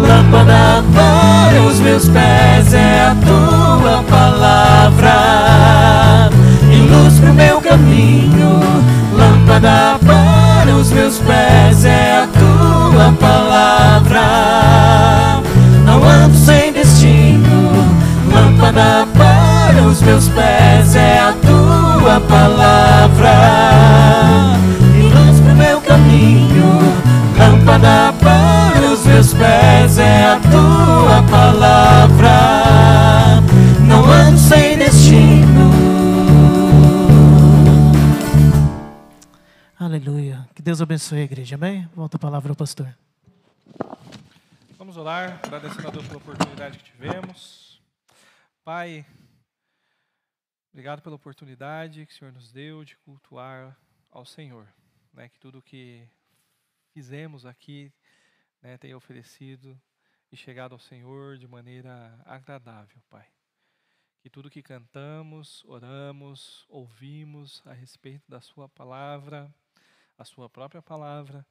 lâmpada 0.01 0.83
para 0.95 1.61
os 1.61 1.79
meus 1.79 2.09
pés 2.09 2.73
é 2.73 3.11
a 3.11 3.15
tua 3.15 4.03
palavra. 4.09 5.11
Ilustra 6.71 7.29
o 7.29 7.33
meu 7.35 7.61
caminho, 7.61 8.59
lâmpada 9.13 9.96
abençoe 40.97 41.19
a 41.19 41.23
igreja. 41.25 41.55
Amém? 41.55 41.85
Volta 41.93 42.17
a 42.17 42.19
palavra 42.19 42.51
ao 42.51 42.55
pastor. 42.55 42.97
Vamos 44.79 44.97
orar, 44.97 45.39
agradecendo 45.43 45.87
a 45.87 45.91
Deus 45.91 46.07
pela 46.07 46.17
oportunidade 46.17 46.79
que 46.79 46.85
tivemos. 46.85 47.79
Pai, 48.63 49.05
obrigado 50.71 51.03
pela 51.03 51.15
oportunidade 51.15 52.03
que 52.03 52.11
o 52.11 52.15
Senhor 52.17 52.33
nos 52.33 52.51
deu 52.51 52.83
de 52.83 52.97
cultuar 52.97 53.77
ao 54.09 54.25
Senhor. 54.25 54.67
Né? 55.13 55.29
Que 55.29 55.37
tudo 55.39 55.61
que 55.61 56.09
fizemos 56.95 57.45
aqui 57.45 57.93
né, 58.59 58.75
tenha 58.79 58.97
oferecido 58.97 59.79
e 60.31 60.35
chegado 60.35 60.73
ao 60.73 60.79
Senhor 60.79 61.37
de 61.37 61.47
maneira 61.47 62.19
agradável, 62.25 62.99
Pai. 63.07 63.27
Que 64.19 64.31
tudo 64.31 64.49
que 64.49 64.63
cantamos, 64.63 65.63
oramos, 65.65 66.65
ouvimos 66.67 67.61
a 67.67 67.73
respeito 67.73 68.23
da 68.27 68.41
Sua 68.41 68.67
palavra, 68.67 69.53
a 70.17 70.25
Sua 70.25 70.49
própria 70.49 70.81
palavra, 70.81 71.45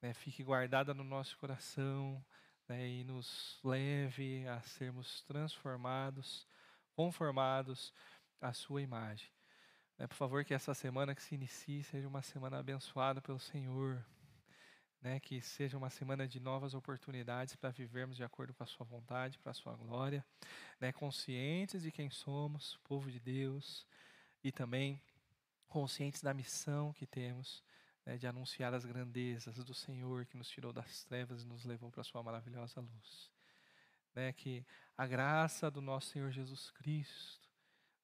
né, 0.00 0.14
fique 0.14 0.42
guardada 0.42 0.94
no 0.94 1.04
nosso 1.04 1.36
coração 1.36 2.24
né, 2.68 2.88
e 2.88 3.04
nos 3.04 3.60
leve 3.62 4.46
a 4.48 4.60
sermos 4.62 5.22
transformados, 5.22 6.46
conformados 6.94 7.92
à 8.40 8.52
Sua 8.52 8.80
imagem. 8.80 9.28
Né, 9.98 10.06
por 10.06 10.14
favor, 10.14 10.44
que 10.44 10.54
essa 10.54 10.74
semana 10.74 11.14
que 11.14 11.22
se 11.22 11.34
inicie 11.34 11.82
seja 11.82 12.08
uma 12.08 12.22
semana 12.22 12.58
abençoada 12.58 13.20
pelo 13.20 13.38
Senhor. 13.38 14.04
Né, 15.02 15.20
que 15.20 15.40
seja 15.40 15.76
uma 15.76 15.90
semana 15.90 16.26
de 16.26 16.40
novas 16.40 16.74
oportunidades 16.74 17.54
para 17.54 17.70
vivermos 17.70 18.16
de 18.16 18.24
acordo 18.24 18.54
com 18.54 18.64
a 18.64 18.66
Sua 18.66 18.84
vontade, 18.84 19.38
para 19.38 19.50
a 19.50 19.54
Sua 19.54 19.76
glória, 19.76 20.24
né, 20.80 20.90
conscientes 20.90 21.82
de 21.82 21.92
quem 21.92 22.10
somos, 22.10 22.80
povo 22.82 23.10
de 23.10 23.20
Deus, 23.20 23.86
e 24.42 24.50
também 24.50 25.00
conscientes 25.68 26.22
da 26.22 26.32
missão 26.32 26.92
que 26.94 27.06
temos 27.06 27.62
né, 28.06 28.16
de 28.16 28.26
anunciar 28.26 28.72
as 28.72 28.84
grandezas 28.84 29.56
do 29.64 29.74
Senhor 29.74 30.24
que 30.24 30.36
nos 30.36 30.48
tirou 30.48 30.72
das 30.72 31.02
trevas 31.04 31.42
e 31.42 31.46
nos 31.46 31.64
levou 31.64 31.90
para 31.90 32.02
a 32.02 32.04
sua 32.04 32.22
maravilhosa 32.22 32.80
luz. 32.80 33.32
Né, 34.14 34.32
que 34.32 34.64
a 34.96 35.06
graça 35.06 35.70
do 35.70 35.82
nosso 35.82 36.10
Senhor 36.10 36.30
Jesus 36.30 36.70
Cristo, 36.70 37.50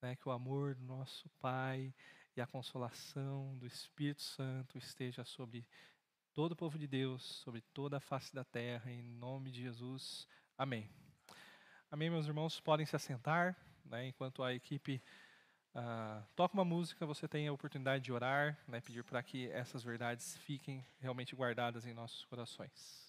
né, 0.03 0.17
que 0.17 0.29
o 0.29 0.33
amor 0.33 0.75
do 0.75 0.85
nosso 0.85 1.31
Pai 1.41 1.95
e 2.37 2.41
a 2.41 2.47
consolação 2.47 3.57
do 3.59 3.67
Espírito 3.67 4.21
Santo 4.21 4.77
esteja 4.77 5.25
sobre 5.25 5.67
todo 6.35 6.53
o 6.53 6.57
povo 6.57 6.79
de 6.79 6.87
Deus, 6.87 7.23
sobre 7.23 7.61
toda 7.61 7.99
a 7.99 8.01
face 8.01 8.35
da 8.35 8.45
terra, 8.45 8.91
em 8.91 9.03
nome 9.03 9.51
de 9.51 9.63
Jesus. 9.63 10.27
Amém. 10.59 10.91
Amém, 11.91 12.11
meus 12.11 12.27
irmãos, 12.27 12.59
podem 12.59 12.87
se 12.87 12.97
assentar, 12.97 13.57
né, 13.85 14.09
enquanto 14.09 14.43
a 14.43 14.53
equipe 14.53 15.03
Uh, 15.75 16.23
toca 16.37 16.53
uma 16.53 16.65
música, 16.65 17.07
você 17.07 17.27
tem 17.27 17.49
a 17.49 17.53
oportunidade 17.53 18.05
de 18.05 18.13
orar, 18.13 18.59
né, 18.69 18.81
pedir 18.81 19.03
para 19.03 19.23
que 19.23 19.51
essas 19.51 19.83
verdades 19.83 20.37
fiquem 20.39 20.85
realmente 21.01 21.35
guardadas 21.35 21.87
em 21.87 21.95
nossos 21.95 22.27
corações. 22.27 23.02